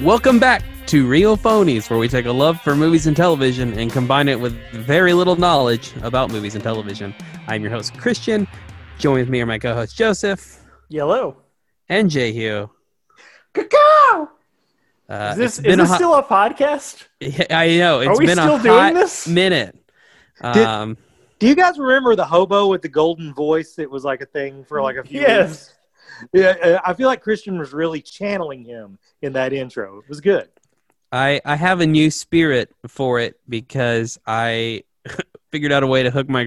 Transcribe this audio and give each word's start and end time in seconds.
Welcome 0.00 0.38
back 0.38 0.62
to 0.86 1.06
Real 1.08 1.36
Phonies, 1.36 1.90
where 1.90 1.98
we 1.98 2.08
take 2.08 2.26
a 2.26 2.32
love 2.32 2.60
for 2.60 2.76
movies 2.76 3.06
and 3.08 3.16
television 3.16 3.76
and 3.78 3.90
combine 3.92 4.28
it 4.28 4.38
with 4.38 4.52
very 4.72 5.12
little 5.12 5.34
knowledge 5.36 5.92
about 6.02 6.30
movies 6.30 6.54
and 6.54 6.62
television. 6.62 7.12
I'm 7.48 7.62
your 7.62 7.72
host, 7.72 7.96
Christian. 7.98 8.46
Join 8.98 9.18
with 9.18 9.28
me 9.28 9.40
are 9.40 9.46
my 9.46 9.58
co 9.58 9.74
host, 9.74 9.96
Joseph 9.96 10.60
Yellow. 10.88 11.38
and 11.88 12.08
Jay 12.10 12.30
Hugh. 12.32 12.70
Cacao. 13.52 14.30
Uh, 15.08 15.30
Is 15.32 15.36
this, 15.38 15.58
it's 15.58 15.58
is 15.58 15.62
been 15.64 15.80
a 15.80 15.82
this 15.82 15.88
hot- 15.90 15.96
still 15.96 16.14
a 16.14 16.22
podcast? 16.22 17.06
I 17.50 17.76
know. 17.78 18.00
It's 18.00 18.18
we 18.20 18.26
been 18.26 18.36
still 18.36 18.56
a 18.56 18.62
doing 18.62 18.78
hot 18.78 18.94
this? 18.94 19.26
minute. 19.26 19.76
Did- 20.52 20.64
Um, 20.66 20.96
Do 21.40 21.48
you 21.48 21.56
guys 21.56 21.78
remember 21.78 22.14
the 22.14 22.24
hobo 22.26 22.68
with 22.68 22.82
the 22.82 22.88
golden 22.88 23.34
voice 23.34 23.74
that 23.76 23.90
was 23.90 24.04
like 24.04 24.20
a 24.20 24.26
thing 24.26 24.64
for 24.64 24.80
like 24.82 24.96
a 24.96 25.02
few 25.04 25.20
Yes. 25.20 25.48
weeks? 25.48 25.74
Yeah, 26.32 26.54
uh, 26.62 26.78
I 26.84 26.94
feel 26.94 27.08
like 27.08 27.22
Christian 27.22 27.58
was 27.58 27.72
really 27.72 28.00
channeling 28.00 28.64
him 28.64 28.98
in 29.22 29.32
that 29.34 29.52
intro. 29.52 29.98
It 29.98 30.08
was 30.08 30.20
good. 30.20 30.48
I, 31.10 31.40
I 31.44 31.56
have 31.56 31.80
a 31.80 31.86
new 31.86 32.10
spirit 32.10 32.74
for 32.86 33.18
it 33.18 33.40
because 33.48 34.18
I 34.26 34.84
figured 35.50 35.72
out 35.72 35.82
a 35.82 35.86
way 35.86 36.02
to 36.02 36.10
hook 36.10 36.28
my 36.28 36.46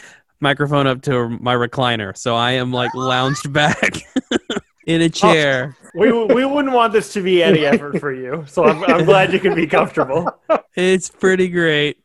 microphone 0.40 0.86
up 0.86 1.02
to 1.02 1.28
my 1.28 1.54
recliner. 1.54 2.16
So 2.16 2.34
I 2.34 2.52
am 2.52 2.72
like 2.72 2.94
lounged 2.94 3.52
back 3.52 3.94
in 4.86 5.00
a 5.02 5.08
chair. 5.08 5.76
We, 5.94 6.12
we 6.12 6.44
wouldn't 6.44 6.74
want 6.74 6.92
this 6.92 7.12
to 7.14 7.22
be 7.22 7.42
any 7.42 7.64
effort 7.64 8.00
for 8.00 8.12
you, 8.12 8.44
so 8.48 8.64
I'm, 8.64 8.82
I'm 8.84 9.04
glad 9.04 9.32
you 9.32 9.38
can 9.38 9.54
be 9.54 9.66
comfortable. 9.66 10.28
It's 10.74 11.08
pretty 11.08 11.48
great. 11.48 11.98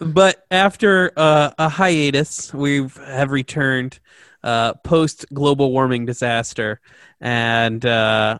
But 0.00 0.44
after 0.50 1.12
uh, 1.16 1.52
a 1.58 1.68
hiatus, 1.68 2.52
we 2.52 2.88
have 3.06 3.30
returned 3.30 4.00
uh, 4.44 4.74
post 4.84 5.26
global 5.34 5.72
warming 5.72 6.06
disaster 6.06 6.80
and 7.20 7.84
uh, 7.86 8.38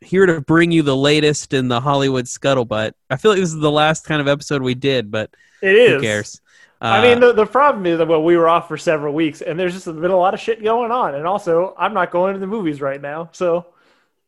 here 0.00 0.26
to 0.26 0.40
bring 0.42 0.70
you 0.70 0.82
the 0.82 0.96
latest 0.96 1.54
in 1.54 1.68
the 1.68 1.80
Hollywood 1.80 2.26
scuttlebutt. 2.26 2.92
I 3.10 3.16
feel 3.16 3.32
like 3.32 3.40
this 3.40 3.52
is 3.52 3.60
the 3.60 3.70
last 3.72 4.04
kind 4.06 4.20
of 4.20 4.28
episode 4.28 4.62
we 4.62 4.74
did, 4.76 5.10
but 5.10 5.34
It 5.62 5.74
is. 5.76 6.02
who 6.02 6.02
cares? 6.02 6.40
I 6.80 6.98
Uh, 6.98 7.02
mean, 7.02 7.20
the, 7.20 7.32
the 7.32 7.46
problem 7.46 7.86
is 7.86 7.98
that 7.98 8.06
well, 8.06 8.22
we 8.22 8.36
were 8.36 8.48
off 8.48 8.68
for 8.68 8.76
several 8.76 9.14
weeks, 9.14 9.40
and 9.42 9.58
there's 9.58 9.72
just 9.74 9.86
been 9.86 10.10
a 10.10 10.16
lot 10.16 10.34
of 10.34 10.40
shit 10.40 10.62
going 10.62 10.90
on. 10.92 11.14
And 11.14 11.26
also, 11.26 11.74
I'm 11.78 11.94
not 11.94 12.10
going 12.10 12.34
to 12.34 12.38
the 12.40 12.46
movies 12.46 12.82
right 12.82 13.00
now, 13.00 13.30
so 13.32 13.66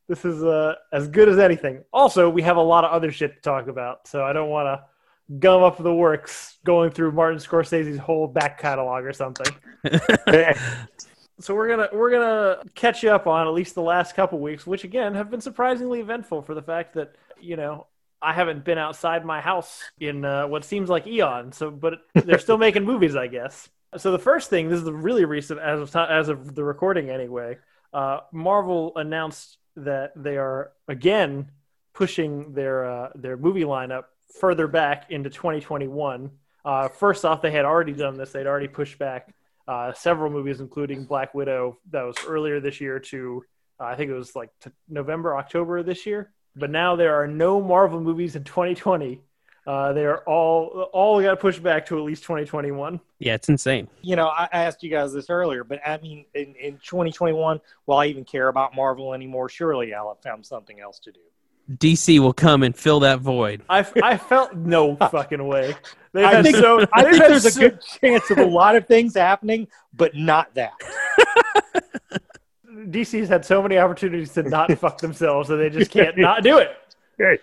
this 0.09 0.25
is 0.25 0.43
uh, 0.43 0.77
as 0.93 1.09
good 1.09 1.29
as 1.29 1.39
anything. 1.39 1.85
Also, 1.93 2.31
we 2.31 2.43
have 2.43 2.57
a 2.57 2.63
lot 2.63 2.85
of 2.85 2.93
other 2.93 3.13
shit 3.13 3.35
to 3.35 3.41
talk 3.43 3.69
about, 3.69 4.09
so 4.09 4.25
I 4.25 4.33
don't 4.33 4.49
want 4.51 4.67
to 4.67 4.85
gum 5.39 5.63
up 5.63 5.77
the 5.77 5.95
works 5.95 6.57
going 6.65 6.91
through 6.91 7.13
Martin 7.13 7.39
Scorsese's 7.39 7.99
whole 7.99 8.27
back 8.27 8.59
catalog 8.59 9.05
or 9.05 9.13
something. 9.13 9.55
So 11.41 11.55
we're 11.55 11.69
gonna 11.69 11.89
we're 11.93 12.11
gonna 12.11 12.63
catch 12.75 13.03
you 13.03 13.11
up 13.11 13.27
on 13.27 13.47
at 13.47 13.53
least 13.53 13.75
the 13.75 13.83
last 13.83 14.17
couple 14.17 14.41
weeks, 14.41 14.67
which 14.67 14.85
again 14.85 15.15
have 15.15 15.31
been 15.31 15.41
surprisingly 15.41 16.01
eventful 16.01 16.43
for 16.43 16.55
the 16.55 16.63
fact 16.63 16.95
that 16.95 17.15
you 17.41 17.57
know 17.57 17.87
I 18.21 18.33
haven't 18.33 18.65
been 18.65 18.79
outside 18.79 19.25
my 19.25 19.41
house 19.41 19.83
in 20.01 20.25
uh, 20.25 20.47
what 20.49 20.65
seems 20.65 20.89
like 20.89 21.07
eon. 21.07 21.53
So, 21.53 21.71
but 21.71 22.01
they're 22.15 22.39
still 22.39 22.59
making 22.59 22.85
movies, 22.85 23.15
I 23.15 23.29
guess. 23.29 23.69
So 23.97 24.11
the 24.13 24.19
first 24.19 24.51
thing, 24.51 24.69
this 24.69 24.79
is 24.79 24.85
the 24.85 24.93
really 24.93 25.25
recent 25.25 25.61
as 25.61 25.81
of 25.81 25.97
as 25.97 26.29
of 26.29 26.55
the 26.55 26.65
recording 26.65 27.11
anyway. 27.11 27.59
Uh, 27.93 28.21
Marvel 28.33 28.93
announced 28.97 29.59
that 29.77 30.13
they 30.17 30.37
are 30.37 30.73
again 30.89 31.51
pushing 31.95 32.53
their 32.53 32.85
uh, 32.85 33.11
their 33.15 33.37
movie 33.37 33.63
lineup 33.63 34.05
further 34.41 34.67
back 34.67 35.11
into 35.11 35.31
2021. 35.31 36.31
Uh, 36.65 36.89
first 36.89 37.25
off, 37.25 37.41
they 37.41 37.53
had 37.53 37.65
already 37.65 37.93
done 37.93 38.17
this; 38.17 38.33
they'd 38.33 38.47
already 38.47 38.69
pushed 38.69 38.99
back 38.99 39.33
uh, 39.69 39.93
several 39.93 40.33
movies, 40.33 40.61
including 40.61 41.05
Black 41.05 41.35
Widow, 41.35 41.79
that 41.91 42.03
was 42.03 42.17
earlier 42.27 42.59
this 42.59 42.81
year 42.81 42.99
to 42.99 43.45
uh, 43.79 43.85
I 43.85 43.95
think 43.95 44.11
it 44.11 44.15
was 44.15 44.35
like 44.35 44.51
to 44.63 44.73
November, 44.89 45.37
October 45.37 45.79
of 45.79 45.87
this 45.87 46.07
year. 46.07 46.33
But 46.57 46.71
now 46.71 46.97
there 46.97 47.15
are 47.15 47.29
no 47.29 47.61
Marvel 47.61 48.01
movies 48.01 48.35
in 48.35 48.43
2020. 48.43 49.21
Uh, 49.67 49.93
they 49.93 50.07
are 50.07 50.21
all 50.21 50.89
all 50.95 51.21
got 51.21 51.39
pushed 51.39 51.63
back 51.63 51.85
to 51.87 51.99
at 51.99 52.05
least 52.05 52.23
2021. 52.23 52.99
yeah, 53.19 53.35
it's 53.35 53.51
insane. 53.51 53.87
you 54.01 54.17
know, 54.17 54.29
I 54.29 54.49
I 54.51 54.65
asked 54.65 54.83
you 54.83 54.91
guys 54.91 55.13
this 55.13 55.29
earlier, 55.29 55.63
but 55.63 55.81
I 55.87 55.99
mean, 55.99 56.25
in, 56.35 56.55
in 56.55 56.73
2021, 56.79 57.61
will 57.87 57.97
I 57.99 58.07
even 58.07 58.25
care 58.25 58.49
about 58.49 58.75
Marvel 58.75 59.13
anymore? 59.13 59.51
Surely 59.51 59.93
I'll 59.93 60.09
have 60.09 60.23
found 60.23 60.47
something 60.47 60.81
else 60.81 60.99
to 61.01 61.13
do. 61.13 61.21
DC 61.77 62.19
will 62.19 62.33
come 62.33 62.63
and 62.63 62.75
fill 62.75 63.01
that 63.01 63.21
void. 63.21 63.63
I, 63.69 63.87
I 64.03 64.17
felt 64.17 64.55
no 64.55 64.97
fucking 65.11 65.47
way. 65.47 65.75
They've 66.13 66.25
I 66.25 66.43
think, 66.43 66.57
so 66.57 66.87
I 66.93 67.03
think 67.03 67.23
had 67.23 67.31
there's 67.31 67.57
a 67.57 67.59
good 67.59 67.81
chance 67.83 68.31
of 68.31 68.39
a 68.39 68.47
lot 68.47 68.77
of 68.77 68.87
things 68.87 69.15
happening, 69.15 69.69
but 69.93 70.15
not 70.15 70.55
that. 70.55 70.73
DC's 72.67 73.29
had 73.29 73.45
so 73.45 73.61
many 73.61 73.77
opportunities 73.77 74.33
to 74.35 74.43
not 74.43 74.73
fuck 74.79 74.99
themselves, 74.99 75.51
and 75.51 75.61
they 75.61 75.69
just 75.69 75.91
can't 75.91 76.17
not 76.17 76.43
do 76.43 76.59
it. 76.59 77.43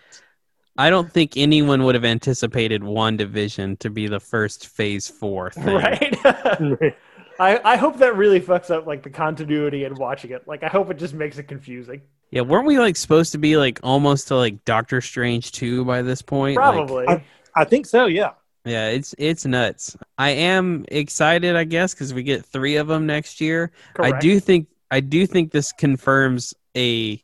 I 0.78 0.90
don't 0.90 1.12
think 1.12 1.38
anyone 1.38 1.84
would 1.84 1.96
have 1.96 2.06
anticipated 2.06 2.81
WandaVision 2.81 3.80
to 3.80 3.90
be 3.90 4.08
the 4.08 4.19
first 4.19 4.68
Phase 4.68 5.08
Four 5.08 5.52
thing. 5.52 5.75
Right? 5.75 6.18
I, 7.40 7.59
I 7.64 7.75
hope 7.75 7.97
that 7.97 8.16
really 8.16 8.40
fucks 8.40 8.72
up 8.72 8.88
like 8.88 9.03
the 9.03 9.09
continuity 9.09 9.84
and 9.84 9.97
watching 9.97 10.31
it. 10.31 10.47
Like 10.47 10.64
I 10.64 10.68
hope 10.68 10.90
it 10.90 10.97
just 10.97 11.14
makes 11.14 11.38
it 11.38 11.44
confusing. 11.44 12.02
Yeah, 12.31 12.41
weren't 12.41 12.66
we 12.66 12.80
like 12.80 12.96
supposed 12.97 13.31
to 13.31 13.38
be 13.38 13.56
like 13.58 13.80
almost 13.84 14.28
to 14.30 14.36
like 14.36 14.66
Doctor 14.66 15.00
Strange 15.02 15.52
two 15.52 15.86
by 15.86 16.02
this 16.02 16.22
point? 16.22 16.58
Like, 16.58 16.74
Probably. 16.74 17.08
I- 17.08 17.24
I 17.58 17.63
think 17.63 17.86
so. 17.86 18.08
Yeah. 18.08 18.31
yeah, 18.66 18.90
it's 18.90 19.16
it's 19.18 19.46
nuts. 19.46 19.96
I 20.18 20.31
am 20.31 20.84
excited, 20.90 21.56
I 21.56 21.64
guess, 21.64 21.94
because 21.94 22.14
we 22.14 22.22
get 22.24 22.44
three 22.46 22.75
of 22.75 22.88
them 22.88 23.06
next 23.06 23.40
year. 23.40 23.72
I 23.97 24.19
do 24.19 24.40
think 24.41 24.68
I 24.91 25.00
do 25.00 25.25
think 25.25 25.52
this 25.52 25.72
confirms 25.72 26.53
a 26.75 27.24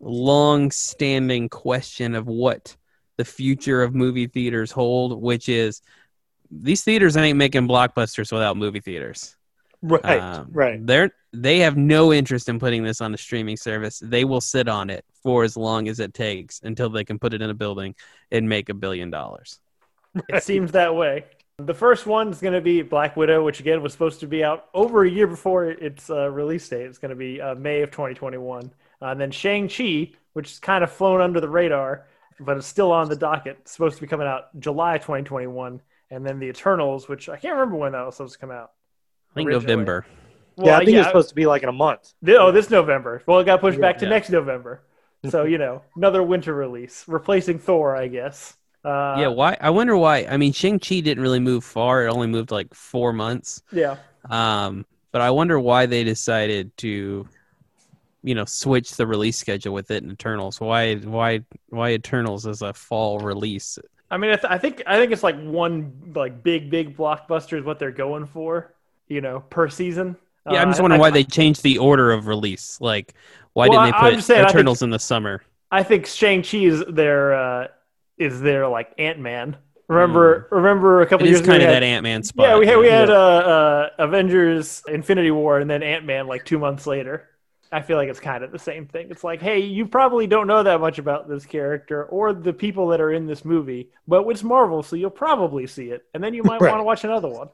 long-standing 0.00 1.48
question 1.48 2.14
of 2.14 2.26
what 2.26 2.76
the 3.18 3.24
future 3.24 3.82
of 3.82 3.94
movie 3.94 4.26
theaters 4.26 4.70
hold, 4.70 5.20
which 5.20 5.48
is 5.48 5.82
these 6.50 6.82
theaters 6.82 7.16
ain't 7.16 7.36
making 7.36 7.68
blockbusters 7.68 8.32
without 8.32 8.56
movie 8.56 8.80
theaters. 8.80 9.36
Right. 9.82 10.20
Um, 10.20 10.48
right. 10.50 10.84
They're 10.84 11.10
they 11.32 11.58
have 11.58 11.76
no 11.76 12.12
interest 12.12 12.48
in 12.48 12.58
putting 12.58 12.82
this 12.82 13.00
on 13.00 13.12
a 13.12 13.18
streaming 13.18 13.56
service. 13.56 14.00
They 14.02 14.24
will 14.24 14.40
sit 14.40 14.68
on 14.68 14.90
it 14.90 15.04
for 15.22 15.44
as 15.44 15.56
long 15.56 15.88
as 15.88 16.00
it 16.00 16.14
takes 16.14 16.60
until 16.62 16.88
they 16.88 17.04
can 17.04 17.18
put 17.18 17.34
it 17.34 17.42
in 17.42 17.50
a 17.50 17.54
building 17.54 17.94
and 18.30 18.48
make 18.48 18.68
a 18.68 18.74
billion 18.74 19.10
dollars. 19.10 19.60
It 20.28 20.42
seems 20.42 20.72
that 20.72 20.94
way. 20.94 21.26
The 21.58 21.74
first 21.74 22.06
one 22.06 22.28
is 22.28 22.40
going 22.40 22.54
to 22.54 22.60
be 22.60 22.82
Black 22.82 23.16
Widow, 23.16 23.44
which 23.44 23.60
again 23.60 23.82
was 23.82 23.92
supposed 23.92 24.20
to 24.20 24.26
be 24.26 24.44
out 24.44 24.66
over 24.74 25.04
a 25.04 25.10
year 25.10 25.26
before 25.26 25.66
its 25.66 26.08
uh, 26.08 26.30
release 26.30 26.68
date. 26.68 26.86
It's 26.86 26.98
going 26.98 27.10
to 27.10 27.16
be 27.16 27.40
uh, 27.40 27.56
May 27.56 27.82
of 27.82 27.90
2021. 27.90 28.70
Uh, 29.02 29.06
and 29.06 29.20
then 29.20 29.30
Shang-Chi, 29.30 30.12
which 30.32 30.52
is 30.52 30.58
kind 30.60 30.82
of 30.84 30.90
flown 30.90 31.20
under 31.20 31.40
the 31.40 31.48
radar, 31.48 32.06
but 32.40 32.56
it's 32.56 32.66
still 32.66 32.92
on 32.92 33.08
the 33.08 33.16
docket. 33.16 33.58
It's 33.60 33.72
supposed 33.72 33.96
to 33.96 34.00
be 34.00 34.06
coming 34.06 34.26
out 34.26 34.58
July 34.60 34.98
2021. 34.98 35.80
And 36.10 36.24
then 36.24 36.38
The 36.38 36.46
Eternals, 36.46 37.08
which 37.08 37.28
I 37.28 37.36
can't 37.36 37.54
remember 37.54 37.76
when 37.76 37.92
that 37.92 38.06
was 38.06 38.16
supposed 38.16 38.34
to 38.34 38.38
come 38.38 38.50
out. 38.50 38.72
I 39.38 39.44
think 39.44 39.48
Originally. 39.48 39.66
November. 39.76 40.06
yeah, 40.56 40.76
I 40.76 40.78
think 40.80 40.90
yeah, 40.90 40.98
it's 41.00 41.08
supposed 41.08 41.28
to 41.30 41.34
be 41.34 41.46
like 41.46 41.62
in 41.62 41.68
a 41.68 41.72
month. 41.72 42.12
Th- 42.24 42.36
Oh, 42.40 42.52
this 42.52 42.70
November. 42.70 43.22
Well, 43.26 43.38
it 43.40 43.44
got 43.44 43.60
pushed 43.60 43.80
back 43.80 43.98
to 43.98 44.04
Yeah. 44.06 44.10
next 44.10 44.30
November. 44.30 44.82
So, 45.30 45.42
you 45.44 45.58
know, 45.58 45.82
another 45.96 46.22
winter 46.22 46.54
release, 46.54 47.04
replacing 47.08 47.58
Thor, 47.58 47.96
I 47.96 48.06
guess. 48.06 48.56
Uh, 48.84 49.16
yeah, 49.18 49.26
why? 49.26 49.56
I 49.60 49.70
wonder 49.70 49.96
why. 49.96 50.18
I 50.30 50.36
mean, 50.36 50.52
Shang 50.52 50.78
Chi 50.78 51.00
didn't 51.00 51.20
really 51.20 51.40
move 51.40 51.64
far. 51.64 52.06
It 52.06 52.10
only 52.10 52.28
moved 52.28 52.52
like 52.52 52.72
four 52.72 53.12
months. 53.12 53.60
Yeah. 53.72 53.96
Um, 54.30 54.86
but 55.10 55.20
I 55.20 55.30
wonder 55.32 55.58
why 55.58 55.86
they 55.86 56.04
decided 56.04 56.70
to, 56.78 57.26
you 58.22 58.34
know, 58.36 58.44
switch 58.44 58.92
the 58.92 59.08
release 59.08 59.36
schedule 59.36 59.74
with 59.74 59.90
it 59.90 60.04
and 60.04 60.12
Eternals. 60.12 60.60
Why? 60.60 60.94
Why? 60.94 61.40
Why 61.70 61.90
Eternals 61.94 62.46
as 62.46 62.62
a 62.62 62.72
fall 62.72 63.18
release? 63.18 63.76
I 64.12 64.18
mean, 64.18 64.30
I, 64.30 64.36
th- 64.36 64.52
I 64.52 64.58
think 64.58 64.84
I 64.86 64.98
think 64.98 65.10
it's 65.10 65.24
like 65.24 65.36
one 65.42 66.12
like 66.14 66.44
big 66.44 66.70
big 66.70 66.96
blockbuster 66.96 67.58
is 67.58 67.64
what 67.64 67.80
they're 67.80 67.90
going 67.90 68.26
for, 68.26 68.72
you 69.08 69.20
know, 69.20 69.40
per 69.50 69.68
season. 69.68 70.16
Yeah, 70.50 70.62
I'm 70.62 70.68
Uh, 70.68 70.70
just 70.72 70.80
wondering 70.80 71.00
I, 71.00 71.04
why 71.04 71.10
they 71.10 71.24
changed 71.24 71.62
the 71.62 71.78
order 71.78 72.10
of 72.12 72.26
release. 72.26 72.80
Like, 72.80 73.14
why 73.52 73.68
Well, 73.68 73.84
didn't 73.84 73.96
they 73.96 74.00
put 74.10 74.14
just 74.14 74.26
saying, 74.26 74.40
I 74.40 74.44
think- 74.44 74.54
Eternals 74.56 74.82
in 74.82 74.90
the 74.90 74.98
summer? 74.98 75.42
I 75.70 75.82
think 75.82 76.06
Shang 76.06 76.42
Chi 76.42 76.58
is 76.58 76.82
their 76.88 77.34
uh, 77.34 77.66
is 78.16 78.40
their 78.40 78.66
like 78.68 78.92
Ant 78.98 79.18
Man. 79.18 79.56
Remember, 79.88 80.48
remember 80.50 81.00
a 81.02 81.06
couple. 81.06 81.26
It 81.26 81.30
years 81.30 81.40
is 81.40 81.46
ago. 81.46 81.52
kind 81.52 81.60
we 81.60 81.64
of 81.66 81.72
had- 81.74 81.82
that 81.82 81.86
Ant 81.86 82.02
Man 82.02 82.22
spot. 82.22 82.46
yeah, 82.48 82.58
we 82.58 82.66
had 82.66 82.78
we 82.78 82.86
yeah. 82.86 83.00
had 83.00 83.10
uh, 83.10 83.14
uh, 83.14 83.88
Avengers 83.98 84.82
Infinity 84.88 85.30
War 85.30 85.60
and 85.60 85.68
then 85.70 85.82
Ant 85.82 86.04
Man 86.06 86.26
like 86.26 86.44
two 86.44 86.58
months 86.58 86.86
later. 86.86 87.28
I 87.70 87.82
feel 87.82 87.98
like 87.98 88.08
it's 88.08 88.20
kind 88.20 88.42
of 88.42 88.50
the 88.50 88.58
same 88.58 88.86
thing. 88.86 89.08
It's 89.10 89.22
like, 89.24 89.42
hey, 89.42 89.58
you 89.60 89.84
probably 89.86 90.26
don't 90.26 90.46
know 90.46 90.62
that 90.62 90.80
much 90.80 90.98
about 90.98 91.28
this 91.28 91.44
character 91.44 92.04
or 92.06 92.32
the 92.32 92.52
people 92.54 92.88
that 92.88 93.00
are 93.02 93.12
in 93.12 93.26
this 93.26 93.44
movie, 93.44 93.90
but 94.06 94.26
it's 94.28 94.42
Marvel, 94.42 94.82
so 94.82 94.96
you'll 94.96 95.10
probably 95.10 95.66
see 95.66 95.90
it, 95.90 96.06
and 96.14 96.24
then 96.24 96.32
you 96.32 96.42
might 96.42 96.60
Right. 96.62 96.70
want 96.70 96.80
to 96.80 96.84
watch 96.84 97.04
another 97.04 97.28
one. 97.28 97.50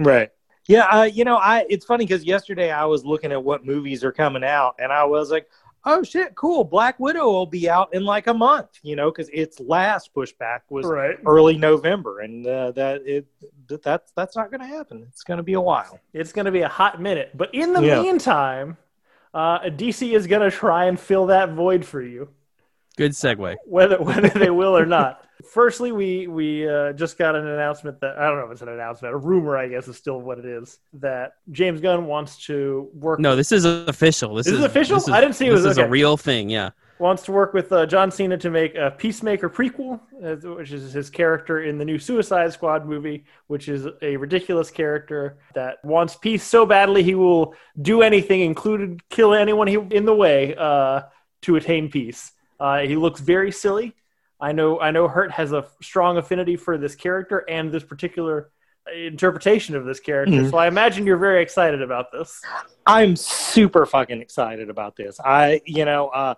Right. 0.00 0.30
Yeah, 0.68 0.84
uh, 0.86 1.02
you 1.04 1.24
know, 1.24 1.36
I 1.36 1.64
it's 1.68 1.84
funny 1.84 2.04
because 2.06 2.24
yesterday 2.24 2.70
I 2.70 2.84
was 2.84 3.04
looking 3.04 3.32
at 3.32 3.42
what 3.42 3.64
movies 3.66 4.04
are 4.04 4.12
coming 4.12 4.44
out, 4.44 4.76
and 4.78 4.92
I 4.92 5.04
was 5.04 5.30
like, 5.30 5.48
"Oh 5.84 6.02
shit, 6.04 6.34
cool! 6.36 6.62
Black 6.62 7.00
Widow 7.00 7.24
will 7.30 7.46
be 7.46 7.68
out 7.68 7.92
in 7.94 8.04
like 8.04 8.28
a 8.28 8.34
month," 8.34 8.68
you 8.82 8.94
know, 8.94 9.10
because 9.10 9.28
its 9.32 9.58
last 9.58 10.14
pushback 10.14 10.60
was 10.70 10.86
Right. 10.86 11.18
early 11.26 11.56
November, 11.58 12.20
and 12.20 12.46
uh, 12.46 12.70
that 12.72 13.02
it 13.06 13.26
that 13.68 13.82
that's 13.82 14.12
that's 14.12 14.36
not 14.36 14.50
going 14.50 14.60
to 14.60 14.66
happen. 14.66 15.04
It's 15.08 15.24
going 15.24 15.38
to 15.38 15.42
be 15.42 15.54
a 15.54 15.60
while. 15.60 15.98
It's 16.12 16.32
going 16.32 16.44
to 16.46 16.52
be 16.52 16.60
a 16.62 16.68
hot 16.68 17.00
minute. 17.00 17.30
But 17.34 17.52
in 17.54 17.72
the 17.72 17.82
Yeah. 17.82 18.00
meantime, 18.00 18.76
uh, 19.34 19.60
DC 19.70 20.14
is 20.14 20.28
going 20.28 20.48
to 20.48 20.56
try 20.56 20.84
and 20.84 20.98
fill 20.98 21.26
that 21.26 21.50
void 21.54 21.84
for 21.84 22.00
you. 22.00 22.28
Good 22.96 23.12
segue. 23.12 23.56
whether 23.64 24.00
whether 24.00 24.28
they 24.28 24.50
will 24.50 24.76
or 24.78 24.86
not. 24.86 25.21
Firstly, 25.50 25.92
we 25.92 26.26
we 26.26 26.68
uh, 26.68 26.92
just 26.92 27.18
got 27.18 27.34
an 27.34 27.46
announcement 27.46 28.00
that 28.00 28.18
I 28.18 28.26
don't 28.28 28.38
know 28.38 28.46
if 28.46 28.52
it's 28.52 28.62
an 28.62 28.68
announcement, 28.68 29.14
a 29.14 29.16
rumor, 29.16 29.56
I 29.56 29.68
guess, 29.68 29.88
is 29.88 29.96
still 29.96 30.20
what 30.20 30.38
it 30.38 30.44
is 30.44 30.78
that 30.94 31.32
James 31.50 31.80
Gunn 31.80 32.06
wants 32.06 32.44
to 32.46 32.88
work. 32.94 33.20
No, 33.20 33.36
this 33.36 33.52
is 33.52 33.64
official. 33.64 34.34
This 34.34 34.46
Is 34.46 34.54
is 34.58 34.64
official? 34.64 34.96
this 34.96 35.08
is- 35.08 35.14
I 35.14 35.20
didn't 35.20 35.34
see 35.36 35.46
it 35.46 35.50
This 35.50 35.62
was- 35.64 35.72
is 35.72 35.78
a 35.78 35.88
real 35.88 36.16
thing. 36.16 36.48
Yeah. 36.50 36.70
wants 36.98 37.24
to 37.24 37.32
work 37.32 37.52
with 37.52 37.72
uh, 37.72 37.84
John 37.84 38.12
Cena 38.12 38.36
to 38.38 38.48
make 38.48 38.76
a 38.76 38.92
Peacemaker 38.92 39.50
prequel, 39.50 39.98
uh, 40.24 40.36
which 40.54 40.70
is 40.70 40.92
his 40.92 41.10
character 41.10 41.64
in 41.64 41.76
the 41.76 41.84
new 41.84 41.98
Suicide 41.98 42.52
Squad 42.52 42.86
movie, 42.86 43.24
which 43.48 43.68
is 43.68 43.88
a 44.02 44.16
ridiculous 44.16 44.70
character 44.70 45.38
that 45.54 45.84
wants 45.84 46.14
peace 46.14 46.44
so 46.44 46.64
badly 46.64 47.02
he 47.02 47.16
will 47.16 47.54
do 47.80 48.02
anything, 48.02 48.42
included 48.42 49.00
kill 49.08 49.34
anyone 49.34 49.66
he, 49.66 49.78
in 49.90 50.04
the 50.04 50.14
way, 50.14 50.54
uh, 50.56 51.00
to 51.40 51.56
attain 51.56 51.90
peace. 51.90 52.32
Uh, 52.60 52.78
he 52.80 52.94
looks 52.94 53.20
very 53.20 53.50
silly. 53.50 53.96
I 54.42 54.52
know. 54.52 54.80
I 54.80 54.90
know. 54.90 55.06
Hurt 55.08 55.30
has 55.30 55.52
a 55.52 55.66
strong 55.80 56.18
affinity 56.18 56.56
for 56.56 56.76
this 56.76 56.94
character 56.96 57.44
and 57.48 57.72
this 57.72 57.84
particular 57.84 58.50
interpretation 58.92 59.76
of 59.76 59.84
this 59.84 60.00
character. 60.00 60.34
Mhm. 60.34 60.50
So 60.50 60.58
I 60.58 60.66
imagine 60.66 61.06
you're 61.06 61.16
very 61.16 61.40
excited 61.40 61.80
about 61.80 62.10
this. 62.10 62.42
I'm 62.84 63.14
super 63.14 63.86
fucking 63.86 64.20
excited 64.20 64.68
about 64.68 64.96
this. 64.96 65.20
I, 65.24 65.60
you 65.64 65.84
know, 65.84 66.08
uh, 66.08 66.34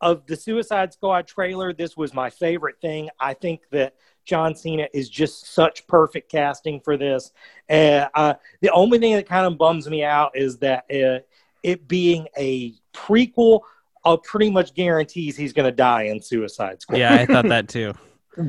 of 0.00 0.24
the 0.26 0.36
Suicide 0.36 0.92
Squad 0.92 1.26
trailer, 1.26 1.72
this 1.72 1.96
was 1.96 2.14
my 2.14 2.30
favorite 2.30 2.76
thing. 2.80 3.10
I 3.18 3.34
think 3.34 3.62
that 3.72 3.94
John 4.24 4.54
Cena 4.54 4.86
is 4.94 5.08
just 5.08 5.52
such 5.52 5.86
perfect 5.88 6.30
casting 6.30 6.78
for 6.80 6.96
this. 6.96 7.32
And 7.68 8.08
uh, 8.14 8.34
the 8.60 8.70
only 8.70 9.00
thing 9.00 9.16
that 9.16 9.26
kind 9.26 9.46
of 9.46 9.58
bums 9.58 9.88
me 9.88 10.04
out 10.04 10.36
is 10.36 10.58
that 10.58 10.84
uh, 10.92 11.24
it 11.64 11.88
being 11.88 12.28
a 12.36 12.74
prequel, 12.94 13.62
uh, 14.04 14.16
pretty 14.16 14.50
much 14.50 14.74
guarantees 14.74 15.36
he's 15.36 15.52
going 15.52 15.66
to 15.66 15.74
die 15.74 16.04
in 16.04 16.20
Suicide 16.20 16.80
Squad. 16.80 16.98
Yeah, 16.98 17.14
I 17.14 17.26
thought 17.26 17.48
that 17.48 17.68
too. 17.68 17.94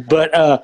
but 0.08 0.34
uh 0.36 0.60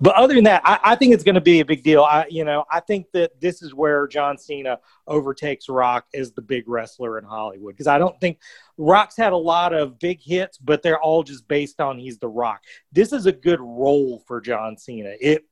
but 0.00 0.14
other 0.16 0.34
than 0.34 0.44
that 0.44 0.60
I, 0.64 0.78
I 0.84 0.96
think 0.96 1.14
it's 1.14 1.24
going 1.24 1.36
to 1.36 1.40
be 1.40 1.60
a 1.60 1.64
big 1.64 1.82
deal. 1.82 2.02
I 2.02 2.26
you 2.28 2.44
know 2.44 2.64
i 2.70 2.80
think 2.80 3.06
that 3.12 3.40
this 3.40 3.62
is 3.62 3.74
where 3.74 4.06
john 4.06 4.36
cena 4.36 4.78
overtakes 5.06 5.68
rock 5.68 6.04
as 6.14 6.32
the 6.32 6.42
big 6.42 6.68
wrestler 6.68 7.18
in 7.18 7.24
hollywood 7.24 7.74
because 7.74 7.86
i 7.86 7.96
don't 7.96 8.20
think 8.20 8.38
rock's 8.76 9.16
had 9.16 9.32
a 9.32 9.36
lot 9.36 9.72
of 9.72 9.98
big 9.98 10.20
hits 10.20 10.58
but 10.58 10.82
they're 10.82 11.00
all 11.00 11.22
just 11.22 11.48
based 11.48 11.80
on 11.80 11.98
he's 11.98 12.18
the 12.18 12.28
rock. 12.28 12.62
This 12.92 13.12
is 13.12 13.24
a 13.24 13.32
good 13.32 13.60
role 13.60 14.22
for 14.26 14.40
john 14.40 14.76
cena. 14.76 15.14
It 15.20 15.46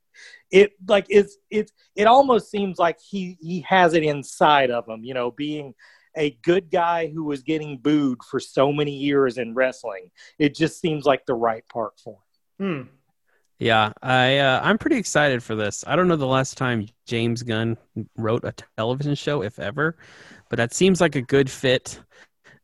it 0.51 0.73
like 0.87 1.07
it's 1.09 1.39
it's 1.51 1.73
it 1.97 2.07
almost 2.07 2.51
seems 2.51 2.79
like 2.79 2.99
he 3.01 3.39
he 3.41 3.61
has 3.63 3.95
it 3.95 4.03
inside 4.03 4.71
of 4.71 4.89
him 4.89 5.03
you 5.03 5.15
know 5.15 5.31
being 5.31 5.75
a 6.17 6.39
good 6.43 6.71
guy 6.71 7.09
who 7.09 7.25
was 7.25 7.43
getting 7.43 7.79
booed 7.79 8.19
for 8.23 8.39
so 8.41 8.73
many 8.73 8.93
years 8.93 9.39
in 9.39 9.55
wrestling 9.55 10.11
it 10.39 10.55
just 10.55 10.81
seems 10.81 11.05
like 11.05 11.25
the 11.27 11.35
right 11.35 11.65
part 11.69 11.93
for 11.99 12.13
him 12.13 12.19
Hmm. 12.59 12.83
Yeah, 13.59 13.93
I 14.03 14.39
uh, 14.39 14.61
I'm 14.63 14.79
pretty 14.79 14.97
excited 14.97 15.43
for 15.43 15.55
this. 15.55 15.85
I 15.87 15.97
don't 15.97 16.09
know 16.09 16.17
the 16.17 16.27
last 16.27 16.59
time 16.59 16.87
James 17.07 17.43
Gunn 17.43 17.77
wrote 18.17 18.45
a 18.45 18.53
television 18.77 19.15
show, 19.15 19.43
if 19.43 19.59
ever, 19.59 19.97
but 20.51 20.57
that 20.57 20.75
seems 20.75 21.01
like 21.01 21.15
a 21.15 21.23
good 21.23 21.49
fit. 21.49 22.01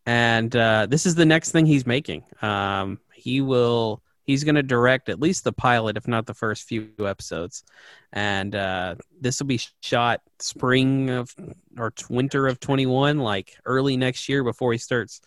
And 0.04 0.54
uh, 0.56 0.86
this 0.90 1.06
is 1.06 1.14
the 1.14 1.26
next 1.26 1.52
thing 1.52 1.66
he's 1.66 1.86
making. 1.86 2.24
Um, 2.42 2.98
he 3.14 3.40
will. 3.40 4.02
He's 4.24 4.44
going 4.44 4.54
to 4.56 4.62
direct 4.62 5.08
at 5.08 5.18
least 5.18 5.42
the 5.42 5.52
pilot, 5.52 5.96
if 5.96 6.06
not 6.06 6.26
the 6.26 6.34
first 6.34 6.68
few 6.68 6.90
episodes. 7.00 7.64
And 8.12 8.54
uh, 8.54 8.94
this 9.20 9.40
will 9.40 9.48
be 9.48 9.60
shot 9.80 10.20
spring 10.38 11.10
of 11.10 11.34
or 11.80 11.92
winter 12.08 12.46
of 12.46 12.60
21, 12.60 13.18
like 13.18 13.56
early 13.64 13.96
next 13.96 14.28
year 14.28 14.44
before 14.44 14.72
he 14.72 14.78
starts 14.78 15.20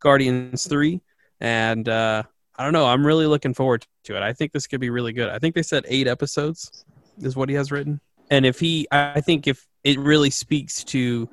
Guardians 0.00 0.66
3. 0.68 1.00
And 1.40 1.88
uh, 1.88 2.22
I 2.56 2.64
don't 2.64 2.72
know. 2.72 2.86
I'm 2.86 3.06
really 3.06 3.26
looking 3.26 3.54
forward 3.54 3.86
to 4.04 4.16
it. 4.16 4.22
I 4.22 4.32
think 4.32 4.52
this 4.52 4.66
could 4.66 4.80
be 4.80 4.90
really 4.90 5.12
good. 5.12 5.28
I 5.28 5.38
think 5.38 5.54
they 5.54 5.62
said 5.62 5.84
eight 5.88 6.06
episodes 6.06 6.84
is 7.20 7.36
what 7.36 7.48
he 7.48 7.54
has 7.54 7.72
written. 7.72 8.00
And 8.30 8.44
if 8.44 8.60
he, 8.60 8.86
I 8.90 9.20
think 9.20 9.46
if 9.46 9.66
it 9.84 9.98
really 9.98 10.30
speaks 10.30 10.84
to 10.84 11.28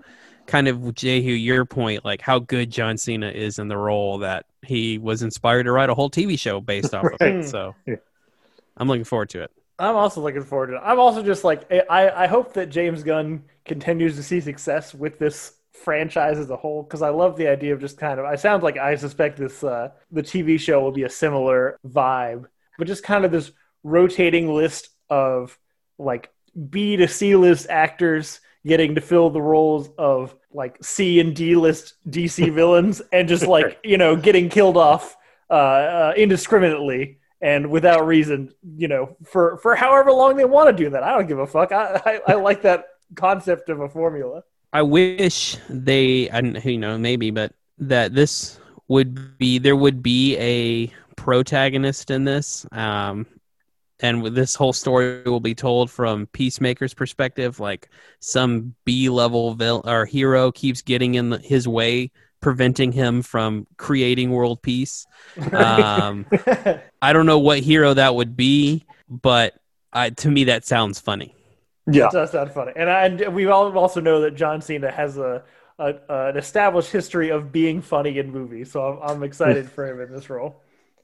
kind 0.45 0.67
of 0.67 0.93
Jehu, 0.93 1.31
your 1.31 1.65
point, 1.65 2.05
like 2.05 2.21
how 2.21 2.39
good 2.39 2.69
John 2.69 2.97
Cena 2.97 3.29
is 3.29 3.59
in 3.59 3.67
the 3.67 3.77
role 3.77 4.19
that 4.19 4.45
he 4.61 4.97
was 4.97 5.23
inspired 5.23 5.63
to 5.63 5.71
write 5.71 5.89
a 5.89 5.95
whole 5.95 6.09
TV 6.09 6.37
show 6.37 6.61
based 6.61 6.93
off 6.93 7.05
of 7.05 7.21
it. 7.21 7.45
So 7.49 7.75
Yeah. 7.85 7.95
I'm 8.77 8.87
looking 8.87 9.03
forward 9.03 9.29
to 9.29 9.41
it. 9.43 9.51
I'm 9.79 9.95
also 9.95 10.21
looking 10.21 10.43
forward 10.43 10.67
to 10.67 10.75
it. 10.75 10.81
I'm 10.83 10.99
also 10.99 11.23
just 11.23 11.43
like 11.43 11.71
I, 11.71 12.09
I 12.09 12.27
hope 12.27 12.53
that 12.53 12.69
James 12.69 13.03
Gunn 13.03 13.43
continues 13.65 14.15
to 14.15 14.23
see 14.23 14.39
success 14.39 14.93
with 14.93 15.19
this 15.19 15.53
franchise 15.73 16.37
as 16.37 16.49
a 16.49 16.55
whole 16.55 16.83
because 16.83 17.01
I 17.01 17.09
love 17.09 17.35
the 17.35 17.47
idea 17.47 17.73
of 17.73 17.81
just 17.81 17.97
kind 17.97 18.19
of 18.19 18.25
I 18.25 18.35
sound 18.35 18.63
like 18.63 18.77
I 18.77 18.95
suspect 18.95 19.37
this 19.37 19.63
uh 19.63 19.89
the 20.11 20.21
TV 20.21 20.59
show 20.59 20.81
will 20.81 20.91
be 20.91 21.03
a 21.03 21.09
similar 21.09 21.79
vibe, 21.87 22.45
but 22.77 22.87
just 22.87 23.03
kind 23.03 23.25
of 23.25 23.31
this 23.31 23.51
rotating 23.83 24.53
list 24.53 24.89
of 25.09 25.57
like 25.97 26.31
B 26.69 26.95
to 26.97 27.07
C 27.07 27.35
list 27.35 27.67
actors 27.69 28.39
getting 28.65 28.95
to 28.95 29.01
fill 29.01 29.29
the 29.29 29.41
roles 29.41 29.89
of 29.97 30.35
like 30.51 30.77
C 30.83 31.19
and 31.19 31.35
D 31.35 31.55
list 31.55 31.95
DC 32.07 32.53
villains 32.53 33.01
and 33.11 33.27
just 33.27 33.47
like, 33.47 33.79
you 33.83 33.97
know, 33.97 34.15
getting 34.15 34.49
killed 34.49 34.77
off 34.77 35.17
uh, 35.49 35.53
uh 35.53 36.13
indiscriminately 36.15 37.17
and 37.43 37.69
without 37.69 38.07
reason, 38.07 38.53
you 38.77 38.87
know, 38.87 39.17
for 39.25 39.57
for 39.57 39.75
however 39.75 40.11
long 40.13 40.37
they 40.37 40.45
want 40.45 40.75
to 40.75 40.83
do 40.83 40.89
that. 40.89 41.03
I 41.03 41.11
don't 41.11 41.27
give 41.27 41.39
a 41.39 41.45
fuck. 41.45 41.71
I 41.73 42.01
I, 42.05 42.21
I 42.29 42.33
like 42.35 42.61
that 42.63 42.85
concept 43.15 43.69
of 43.69 43.81
a 43.81 43.89
formula. 43.89 44.43
I 44.71 44.81
wish 44.81 45.57
they, 45.69 46.29
and 46.29 46.63
you 46.63 46.79
know, 46.79 46.97
maybe, 46.97 47.29
but 47.29 47.53
that 47.79 48.15
this 48.15 48.59
would 48.87 49.37
be 49.37 49.59
there 49.59 49.75
would 49.75 50.01
be 50.01 50.37
a 50.37 50.91
protagonist 51.15 52.09
in 52.11 52.23
this, 52.23 52.65
um, 52.71 53.27
and 53.99 54.25
this 54.27 54.55
whole 54.55 54.73
story 54.73 55.21
will 55.23 55.41
be 55.41 55.53
told 55.53 55.91
from 55.91 56.27
Peacemaker's 56.27 56.93
perspective. 56.93 57.59
Like 57.59 57.89
some 58.19 58.73
B 58.85 59.09
level 59.09 59.53
vil- 59.53 59.83
or 59.85 60.05
hero 60.05 60.51
keeps 60.53 60.81
getting 60.81 61.15
in 61.15 61.29
the, 61.29 61.39
his 61.39 61.67
way, 61.67 62.11
preventing 62.43 62.91
him 62.91 63.23
from 63.23 63.65
creating 63.77 64.29
world 64.29 64.61
peace. 64.61 65.07
Um, 65.51 66.27
I 67.01 67.13
don't 67.13 67.25
know 67.25 67.39
what 67.39 67.59
hero 67.59 67.93
that 67.93 68.13
would 68.13 68.35
be, 68.35 68.85
but 69.09 69.55
I, 69.91 70.11
to 70.11 70.29
me 70.29 70.43
that 70.45 70.65
sounds 70.65 70.99
funny. 70.99 71.35
yeah 71.87 72.07
It 72.07 72.11
does 72.11 72.31
sound 72.31 72.51
funny, 72.51 72.73
and 72.75 72.89
I, 72.89 73.05
and 73.05 73.33
we 73.33 73.47
all 73.47 73.75
also 73.77 73.99
know 73.99 74.21
that 74.21 74.35
John 74.35 74.61
Cena 74.61 74.91
has 74.91 75.17
a, 75.17 75.43
a 75.79 75.95
an 76.09 76.37
established 76.37 76.91
history 76.91 77.29
of 77.29 77.51
being 77.51 77.81
funny 77.81 78.19
in 78.19 78.31
movies, 78.31 78.71
so 78.71 78.83
I'm, 78.83 79.09
I'm 79.09 79.23
excited 79.23 79.69
for 79.75 79.87
him 79.87 80.01
in 80.01 80.11
this 80.11 80.29
role. 80.29 80.61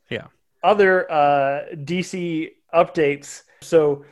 Yeah. 0.10 0.28
Other 0.62 1.10
uh, 1.10 1.74
DC 1.76 2.52
updates. 2.74 3.44
So 3.62 4.06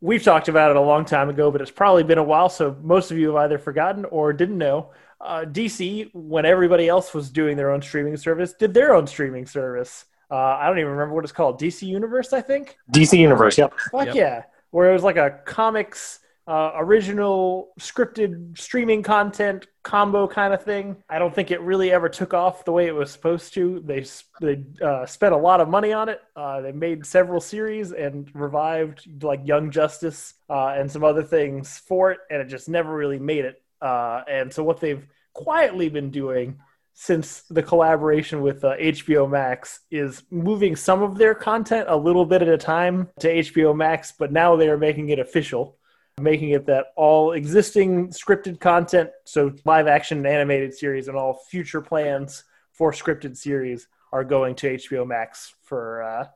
we've 0.00 0.22
talked 0.22 0.48
about 0.48 0.70
it 0.70 0.76
a 0.76 0.80
long 0.80 1.04
time 1.04 1.30
ago, 1.30 1.50
but 1.50 1.60
it's 1.62 1.70
probably 1.70 2.02
been 2.02 2.18
a 2.18 2.24
while, 2.24 2.48
so 2.48 2.76
most 2.82 3.10
of 3.10 3.18
you 3.18 3.28
have 3.28 3.36
either 3.36 3.58
forgotten 3.58 4.04
or 4.06 4.32
didn't 4.32 4.58
know. 4.58 4.90
Uh, 5.24 5.44
DC, 5.46 6.10
when 6.12 6.44
everybody 6.44 6.86
else 6.86 7.14
was 7.14 7.30
doing 7.30 7.56
their 7.56 7.70
own 7.70 7.80
streaming 7.80 8.16
service, 8.16 8.52
did 8.52 8.74
their 8.74 8.94
own 8.94 9.06
streaming 9.06 9.46
service. 9.46 10.04
Uh, 10.30 10.34
I 10.34 10.66
don't 10.68 10.78
even 10.78 10.90
remember 10.92 11.14
what 11.14 11.24
it's 11.24 11.32
called. 11.32 11.58
DC 11.58 11.86
Universe, 11.86 12.32
I 12.32 12.40
think. 12.42 12.76
dc 12.92 13.16
universe 13.18 13.56
yep 13.56 13.72
Fuck 13.90 14.06
Yep. 14.06 14.14
yeah. 14.14 14.42
Where 14.70 14.90
it 14.90 14.92
was 14.92 15.02
like 15.02 15.16
a 15.16 15.40
comics, 15.46 16.20
uh, 16.46 16.72
original 16.76 17.70
scripted 17.80 18.58
streaming 18.58 19.02
content 19.02 19.66
combo 19.82 20.26
kind 20.28 20.52
of 20.52 20.62
thing. 20.62 20.96
I 21.08 21.18
don't 21.18 21.34
think 21.34 21.50
it 21.50 21.60
really 21.60 21.90
ever 21.90 22.08
took 22.08 22.34
off 22.34 22.64
the 22.64 22.72
way 22.72 22.86
it 22.86 22.94
was 22.94 23.10
supposed 23.10 23.54
to. 23.54 23.80
They 23.84 24.04
they 24.40 24.62
uh, 24.82 25.06
spent 25.06 25.32
a 25.32 25.38
lot 25.38 25.60
of 25.60 25.68
money 25.68 25.92
on 25.92 26.08
it. 26.10 26.20
Uh, 26.36 26.60
they 26.60 26.72
made 26.72 27.06
several 27.06 27.40
series 27.40 27.92
and 27.92 28.30
revived 28.34 29.22
like 29.22 29.40
Young 29.44 29.70
Justice 29.70 30.34
uh, 30.50 30.74
and 30.76 30.90
some 30.90 31.04
other 31.04 31.22
things 31.22 31.78
for 31.78 32.10
it, 32.12 32.18
and 32.30 32.42
it 32.42 32.48
just 32.48 32.68
never 32.68 32.94
really 32.94 33.18
made 33.18 33.44
it. 33.46 33.62
Uh, 33.84 34.24
and 34.26 34.50
so 34.50 34.64
what 34.64 34.80
they've 34.80 35.06
quietly 35.34 35.90
been 35.90 36.10
doing 36.10 36.58
since 36.94 37.42
the 37.50 37.62
collaboration 37.62 38.40
with 38.40 38.64
uh, 38.64 38.76
HBO 38.76 39.28
Max 39.28 39.80
is 39.90 40.22
moving 40.30 40.74
some 40.74 41.02
of 41.02 41.18
their 41.18 41.34
content 41.34 41.86
a 41.88 41.96
little 41.96 42.24
bit 42.24 42.40
at 42.40 42.48
a 42.48 42.56
time 42.56 43.10
to 43.18 43.28
HBO 43.28 43.76
Max, 43.76 44.12
but 44.18 44.32
now 44.32 44.56
they 44.56 44.68
are 44.68 44.78
making 44.78 45.10
it 45.10 45.18
official, 45.18 45.76
making 46.20 46.50
it 46.50 46.66
that 46.66 46.86
all 46.96 47.32
existing 47.32 48.08
scripted 48.08 48.58
content, 48.60 49.10
so 49.24 49.52
live 49.66 49.86
action 49.86 50.18
and 50.18 50.26
animated 50.26 50.72
series, 50.72 51.08
and 51.08 51.16
all 51.16 51.42
future 51.50 51.82
plans 51.82 52.44
for 52.72 52.92
scripted 52.92 53.36
series 53.36 53.88
are 54.12 54.24
going 54.24 54.54
to 54.54 54.74
HBO 54.76 55.06
Max 55.06 55.52
for, 55.64 56.02
uh, 56.04 56.26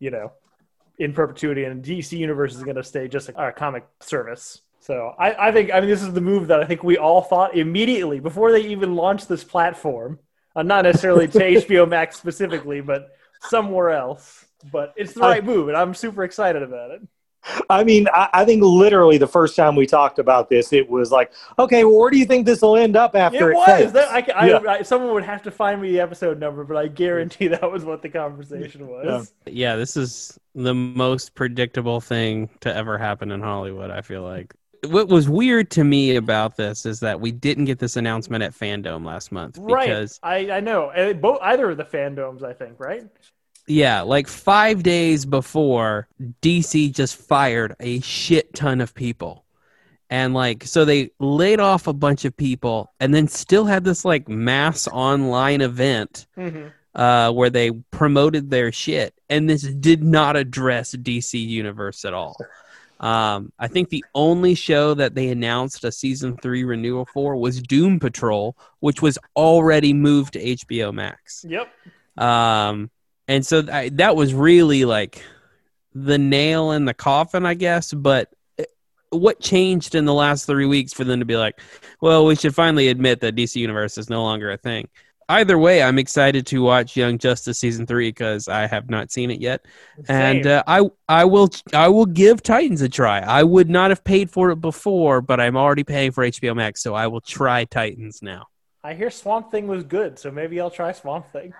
you 0.00 0.10
know, 0.10 0.32
in 0.98 1.12
perpetuity. 1.12 1.64
And 1.64 1.84
DC 1.84 2.18
Universe 2.18 2.56
is 2.56 2.64
going 2.64 2.76
to 2.76 2.82
stay 2.82 3.06
just 3.06 3.28
a, 3.28 3.48
a 3.48 3.52
comic 3.52 3.86
service. 4.00 4.60
So 4.80 5.14
I, 5.18 5.48
I 5.48 5.52
think 5.52 5.72
I 5.72 5.80
mean 5.80 5.88
this 5.88 6.02
is 6.02 6.12
the 6.12 6.20
move 6.20 6.48
that 6.48 6.60
I 6.60 6.64
think 6.64 6.82
we 6.82 6.96
all 6.96 7.22
thought 7.22 7.56
immediately 7.56 8.20
before 8.20 8.52
they 8.52 8.62
even 8.66 8.94
launched 8.94 9.28
this 9.28 9.44
platform, 9.44 10.18
uh, 10.56 10.62
not 10.62 10.84
necessarily 10.84 11.28
to 11.28 11.38
HBO 11.38 11.88
Max 11.88 12.16
specifically, 12.16 12.80
but 12.80 13.10
somewhere 13.42 13.90
else. 13.90 14.46
But 14.72 14.94
it's 14.96 15.12
the 15.12 15.24
I- 15.24 15.30
right 15.30 15.44
move, 15.44 15.68
and 15.68 15.76
I'm 15.76 15.94
super 15.94 16.24
excited 16.24 16.62
about 16.62 16.90
it. 16.92 17.02
I 17.70 17.84
mean, 17.84 18.08
I, 18.12 18.28
I, 18.32 18.44
think 18.44 18.62
literally 18.62 19.16
the 19.16 19.26
first 19.26 19.56
time 19.56 19.76
we 19.76 19.86
talked 19.86 20.18
about 20.18 20.50
this, 20.50 20.72
it 20.72 20.88
was 20.88 21.10
like, 21.10 21.32
okay, 21.58 21.84
well, 21.84 21.96
where 21.98 22.10
do 22.10 22.18
you 22.18 22.26
think 22.26 22.46
this 22.46 22.60
will 22.60 22.76
end 22.76 22.96
up 22.96 23.14
after 23.14 23.50
it, 23.50 23.54
it 23.54 23.56
was? 23.56 23.92
That, 23.92 24.08
I, 24.08 24.32
I, 24.34 24.48
yeah. 24.48 24.58
I, 24.68 24.82
someone 24.82 25.14
would 25.14 25.24
have 25.24 25.42
to 25.44 25.50
find 25.50 25.80
me 25.80 25.92
the 25.92 26.00
episode 26.00 26.38
number, 26.38 26.64
but 26.64 26.76
I 26.76 26.88
guarantee 26.88 27.48
that 27.48 27.70
was 27.70 27.84
what 27.84 28.02
the 28.02 28.08
conversation 28.08 28.86
was. 28.86 29.32
Yeah. 29.46 29.52
yeah, 29.52 29.76
this 29.76 29.96
is 29.96 30.38
the 30.54 30.74
most 30.74 31.34
predictable 31.34 32.00
thing 32.00 32.50
to 32.60 32.74
ever 32.74 32.98
happen 32.98 33.30
in 33.30 33.40
Hollywood. 33.40 33.90
I 33.90 34.02
feel 34.02 34.22
like 34.22 34.54
what 34.86 35.08
was 35.08 35.28
weird 35.28 35.70
to 35.72 35.84
me 35.84 36.16
about 36.16 36.56
this 36.56 36.86
is 36.86 37.00
that 37.00 37.20
we 37.20 37.32
didn't 37.32 37.64
get 37.64 37.78
this 37.78 37.96
announcement 37.96 38.42
at 38.42 38.52
FanDome 38.52 39.04
last 39.04 39.32
month 39.32 39.54
because 39.54 40.20
right. 40.22 40.50
I, 40.50 40.56
I 40.58 40.60
know 40.60 40.92
both 41.20 41.38
either 41.42 41.70
of 41.70 41.76
the 41.76 41.84
FanDomes 41.84 42.42
I 42.42 42.52
think 42.52 42.78
right 42.78 43.04
yeah 43.66 44.00
like 44.02 44.28
five 44.28 44.82
days 44.82 45.24
before 45.24 46.08
DC 46.42 46.92
just 46.92 47.16
fired 47.16 47.74
a 47.80 48.00
shit 48.00 48.54
ton 48.54 48.80
of 48.80 48.94
people 48.94 49.44
and 50.10 50.34
like 50.34 50.64
so 50.64 50.84
they 50.84 51.10
laid 51.18 51.60
off 51.60 51.86
a 51.86 51.92
bunch 51.92 52.24
of 52.24 52.36
people 52.36 52.92
and 53.00 53.14
then 53.14 53.28
still 53.28 53.64
had 53.64 53.84
this 53.84 54.04
like 54.04 54.28
mass 54.28 54.88
online 54.88 55.60
event 55.60 56.26
mm-hmm. 56.36 56.68
uh, 56.94 57.30
where 57.32 57.50
they 57.50 57.70
promoted 57.90 58.50
their 58.50 58.72
shit 58.72 59.14
and 59.28 59.48
this 59.48 59.62
did 59.62 60.02
not 60.02 60.36
address 60.36 60.94
DC 60.94 61.38
universe 61.38 62.04
at 62.04 62.14
all. 62.14 62.36
Um, 63.00 63.52
I 63.58 63.68
think 63.68 63.90
the 63.90 64.04
only 64.14 64.54
show 64.54 64.94
that 64.94 65.14
they 65.14 65.28
announced 65.28 65.84
a 65.84 65.92
season 65.92 66.36
three 66.36 66.64
renewal 66.64 67.06
for 67.06 67.36
was 67.36 67.62
Doom 67.62 68.00
Patrol, 68.00 68.56
which 68.80 69.00
was 69.00 69.18
already 69.36 69.92
moved 69.92 70.32
to 70.32 70.42
HBO 70.42 70.92
Max. 70.92 71.44
Yep. 71.48 71.68
Um, 72.16 72.90
and 73.28 73.46
so 73.46 73.62
I, 73.70 73.90
that 73.90 74.16
was 74.16 74.34
really 74.34 74.84
like 74.84 75.22
the 75.94 76.18
nail 76.18 76.72
in 76.72 76.86
the 76.86 76.94
coffin, 76.94 77.46
I 77.46 77.54
guess. 77.54 77.92
But 77.92 78.32
eh, 78.58 78.64
what 79.10 79.40
changed 79.40 79.94
in 79.94 80.04
the 80.04 80.14
last 80.14 80.46
three 80.46 80.66
weeks 80.66 80.92
for 80.92 81.04
them 81.04 81.20
to 81.20 81.26
be 81.26 81.36
like, 81.36 81.60
well, 82.00 82.26
we 82.26 82.34
should 82.34 82.54
finally 82.54 82.88
admit 82.88 83.20
that 83.20 83.36
DC 83.36 83.56
Universe 83.56 83.96
is 83.96 84.10
no 84.10 84.22
longer 84.22 84.50
a 84.50 84.56
thing? 84.56 84.88
Either 85.28 85.58
way, 85.58 85.82
I'm 85.82 85.98
excited 85.98 86.46
to 86.46 86.62
watch 86.62 86.96
Young 86.96 87.18
Justice 87.18 87.58
season 87.58 87.86
three 87.86 88.08
because 88.08 88.48
I 88.48 88.66
have 88.66 88.88
not 88.88 89.10
seen 89.10 89.30
it 89.30 89.40
yet, 89.40 89.64
Same. 90.04 90.16
and 90.16 90.46
uh, 90.46 90.62
I 90.66 90.88
I 91.08 91.24
will 91.24 91.50
I 91.74 91.88
will 91.88 92.06
give 92.06 92.42
Titans 92.42 92.82
a 92.82 92.88
try. 92.88 93.20
I 93.20 93.42
would 93.42 93.68
not 93.68 93.90
have 93.90 94.04
paid 94.04 94.30
for 94.30 94.50
it 94.50 94.60
before, 94.60 95.20
but 95.20 95.40
I'm 95.40 95.56
already 95.56 95.84
paying 95.84 96.12
for 96.12 96.24
HBO 96.24 96.56
Max, 96.56 96.82
so 96.82 96.94
I 96.94 97.06
will 97.06 97.20
try 97.20 97.64
Titans 97.64 98.22
now. 98.22 98.46
I 98.82 98.94
hear 98.94 99.10
Swamp 99.10 99.50
Thing 99.50 99.66
was 99.66 99.84
good, 99.84 100.18
so 100.18 100.30
maybe 100.30 100.60
I'll 100.60 100.70
try 100.70 100.92
Swamp 100.92 101.30
Thing. 101.32 101.52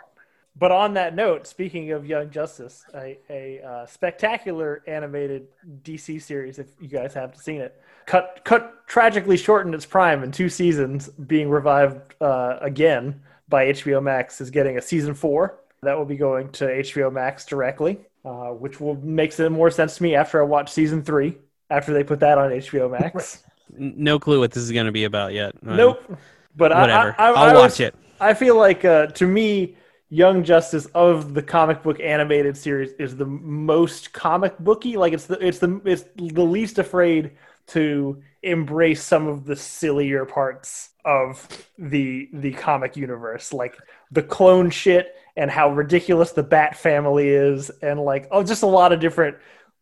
But 0.58 0.72
on 0.72 0.94
that 0.94 1.14
note, 1.14 1.46
speaking 1.46 1.92
of 1.92 2.04
Young 2.04 2.30
Justice, 2.30 2.84
a, 2.92 3.18
a 3.30 3.62
uh, 3.62 3.86
spectacular 3.86 4.82
animated 4.88 5.46
DC 5.82 6.20
series, 6.20 6.58
if 6.58 6.66
you 6.80 6.88
guys 6.88 7.14
haven't 7.14 7.38
seen 7.38 7.60
it, 7.60 7.80
cut 8.06 8.40
cut 8.44 8.86
tragically 8.88 9.36
shortened 9.36 9.74
its 9.74 9.86
prime 9.86 10.24
in 10.24 10.32
two 10.32 10.48
seasons, 10.48 11.08
being 11.08 11.48
revived 11.48 12.14
uh, 12.20 12.58
again 12.60 13.20
by 13.48 13.66
HBO 13.66 14.02
Max 14.02 14.40
is 14.40 14.50
getting 14.50 14.78
a 14.78 14.82
season 14.82 15.14
four 15.14 15.60
that 15.82 15.96
will 15.96 16.04
be 16.04 16.16
going 16.16 16.50
to 16.52 16.64
HBO 16.64 17.12
Max 17.12 17.46
directly, 17.46 18.00
uh, 18.24 18.48
which 18.48 18.80
will 18.80 18.96
make 18.96 19.38
more 19.38 19.70
sense 19.70 19.96
to 19.96 20.02
me 20.02 20.14
after 20.14 20.40
I 20.40 20.44
watch 20.44 20.70
season 20.70 21.02
three. 21.02 21.36
After 21.70 21.92
they 21.92 22.02
put 22.02 22.20
that 22.20 22.38
on 22.38 22.50
HBO 22.50 22.90
Max, 22.90 23.44
no 23.76 24.18
clue 24.18 24.40
what 24.40 24.52
this 24.52 24.62
is 24.62 24.72
going 24.72 24.86
to 24.86 24.92
be 24.92 25.04
about 25.04 25.34
yet. 25.34 25.54
Um, 25.66 25.76
nope. 25.76 26.18
But 26.56 26.74
whatever, 26.74 27.14
I, 27.18 27.52
will 27.52 27.60
watch 27.60 27.78
it. 27.80 27.94
I 28.20 28.32
feel 28.32 28.56
like 28.56 28.84
uh, 28.86 29.08
to 29.08 29.26
me, 29.26 29.76
Young 30.08 30.42
Justice 30.42 30.86
of 30.94 31.34
the 31.34 31.42
comic 31.42 31.82
book 31.82 32.00
animated 32.00 32.56
series 32.56 32.92
is 32.92 33.16
the 33.16 33.26
most 33.26 34.12
comic 34.14 34.58
booky. 34.58 34.96
Like 34.96 35.12
it's 35.12 35.26
the 35.26 35.46
it's 35.46 35.58
the 35.58 35.80
it's 35.84 36.04
the 36.16 36.42
least 36.42 36.78
afraid 36.78 37.32
to 37.68 38.22
embrace 38.42 39.02
some 39.02 39.26
of 39.26 39.44
the 39.44 39.56
sillier 39.56 40.24
parts 40.24 40.90
of 41.04 41.66
the 41.78 42.28
the 42.32 42.52
comic 42.52 42.96
universe 42.96 43.52
like 43.52 43.76
the 44.12 44.22
clone 44.22 44.70
shit 44.70 45.16
and 45.36 45.50
how 45.50 45.70
ridiculous 45.70 46.32
the 46.32 46.42
bat 46.42 46.76
family 46.76 47.28
is 47.28 47.70
and 47.82 48.00
like 48.00 48.28
oh 48.30 48.42
just 48.42 48.62
a 48.62 48.66
lot 48.66 48.92
of 48.92 49.00
different 49.00 49.36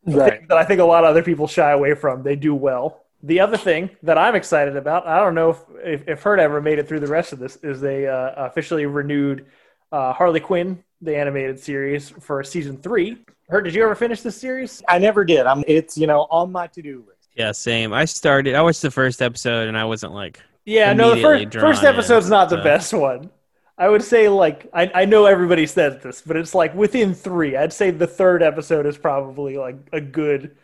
right. 0.07 0.33
things 0.33 0.49
that 0.49 0.57
i 0.57 0.65
think 0.65 0.81
a 0.81 0.85
lot 0.85 1.05
of 1.05 1.11
other 1.11 1.23
people 1.23 1.47
shy 1.47 1.73
away 1.73 1.95
from. 1.95 2.23
They 2.23 2.37
do 2.37 2.55
well. 2.55 3.05
The 3.23 3.41
other 3.41 3.57
thing 3.57 3.91
that 4.03 4.19
i'm 4.19 4.35
excited 4.35 4.77
about 4.77 5.07
i 5.07 5.19
don't 5.19 5.35
know 5.35 5.51
if 5.51 5.59
if, 5.85 6.09
if 6.09 6.23
Hurt 6.23 6.39
ever 6.39 6.61
made 6.61 6.79
it 6.79 6.87
through 6.87 7.01
the 7.01 7.07
rest 7.07 7.33
of 7.33 7.39
this 7.39 7.57
is 7.57 7.81
they 7.81 8.07
uh, 8.07 8.33
officially 8.37 8.87
renewed 8.87 9.47
uh, 9.93 10.13
harley 10.13 10.41
quinn 10.41 10.83
the 11.01 11.17
animated 11.17 11.59
series 11.59 12.09
for 12.09 12.43
season 12.43 12.79
three. 12.79 13.19
Hurt, 13.49 13.63
did 13.63 13.75
you 13.75 13.85
ever 13.85 13.95
finish 13.95 14.23
this 14.23 14.37
series? 14.37 14.83
I 14.89 14.99
never 14.99 15.25
did. 15.25 15.47
I'm 15.47 15.63
it's 15.67 15.97
you 15.99 16.07
know 16.07 16.27
on 16.31 16.53
my 16.53 16.67
to-do 16.69 17.05
list 17.07 17.16
yeah, 17.37 17.53
same. 17.53 17.93
I 17.93 18.07
started. 18.07 18.55
I 18.55 18.63
watched 18.63 18.83
the 18.83 18.91
first 18.91 19.21
episode, 19.21 19.69
and 19.69 19.77
I 19.77 19.85
wasn't 19.85 20.15
like. 20.15 20.41
Yeah, 20.65 20.95
no. 20.95 21.15
The 21.15 21.21
first 21.21 21.53
first 21.53 21.85
episode's 21.85 22.27
in, 22.27 22.31
not 22.31 22.49
the 22.49 22.57
best 22.57 22.93
one. 22.93 23.31
I 23.79 23.89
would 23.89 24.03
say 24.03 24.29
like 24.29 24.69
I, 24.73 24.91
I 24.95 25.05
know 25.05 25.27
everybody 25.27 25.67
says 25.67 26.03
this, 26.03 26.23
but 26.23 26.37
it's 26.37 26.55
like 26.55 26.75
within 26.75 27.15
three. 27.15 27.55
I'd 27.57 27.75
say 27.75 27.91
the 27.91 28.07
third 28.07 28.43
episode 28.43 28.87
is 28.87 28.97
probably 28.97 29.59
like 29.59 29.77
a 29.93 30.01
good 30.01 30.57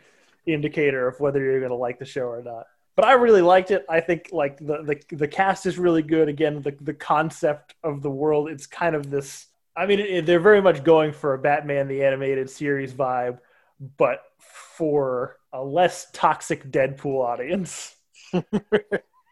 indicator 0.47 1.07
of 1.07 1.21
whether 1.21 1.41
you're 1.41 1.61
gonna 1.61 1.75
like 1.75 1.99
the 1.99 2.07
show 2.07 2.23
or 2.23 2.43
not. 2.43 2.67
But 2.97 3.05
I 3.05 3.13
really 3.13 3.43
liked 3.43 3.71
it. 3.71 3.85
I 3.89 4.01
think 4.01 4.31
like 4.33 4.57
the 4.59 4.83
the, 4.83 5.17
the 5.17 5.29
cast 5.29 5.67
is 5.67 5.79
really 5.79 6.03
good. 6.03 6.29
Again, 6.29 6.63
the 6.63 6.75
the 6.81 6.95
concept 6.95 7.75
of 7.85 8.01
the 8.01 8.11
world. 8.11 8.49
It's 8.49 8.67
kind 8.67 8.97
of 8.97 9.11
this. 9.11 9.47
I 9.77 9.85
mean, 9.85 10.01
it, 10.01 10.25
they're 10.25 10.41
very 10.41 10.63
much 10.63 10.83
going 10.83 11.13
for 11.13 11.35
a 11.35 11.39
Batman 11.39 11.87
the 11.87 12.03
animated 12.03 12.49
series 12.49 12.95
vibe, 12.95 13.41
but 13.99 14.23
for 14.53 15.37
a 15.53 15.63
less 15.63 16.09
toxic 16.13 16.71
Deadpool 16.71 17.25
audience. 17.25 17.95
um, 18.33 18.43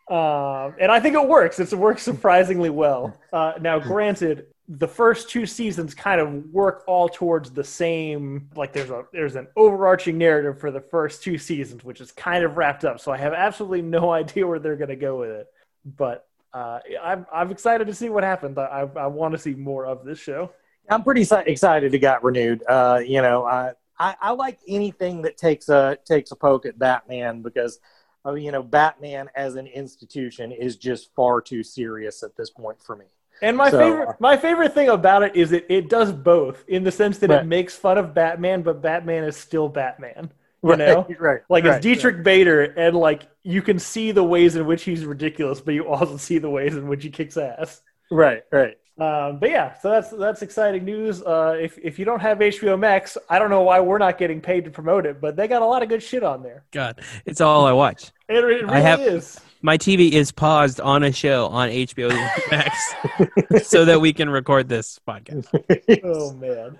and 0.08 0.90
I 0.90 1.00
think 1.00 1.14
it 1.14 1.26
works. 1.26 1.58
It's, 1.60 1.72
it 1.72 1.78
works 1.78 2.02
surprisingly 2.02 2.70
well. 2.70 3.16
Uh, 3.32 3.54
now, 3.60 3.78
granted, 3.78 4.46
the 4.68 4.86
first 4.86 5.28
two 5.28 5.46
seasons 5.46 5.94
kind 5.94 6.20
of 6.20 6.44
work 6.46 6.84
all 6.86 7.08
towards 7.08 7.50
the 7.50 7.64
same. 7.64 8.48
Like 8.54 8.72
there's 8.72 8.90
a 8.90 9.04
there's 9.12 9.34
an 9.34 9.48
overarching 9.56 10.16
narrative 10.16 10.60
for 10.60 10.70
the 10.70 10.80
first 10.80 11.24
two 11.24 11.38
seasons, 11.38 11.82
which 11.82 12.00
is 12.00 12.12
kind 12.12 12.44
of 12.44 12.56
wrapped 12.56 12.84
up. 12.84 13.00
So 13.00 13.10
I 13.10 13.16
have 13.16 13.32
absolutely 13.32 13.82
no 13.82 14.10
idea 14.12 14.46
where 14.46 14.60
they're 14.60 14.76
going 14.76 14.90
to 14.90 14.96
go 14.96 15.18
with 15.18 15.30
it. 15.30 15.46
But 15.84 16.26
uh, 16.52 16.78
I'm 17.02 17.26
I'm 17.32 17.50
excited 17.50 17.88
to 17.88 17.94
see 17.94 18.10
what 18.10 18.22
happens. 18.22 18.58
I 18.58 18.88
I, 18.96 19.06
want 19.06 19.32
to 19.32 19.38
see 19.38 19.54
more 19.54 19.86
of 19.86 20.04
this 20.04 20.18
show. 20.18 20.52
I'm 20.88 21.04
pretty 21.04 21.26
excited 21.46 21.94
it 21.94 21.98
got 21.98 22.24
renewed. 22.24 22.62
Uh, 22.68 23.00
you 23.04 23.22
know, 23.22 23.44
I, 23.44 23.72
I, 24.00 24.16
I 24.18 24.30
like 24.32 24.58
anything 24.66 25.22
that 25.22 25.36
takes 25.36 25.68
a 25.68 25.98
takes 26.06 26.32
a 26.32 26.36
poke 26.36 26.64
at 26.64 26.78
Batman 26.78 27.42
because 27.42 27.78
uh, 28.24 28.32
you 28.32 28.50
know 28.50 28.62
Batman 28.62 29.28
as 29.36 29.56
an 29.56 29.66
institution 29.66 30.50
is 30.50 30.76
just 30.76 31.14
far 31.14 31.42
too 31.42 31.62
serious 31.62 32.22
at 32.22 32.34
this 32.34 32.48
point 32.48 32.82
for 32.82 32.96
me. 32.96 33.04
And 33.42 33.56
my 33.56 33.70
so, 33.70 33.78
favorite 33.78 34.20
my 34.20 34.36
favorite 34.38 34.72
thing 34.72 34.88
about 34.88 35.22
it 35.22 35.36
is 35.36 35.50
that 35.50 35.70
it 35.72 35.90
does 35.90 36.12
both 36.12 36.64
in 36.66 36.82
the 36.82 36.90
sense 36.90 37.18
that 37.18 37.28
right. 37.28 37.42
it 37.42 37.46
makes 37.46 37.76
fun 37.76 37.98
of 37.98 38.14
Batman, 38.14 38.62
but 38.62 38.80
Batman 38.80 39.24
is 39.24 39.36
still 39.36 39.68
Batman. 39.68 40.30
You 40.62 40.70
right, 40.70 40.78
know, 40.78 41.06
right? 41.18 41.40
Like 41.50 41.64
right, 41.64 41.76
it's 41.76 41.82
Diedrich 41.82 42.16
right. 42.16 42.24
Bader, 42.24 42.62
and 42.62 42.96
like 42.96 43.28
you 43.42 43.60
can 43.60 43.78
see 43.78 44.12
the 44.12 44.24
ways 44.24 44.56
in 44.56 44.64
which 44.64 44.82
he's 44.82 45.04
ridiculous, 45.04 45.60
but 45.60 45.74
you 45.74 45.86
also 45.86 46.16
see 46.16 46.38
the 46.38 46.50
ways 46.50 46.74
in 46.74 46.88
which 46.88 47.02
he 47.02 47.10
kicks 47.10 47.36
ass. 47.36 47.82
Right, 48.10 48.42
right. 48.50 48.78
Um, 49.00 49.38
but 49.38 49.48
yeah, 49.48 49.78
so 49.78 49.88
that's 49.88 50.10
that's 50.10 50.42
exciting 50.42 50.84
news. 50.84 51.22
Uh, 51.22 51.56
if 51.58 51.78
if 51.78 51.98
you 51.98 52.04
don't 52.04 52.20
have 52.20 52.38
HBO 52.38 52.78
Max, 52.78 53.16
I 53.30 53.38
don't 53.38 53.48
know 53.48 53.62
why 53.62 53.80
we're 53.80 53.96
not 53.96 54.18
getting 54.18 54.42
paid 54.42 54.64
to 54.66 54.70
promote 54.70 55.06
it, 55.06 55.22
but 55.22 55.36
they 55.36 55.48
got 55.48 55.62
a 55.62 55.66
lot 55.66 55.82
of 55.82 55.88
good 55.88 56.02
shit 56.02 56.22
on 56.22 56.42
there. 56.42 56.64
God, 56.70 57.00
it's 57.24 57.40
all 57.40 57.64
I 57.64 57.72
watch. 57.72 58.12
It, 58.28 58.36
it 58.36 58.44
really 58.44 58.64
I 58.64 58.80
have, 58.80 59.00
is. 59.00 59.40
My 59.62 59.78
TV 59.78 60.12
is 60.12 60.32
paused 60.32 60.82
on 60.82 61.02
a 61.02 61.12
show 61.12 61.46
on 61.46 61.70
HBO 61.70 62.10
Max 62.50 63.66
so 63.66 63.86
that 63.86 64.02
we 64.02 64.12
can 64.12 64.28
record 64.28 64.68
this 64.68 65.00
podcast. 65.08 65.46
oh 66.04 66.34
man. 66.34 66.78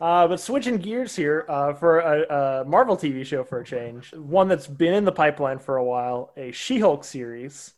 Uh, 0.00 0.26
but 0.26 0.40
switching 0.40 0.78
gears 0.78 1.14
here 1.14 1.44
uh, 1.46 1.74
for 1.74 1.98
a, 1.98 2.62
a, 2.62 2.64
Marvel 2.64 2.96
TV 2.96 3.24
show 3.26 3.44
for 3.44 3.60
a 3.60 3.64
change, 3.64 4.14
one 4.14 4.48
that's 4.48 4.66
been 4.66 4.94
in 4.94 5.04
the 5.04 5.12
pipeline 5.12 5.58
for 5.58 5.76
a 5.76 5.84
while, 5.84 6.32
a 6.38 6.52
She-Hulk 6.52 7.04
series 7.04 7.74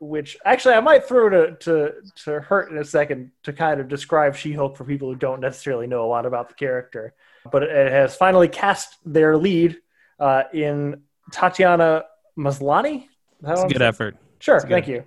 which 0.00 0.36
actually 0.44 0.74
I 0.74 0.80
might 0.80 1.04
throw 1.04 1.28
to, 1.28 1.56
to, 1.56 1.92
to 2.24 2.40
Hurt 2.40 2.70
in 2.70 2.78
a 2.78 2.84
second 2.84 3.30
to 3.44 3.52
kind 3.52 3.80
of 3.80 3.88
describe 3.88 4.36
She 4.36 4.52
Hulk 4.52 4.76
for 4.76 4.84
people 4.84 5.08
who 5.08 5.16
don't 5.16 5.40
necessarily 5.40 5.86
know 5.86 6.04
a 6.04 6.08
lot 6.08 6.26
about 6.26 6.48
the 6.48 6.54
character. 6.54 7.14
But 7.50 7.62
it 7.62 7.92
has 7.92 8.16
finally 8.16 8.48
cast 8.48 8.96
their 9.04 9.36
lead 9.36 9.78
uh, 10.18 10.44
in 10.52 11.02
Tatiana 11.32 12.04
Maslany. 12.36 13.06
That's 13.40 13.62
a 13.62 13.68
good 13.68 13.82
effort. 13.82 14.16
Sure, 14.38 14.60
thank 14.60 14.88
you. 14.88 15.04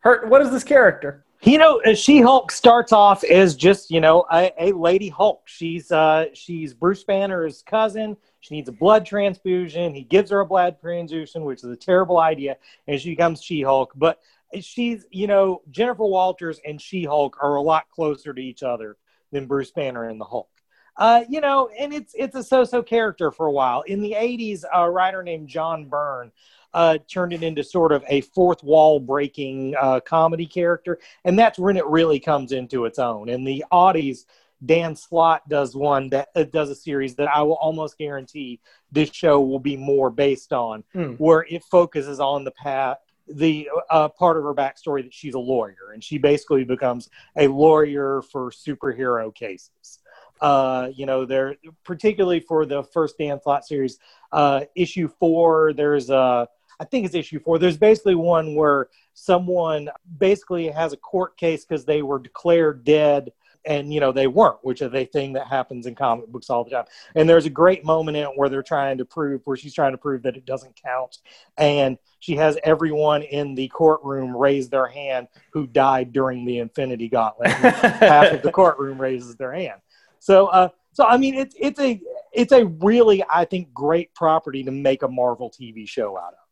Hurt, 0.00 0.28
what 0.28 0.40
is 0.42 0.50
this 0.50 0.64
character? 0.64 1.24
You 1.42 1.58
know, 1.58 1.80
She 1.94 2.20
Hulk 2.20 2.50
starts 2.50 2.92
off 2.92 3.22
as 3.22 3.54
just 3.54 3.90
you 3.90 4.00
know 4.00 4.26
a, 4.30 4.52
a 4.58 4.72
lady 4.72 5.08
Hulk. 5.08 5.42
She's 5.46 5.92
uh, 5.92 6.26
she's 6.34 6.74
Bruce 6.74 7.04
Banner's 7.04 7.62
cousin. 7.62 8.16
She 8.40 8.56
needs 8.56 8.68
a 8.68 8.72
blood 8.72 9.06
transfusion. 9.06 9.94
He 9.94 10.02
gives 10.02 10.30
her 10.30 10.40
a 10.40 10.46
blood 10.46 10.80
transfusion, 10.80 11.44
which 11.44 11.62
is 11.62 11.70
a 11.70 11.76
terrible 11.76 12.18
idea, 12.18 12.56
and 12.86 13.00
she 13.00 13.10
becomes 13.10 13.42
She 13.42 13.62
Hulk. 13.62 13.92
But 13.94 14.18
she's, 14.60 15.06
you 15.10 15.26
know, 15.26 15.62
Jennifer 15.70 16.04
Walters 16.04 16.60
and 16.66 16.80
She 16.80 17.04
Hulk 17.04 17.36
are 17.40 17.56
a 17.56 17.62
lot 17.62 17.88
closer 17.90 18.32
to 18.34 18.40
each 18.40 18.62
other 18.62 18.96
than 19.30 19.46
Bruce 19.46 19.70
Banner 19.70 20.08
and 20.08 20.20
the 20.20 20.24
Hulk. 20.24 20.48
Uh, 20.96 21.22
you 21.28 21.40
know, 21.40 21.68
and 21.78 21.92
it's 21.92 22.12
it's 22.16 22.34
a 22.34 22.42
so-so 22.42 22.82
character 22.82 23.30
for 23.30 23.46
a 23.46 23.52
while. 23.52 23.82
In 23.82 24.00
the 24.00 24.12
'80s, 24.12 24.64
a 24.74 24.90
writer 24.90 25.22
named 25.22 25.48
John 25.48 25.84
Byrne 25.84 26.32
uh, 26.74 26.98
turned 27.10 27.32
it 27.32 27.42
into 27.42 27.64
sort 27.64 27.92
of 27.92 28.04
a 28.08 28.20
fourth 28.20 28.62
wall 28.62 29.00
breaking 29.00 29.74
uh, 29.80 30.00
comedy 30.00 30.46
character, 30.46 30.98
and 31.24 31.38
that's 31.38 31.58
when 31.58 31.76
it 31.76 31.86
really 31.86 32.20
comes 32.20 32.52
into 32.52 32.84
its 32.84 32.98
own. 32.98 33.28
And 33.28 33.46
the 33.46 33.64
oddies, 33.72 34.26
Dan 34.64 34.96
Slott 34.96 35.48
does 35.48 35.74
one 35.76 36.10
that 36.10 36.28
uh, 36.34 36.44
does 36.44 36.70
a 36.70 36.74
series 36.74 37.14
that 37.16 37.28
I 37.28 37.42
will 37.42 37.54
almost 37.54 37.96
guarantee 37.96 38.60
this 38.92 39.10
show 39.12 39.40
will 39.40 39.60
be 39.60 39.76
more 39.76 40.10
based 40.10 40.52
on, 40.52 40.84
Hmm. 40.92 41.12
where 41.14 41.46
it 41.48 41.62
focuses 41.64 42.20
on 42.20 42.44
the 42.44 42.50
path. 42.50 42.98
The 43.30 43.68
uh, 43.90 44.08
part 44.08 44.38
of 44.38 44.42
her 44.44 44.54
backstory 44.54 45.02
that 45.02 45.12
she's 45.12 45.34
a 45.34 45.38
lawyer, 45.38 45.92
and 45.92 46.02
she 46.02 46.16
basically 46.16 46.64
becomes 46.64 47.10
a 47.36 47.46
lawyer 47.46 48.22
for 48.22 48.50
superhero 48.50 49.34
cases. 49.34 49.98
Uh, 50.40 50.88
you 50.94 51.04
know, 51.04 51.26
there 51.26 51.56
particularly 51.84 52.40
for 52.40 52.64
the 52.64 52.82
first 52.84 53.18
Dan 53.18 53.38
Slott 53.42 53.66
series, 53.66 53.98
uh, 54.32 54.62
issue 54.74 55.08
four. 55.20 55.72
There's 55.74 56.08
a, 56.08 56.48
I 56.80 56.84
think 56.84 57.06
it's 57.06 57.14
issue 57.14 57.40
four. 57.40 57.58
There's 57.58 57.76
basically 57.76 58.14
one 58.14 58.54
where 58.54 58.88
someone 59.14 59.88
basically 60.18 60.68
has 60.68 60.92
a 60.92 60.96
court 60.96 61.36
case 61.36 61.64
because 61.64 61.84
they 61.84 62.02
were 62.02 62.18
declared 62.18 62.84
dead 62.84 63.32
and 63.66 63.92
you 63.92 63.98
know 63.98 64.12
they 64.12 64.28
weren't 64.28 64.58
which 64.62 64.80
is 64.80 64.94
a 64.94 65.04
thing 65.04 65.32
that 65.32 65.48
happens 65.48 65.86
in 65.86 65.94
comic 65.94 66.28
books 66.28 66.48
all 66.48 66.64
the 66.64 66.70
time. 66.70 66.84
And 67.16 67.28
there's 67.28 67.46
a 67.46 67.50
great 67.50 67.84
moment 67.84 68.16
in 68.16 68.24
it 68.24 68.36
where 68.36 68.48
they're 68.48 68.62
trying 68.62 68.98
to 68.98 69.04
prove 69.04 69.42
where 69.44 69.56
she's 69.56 69.74
trying 69.74 69.92
to 69.92 69.98
prove 69.98 70.22
that 70.22 70.36
it 70.36 70.46
doesn't 70.46 70.80
count. 70.80 71.18
And 71.56 71.98
she 72.20 72.36
has 72.36 72.58
everyone 72.62 73.22
in 73.22 73.54
the 73.54 73.68
courtroom 73.68 74.36
raise 74.36 74.68
their 74.68 74.86
hand 74.86 75.28
who 75.52 75.66
died 75.66 76.12
during 76.12 76.44
the 76.44 76.58
infinity 76.58 77.08
gauntlet. 77.08 77.50
Half 77.50 78.34
of 78.34 78.42
the 78.42 78.52
courtroom 78.52 79.00
raises 79.00 79.34
their 79.36 79.52
hand. 79.52 79.80
So 80.20 80.46
uh 80.46 80.68
so 80.98 81.04
i 81.04 81.16
mean 81.16 81.34
it's 81.34 81.54
it's 81.58 81.78
a 81.78 82.00
it's 82.32 82.52
a 82.52 82.66
really 82.66 83.22
i 83.32 83.44
think 83.44 83.72
great 83.72 84.12
property 84.14 84.64
to 84.64 84.72
make 84.72 85.02
a 85.02 85.08
marvel 85.08 85.48
tv 85.48 85.88
show 85.88 86.18
out 86.18 86.32
of 86.32 86.47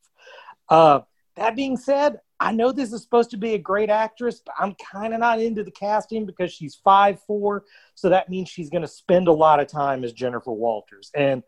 uh 0.68 1.00
that 1.37 1.54
being 1.54 1.76
said, 1.76 2.20
I 2.40 2.52
know 2.52 2.73
this 2.73 2.92
is 2.94 3.02
supposed 3.02 3.30
to 3.30 3.37
be 3.37 3.52
a 3.54 3.58
great 3.58 3.90
actress, 3.90 4.40
but 4.44 4.54
I'm 4.58 4.75
kind 4.75 5.12
of 5.12 5.20
not 5.20 5.38
into 5.40 5.62
the 5.64 5.70
casting 5.70 6.25
because 6.25 6.50
she's 6.52 6.75
five 6.75 7.20
four, 7.26 7.64
so 7.94 8.08
that 8.08 8.30
means 8.30 8.49
she's 8.49 8.70
going 8.70 8.82
to 8.82 8.88
spend 8.88 9.28
a 9.28 9.32
lot 9.32 9.61
of 9.61 9.66
time 9.66 10.02
as 10.02 10.12
Jennifer 10.14 10.52
Walters. 10.52 11.11
And 11.14 11.42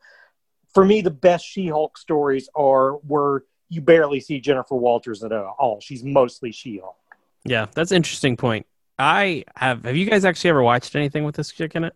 for 0.74 0.84
me, 0.84 1.00
the 1.00 1.10
best 1.10 1.46
She-Hulk 1.46 1.96
stories 1.96 2.50
are 2.54 2.92
where 2.96 3.44
you 3.70 3.80
barely 3.80 4.20
see 4.20 4.40
Jennifer 4.40 4.74
Walters 4.74 5.24
at 5.24 5.32
all. 5.32 5.78
She's 5.80 6.04
mostly 6.04 6.52
She-Hulk. 6.52 6.96
Yeah, 7.44 7.66
that's 7.74 7.90
an 7.90 7.96
interesting 7.96 8.36
point. 8.36 8.66
I 8.98 9.44
have. 9.56 9.84
Have 9.84 9.96
you 9.96 10.04
guys 10.04 10.26
actually 10.26 10.50
ever 10.50 10.62
watched 10.62 10.94
anything 10.96 11.24
with 11.24 11.34
this 11.36 11.50
chick 11.50 11.76
in 11.76 11.84
it? 11.84 11.94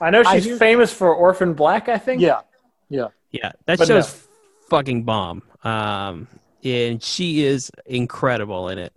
I 0.00 0.10
know 0.10 0.24
she's 0.24 0.44
hear- 0.44 0.56
famous 0.56 0.92
for 0.92 1.14
Orphan 1.14 1.54
Black. 1.54 1.88
I 1.88 1.98
think. 1.98 2.20
Yeah, 2.20 2.40
yeah. 2.88 3.08
Yeah, 3.30 3.52
that 3.66 3.78
But 3.78 3.86
show's 3.86 4.12
no. 4.12 4.25
Fucking 4.68 5.04
bomb. 5.04 5.42
Um, 5.64 6.28
and 6.64 7.02
she 7.02 7.44
is 7.44 7.70
incredible 7.86 8.68
in 8.68 8.78
it. 8.78 8.92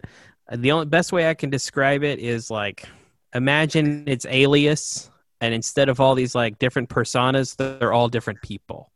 The 0.51 0.71
only 0.71 0.88
best 0.88 1.11
way 1.11 1.29
I 1.29 1.33
can 1.35 1.49
describe 1.49 2.03
it 2.03 2.19
is 2.19 2.49
like 2.49 2.85
imagine 3.33 4.05
it's 4.07 4.25
Alias, 4.27 5.09
and 5.41 5.53
instead 5.53 5.89
of 5.89 5.99
all 5.99 6.15
these 6.15 6.33
like 6.33 6.57
different 6.59 6.89
personas, 6.89 7.55
they're 7.55 7.93
all 7.93 8.09
different 8.09 8.41
people, 8.41 8.91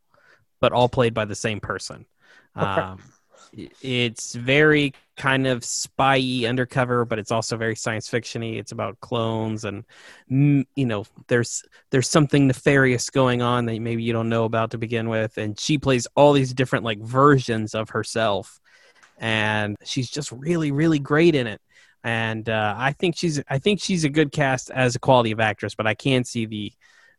but 0.60 0.72
all 0.72 0.88
played 0.88 1.14
by 1.14 1.24
the 1.24 1.34
same 1.34 1.60
person. 1.60 2.06
Um, 2.56 3.02
it's 3.82 4.34
very 4.34 4.92
kind 5.16 5.46
of 5.46 5.64
spy 5.64 6.44
undercover, 6.46 7.04
but 7.04 7.18
it's 7.18 7.30
also 7.30 7.56
very 7.56 7.76
science 7.76 8.08
fictiony. 8.08 8.58
It's 8.58 8.72
about 8.72 9.00
clones, 9.00 9.64
and 9.64 9.84
you 10.28 10.86
know, 10.86 11.04
there's 11.28 11.62
there's 11.90 12.08
something 12.08 12.46
nefarious 12.46 13.10
going 13.10 13.42
on 13.42 13.66
that 13.66 13.80
maybe 13.80 14.02
you 14.02 14.12
don't 14.12 14.28
know 14.28 14.44
about 14.44 14.72
to 14.72 14.78
begin 14.78 15.08
with. 15.08 15.38
And 15.38 15.58
she 15.58 15.78
plays 15.78 16.06
all 16.16 16.32
these 16.32 16.52
different 16.52 16.84
like 16.84 17.00
versions 17.00 17.74
of 17.74 17.90
herself. 17.90 18.60
And 19.18 19.76
she's 19.84 20.10
just 20.10 20.32
really 20.32 20.72
really 20.72 20.98
great 20.98 21.34
in 21.34 21.46
it. 21.46 21.60
And 22.02 22.48
uh, 22.50 22.74
i 22.76 22.92
think 22.92 23.16
she's 23.16 23.42
i 23.48 23.58
think 23.58 23.80
she's 23.80 24.04
a 24.04 24.10
good 24.10 24.30
cast 24.30 24.70
as 24.70 24.94
a 24.94 24.98
quality 24.98 25.30
of 25.30 25.40
actress 25.40 25.74
but 25.74 25.86
i 25.86 25.94
can 25.94 26.22
see 26.22 26.44
the 26.44 26.70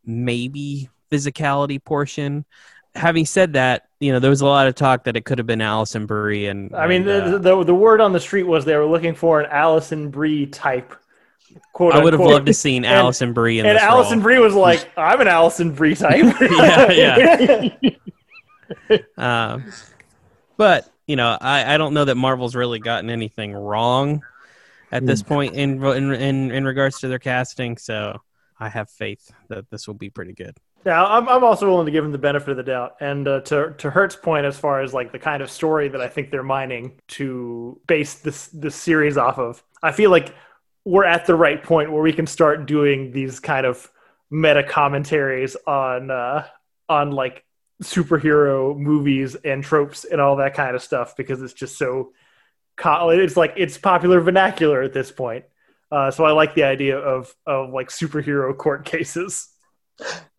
maybe 0.06 0.90
physicality 1.12 1.84
portion 1.84 2.46
having 2.96 3.26
said 3.26 3.54
that 3.54 3.88
you 4.00 4.12
know 4.12 4.20
there 4.20 4.30
was 4.30 4.42
a 4.42 4.46
lot 4.46 4.68
of 4.68 4.76
talk 4.76 5.04
that 5.04 5.16
it 5.18 5.26
could 5.26 5.38
have 5.38 5.48
been 5.48 5.62
alison 5.62 6.06
brie 6.06 6.48
and 6.48 6.74
I 6.76 6.88
mean, 6.88 7.08
and, 7.08 7.34
the, 7.34 7.36
uh, 7.36 7.58
the 7.58 7.64
the 7.66 7.76
word 7.76 8.02
on 8.02 8.14
the 8.14 8.20
street 8.20 8.44
was 8.44 8.66
they 8.66 8.76
were 8.76 8.86
looking 8.86 9.14
for 9.14 9.42
an 9.42 9.50
Alison 9.52 10.10
Brie 10.10 10.46
type. 10.46 10.96
Quote 11.74 11.94
i 11.94 12.04
would 12.04 12.14
have 12.14 12.20
loved 12.20 12.48
to 12.48 12.54
seen 12.54 12.84
alison 12.84 13.32
brie 13.34 13.60
in 13.60 13.66
And 13.66 13.78
Alison 13.78 14.20
role. 14.20 14.24
Brie 14.24 14.40
was 14.40 14.56
like, 14.56 14.90
"I'm 14.98 15.22
an 15.22 15.28
Alison 15.28 15.74
Brie 15.74 15.96
type." 15.96 16.36
Yeah, 16.42 16.92
yeah, 16.92 17.92
Um, 19.18 19.72
but 20.58 20.90
you 21.08 21.16
know, 21.16 21.38
I, 21.40 21.76
I 21.76 21.78
don't 21.78 21.94
know 21.94 22.06
that 22.06 22.16
Marvel's 22.16 22.56
really 22.56 22.80
gotten 22.80 23.10
anything 23.10 23.54
wrong 23.54 24.24
at 24.92 25.06
this 25.06 25.22
point 25.22 25.54
in, 25.56 25.84
in 25.84 26.14
in 26.14 26.52
in 26.52 26.66
regards 26.66 27.00
to 27.02 27.08
their 27.08 27.20
casting. 27.20 27.78
So 27.78 28.22
I 28.60 28.70
have 28.70 28.90
faith 28.90 29.32
that 29.50 29.70
this 29.70 29.88
will 29.88 29.94
be 29.96 30.10
pretty 30.10 30.34
good. 30.34 30.58
Yeah, 30.86 31.04
I'm, 31.04 31.28
I'm 31.28 31.44
also 31.44 31.68
willing 31.68 31.88
to 31.88 31.92
give 31.92 32.06
him 32.06 32.12
the 32.12 32.20
benefit 32.20 32.50
of 32.50 32.58
the 32.58 32.64
doubt. 32.64 32.98
And 33.00 33.28
uh, 33.28 33.42
to 33.42 33.74
to 33.80 33.90
Hert's 33.90 34.16
point, 34.16 34.46
as 34.46 34.58
far 34.58 34.82
as 34.82 34.94
like 34.94 35.12
the 35.12 35.20
kind 35.20 35.42
of 35.42 35.50
story 35.50 35.90
that 35.90 36.00
I 36.00 36.08
think 36.08 36.30
they're 36.30 36.44
mining 36.44 37.00
to 37.10 37.80
base 37.88 38.16
this 38.16 38.48
this 38.48 38.76
series 38.76 39.18
off 39.18 39.40
of, 39.40 39.64
I 39.82 39.92
feel 39.92 40.12
like 40.12 40.34
we're 40.86 41.06
at 41.06 41.26
the 41.26 41.36
right 41.36 41.62
point 41.64 41.92
where 41.92 42.04
we 42.04 42.14
can 42.14 42.28
start 42.28 42.68
doing 42.68 43.12
these 43.12 43.40
kind 43.40 43.66
of 43.66 43.90
meta 44.30 44.64
commentaries 44.64 45.56
on 45.66 46.12
uh, 46.12 46.46
on 46.88 47.12
like 47.12 47.44
superhero 47.82 48.78
movies 48.78 49.36
and 49.44 49.64
tropes 49.64 50.06
and 50.06 50.22
all 50.22 50.36
that 50.36 50.54
kind 50.54 50.76
of 50.76 50.84
stuff 50.84 51.18
because 51.18 51.42
it's 51.42 51.54
just 51.54 51.78
so 51.78 52.12
it's 52.84 53.38
like 53.38 53.54
it's 53.58 53.78
popular 53.78 54.20
vernacular 54.22 54.82
at 54.84 54.94
this 54.94 55.12
point. 55.12 55.46
Uh, 55.92 56.12
so 56.12 56.26
I 56.26 56.32
like 56.32 56.56
the 56.56 56.64
idea 56.64 56.98
of 57.00 57.34
of 57.46 57.72
like 57.72 57.90
superhero 57.90 58.56
court 58.56 58.86
cases. 58.86 59.50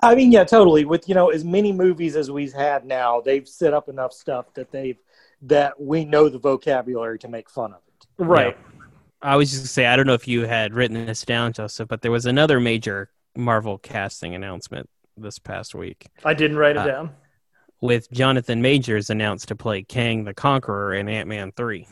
I 0.01 0.15
mean, 0.15 0.33
yeah, 0.33 0.45
totally. 0.45 0.85
With 0.85 1.09
you 1.09 1.15
know 1.15 1.31
as 1.31 1.45
many 1.45 1.73
movies 1.73 2.17
as 2.17 2.31
we've 2.31 2.53
had 2.53 2.85
now, 2.85 3.21
they've 3.21 3.49
set 3.49 3.73
up 3.75 3.89
enough 3.89 4.13
stuff 4.13 4.53
that 4.55 4.71
they've 4.71 4.99
that 5.43 5.81
we 5.81 6.05
know 6.05 6.29
the 6.29 6.39
vocabulary 6.39 7.19
to 7.21 7.29
make 7.29 7.49
fun 7.51 7.73
of 7.73 7.81
it. 7.89 8.07
Right. 8.19 8.57
I 9.23 9.37
was 9.37 9.51
just 9.51 9.63
gonna 9.63 9.69
say 9.69 9.87
I 9.87 9.97
don't 9.97 10.07
know 10.07 10.15
if 10.15 10.29
you 10.29 10.47
had 10.47 10.75
written 10.75 11.07
this 11.07 11.25
down, 11.25 11.53
Joseph, 11.53 11.89
but 11.89 12.03
there 12.03 12.11
was 12.13 12.27
another 12.27 12.61
major 12.61 13.11
Marvel 13.37 13.79
casting 13.79 14.35
announcement 14.35 14.89
this 15.19 15.39
past 15.39 15.75
week 15.75 16.09
I 16.25 16.35
didn't 16.35 16.59
write 16.59 16.77
it 16.77 16.81
Uh, 16.81 16.87
down. 16.87 17.11
with 17.81 18.11
Jonathan 18.11 18.61
Majors 18.61 19.09
announced 19.09 19.49
to 19.49 19.57
play 19.57 19.83
Kang 19.83 20.25
the 20.25 20.35
Conqueror 20.35 20.95
in 20.95 21.09
Ant 21.09 21.29
Man 21.29 21.53
three, 21.53 21.87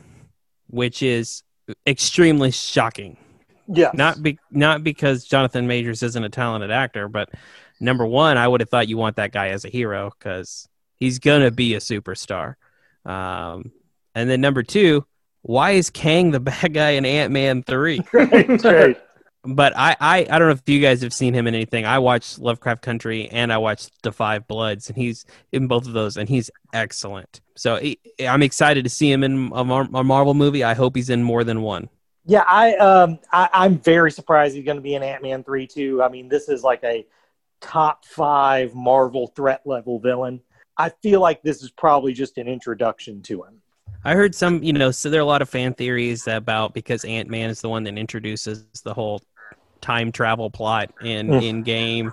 which 0.69 1.03
is 1.03 1.43
extremely 1.87 2.51
shocking. 2.51 3.17
Yeah, 3.69 3.91
not 3.95 4.23
be, 4.23 4.39
not 4.51 4.85
because 4.85 5.25
Jonathan 5.25 5.67
Majors 5.67 6.03
isn't 6.03 6.25
a 6.25 6.29
talented 6.29 6.71
actor, 6.71 7.09
but 7.09 7.31
number 7.81 8.07
one, 8.07 8.37
I 8.37 8.47
would 8.47 8.61
have 8.61 8.69
thought 8.71 8.89
you 8.89 8.97
want 8.97 9.17
that 9.17 9.33
guy 9.33 9.49
as 9.49 9.65
a 9.65 9.69
hero 9.69 10.13
because 10.19 10.69
he's 10.97 11.19
gonna 11.19 11.51
be 11.51 11.75
a 11.75 11.79
superstar. 11.79 12.55
Um, 13.05 13.73
and 14.15 14.31
then 14.31 14.41
number 14.41 14.63
two, 14.63 15.07
why 15.43 15.73
is 15.73 15.91
Kang 15.91 16.31
the 16.31 16.41
bad 16.41 16.73
guy 16.75 16.91
in 16.91 17.05
Ant 17.05 17.33
Man 17.33 17.63
three? 17.63 18.01
right. 18.13 19.01
But 19.47 19.75
I, 19.77 19.95
I 20.01 20.19
I 20.31 20.39
don't 20.39 20.49
know 20.49 20.55
if 20.55 20.63
you 20.67 20.81
guys 20.81 21.03
have 21.03 21.13
seen 21.13 21.35
him 21.35 21.47
in 21.47 21.55
anything. 21.55 21.85
I 21.85 21.99
watched 21.99 22.39
Lovecraft 22.39 22.81
Country 22.81 23.29
and 23.29 23.53
I 23.53 23.59
watched 23.59 23.91
The 24.03 24.11
Five 24.11 24.49
Bloods, 24.49 24.89
and 24.89 24.97
he's 24.97 25.27
in 25.53 25.67
both 25.67 25.87
of 25.87 25.93
those, 25.93 26.17
and 26.17 26.29
he's 26.29 26.51
excellent. 26.73 27.43
So 27.55 27.77
he, 27.77 27.99
I'm 28.27 28.43
excited 28.43 28.85
to 28.85 28.91
see 28.91 29.13
him 29.13 29.23
in 29.23 29.51
a, 29.55 29.63
Mar- 29.63 29.89
a 29.93 30.03
Marvel 30.03 30.33
movie. 30.33 30.65
I 30.65 30.73
hope 30.73 30.97
he's 30.97 31.11
in 31.11 31.23
more 31.23 31.45
than 31.45 31.61
one. 31.61 31.91
Yeah, 32.27 32.45
I 32.47 32.75
um 32.77 33.19
I, 33.33 33.49
I'm 33.53 33.79
very 33.79 34.11
surprised 34.11 34.55
he's 34.55 34.65
going 34.65 34.77
to 34.77 34.83
be 34.83 34.95
in 34.95 35.03
Ant 35.03 35.23
Man 35.23 35.45
three 35.45 35.67
too. 35.67 36.03
I 36.03 36.09
mean, 36.09 36.29
this 36.29 36.49
is 36.49 36.63
like 36.63 36.83
a 36.85 37.07
top 37.61 38.05
five 38.05 38.75
Marvel 38.75 39.29
threat 39.29 39.63
level 39.65 39.99
villain. 39.99 40.41
I 40.77 40.89
feel 41.03 41.21
like 41.21 41.43
this 41.43 41.63
is 41.63 41.71
probably 41.71 42.13
just 42.13 42.39
an 42.39 42.49
introduction 42.49 43.23
to 43.23 43.45
him. 43.45 43.61
I 44.05 44.15
heard 44.15 44.35
some, 44.35 44.63
you 44.63 44.73
know, 44.73 44.91
so 44.91 45.09
there 45.09 45.21
are 45.21 45.23
a 45.23 45.27
lot 45.27 45.41
of 45.41 45.49
fan 45.49 45.73
theories 45.75 46.27
about 46.27 46.75
because 46.75 47.05
Ant 47.05 47.31
Man 47.31 47.49
is 47.51 47.61
the 47.61 47.69
one 47.69 47.85
that 47.85 47.97
introduces 47.97 48.67
the 48.85 48.93
whole 48.93 49.23
time 49.81 50.11
travel 50.11 50.51
plot 50.51 50.93
in 51.03 51.29
Mm. 51.29 51.65
Endgame 51.65 52.13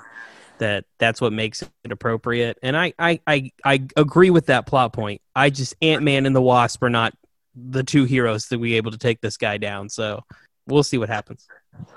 that 0.57 0.85
that's 0.99 1.19
what 1.19 1.33
makes 1.33 1.63
it 1.63 1.91
appropriate. 1.91 2.57
And 2.61 2.77
I 2.77 2.93
I 2.99 3.19
I, 3.25 3.51
I 3.65 3.81
agree 3.97 4.29
with 4.29 4.45
that 4.45 4.67
plot 4.67 4.93
point. 4.93 5.21
I 5.35 5.49
just 5.49 5.73
Ant 5.81 6.03
Man 6.03 6.25
and 6.25 6.35
the 6.35 6.41
Wasp 6.41 6.83
are 6.83 6.89
not 6.89 7.13
the 7.55 7.83
two 7.83 8.05
heroes 8.05 8.47
that 8.47 8.59
we 8.59 8.73
able 8.75 8.91
to 8.91 8.97
take 8.97 9.21
this 9.21 9.37
guy 9.37 9.57
down. 9.57 9.89
So 9.89 10.23
we'll 10.67 10.83
see 10.83 10.97
what 10.97 11.09
happens. 11.09 11.47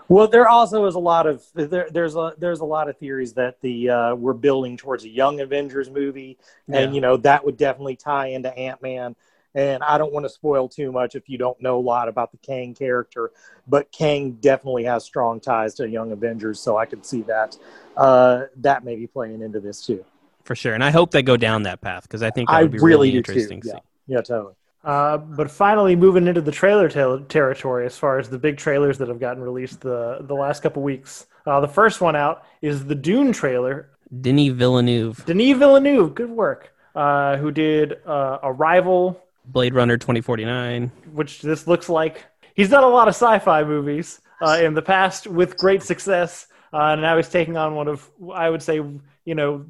Well, 0.08 0.28
there 0.28 0.48
also 0.48 0.84
is 0.86 0.94
a 0.94 1.00
lot 1.00 1.26
of 1.26 1.44
there, 1.54 1.88
there's 1.90 2.16
a 2.16 2.34
there's 2.38 2.60
a 2.60 2.64
lot 2.64 2.88
of 2.88 2.98
theories 2.98 3.32
that 3.34 3.60
the 3.60 3.90
uh, 3.90 4.14
we're 4.14 4.32
building 4.34 4.76
towards 4.76 5.04
a 5.04 5.08
Young 5.08 5.40
Avengers 5.40 5.90
movie, 5.90 6.38
Yeah. 6.68 6.80
and 6.80 6.94
you 6.94 7.00
know 7.00 7.16
that 7.18 7.44
would 7.44 7.56
definitely 7.56 7.96
tie 7.96 8.28
into 8.28 8.56
Ant 8.56 8.82
Man. 8.82 9.16
And 9.56 9.84
I 9.84 9.98
don't 9.98 10.12
want 10.12 10.24
to 10.24 10.30
spoil 10.30 10.68
too 10.68 10.90
much 10.90 11.14
if 11.14 11.28
you 11.28 11.38
don't 11.38 11.60
know 11.62 11.78
a 11.78 11.80
lot 11.80 12.08
about 12.08 12.32
the 12.32 12.38
Kang 12.38 12.74
character, 12.74 13.30
but 13.68 13.92
Kang 13.92 14.32
definitely 14.32 14.82
has 14.82 15.04
strong 15.04 15.38
ties 15.38 15.74
to 15.74 15.88
Young 15.88 16.10
Avengers, 16.10 16.58
so 16.58 16.76
I 16.76 16.86
could 16.86 17.06
see 17.06 17.22
that 17.22 17.56
uh, 17.96 18.46
that 18.56 18.84
may 18.84 18.96
be 18.96 19.06
playing 19.06 19.42
into 19.42 19.60
this 19.60 19.86
too. 19.86 20.04
For 20.42 20.56
sure, 20.56 20.74
and 20.74 20.82
I 20.82 20.90
hope 20.90 21.12
they 21.12 21.22
go 21.22 21.36
down 21.36 21.62
that 21.62 21.80
path 21.80 22.02
because 22.02 22.22
I 22.22 22.30
think 22.30 22.48
that 22.48 22.56
I 22.56 22.62
would 22.62 22.72
be 22.72 22.78
really 22.78 23.08
really, 23.08 23.16
interesting. 23.16 23.60
too. 23.60 23.70
to 23.70 23.74
Yeah, 24.08 24.16
yeah, 24.16 24.22
totally. 24.22 24.54
Uh, 24.84 25.16
but 25.16 25.50
finally, 25.50 25.96
moving 25.96 26.26
into 26.26 26.40
the 26.42 26.52
trailer 26.52 26.88
territory, 26.88 27.86
as 27.86 27.96
far 27.96 28.18
as 28.18 28.28
the 28.28 28.38
big 28.38 28.58
trailers 28.58 28.98
that 28.98 29.08
have 29.08 29.18
gotten 29.18 29.42
released 29.42 29.80
the 29.80 30.18
the 30.20 30.34
last 30.34 30.62
couple 30.62 30.82
weeks. 30.82 31.26
Uh, 31.46 31.60
the 31.60 31.68
first 31.68 32.00
one 32.00 32.16
out 32.16 32.44
is 32.62 32.84
the 32.86 32.94
Dune 32.94 33.32
trailer. 33.32 33.88
Denis 34.20 34.52
Villeneuve, 34.52 35.24
Denis 35.26 35.56
Villeneuve, 35.56 36.14
good 36.14 36.30
work. 36.30 36.72
Uh, 36.94 37.36
who 37.38 37.50
did 37.50 37.94
uh, 38.06 38.38
Arrival, 38.44 39.20
Blade 39.46 39.74
Runner 39.74 39.96
2049. 39.96 40.92
which 41.12 41.42
this 41.42 41.66
looks 41.66 41.88
like. 41.88 42.24
He's 42.54 42.68
done 42.68 42.84
a 42.84 42.88
lot 42.88 43.08
of 43.08 43.14
sci-fi 43.14 43.64
movies 43.64 44.20
uh, 44.40 44.58
in 44.62 44.74
the 44.74 44.82
past 44.82 45.26
with 45.26 45.56
great 45.56 45.82
success, 45.82 46.46
uh, 46.74 46.92
and 46.92 47.00
now 47.00 47.16
he's 47.16 47.28
taking 47.28 47.56
on 47.56 47.74
one 47.74 47.88
of, 47.88 48.10
I 48.34 48.50
would 48.50 48.62
say, 48.62 48.76
you 48.76 49.34
know, 49.34 49.64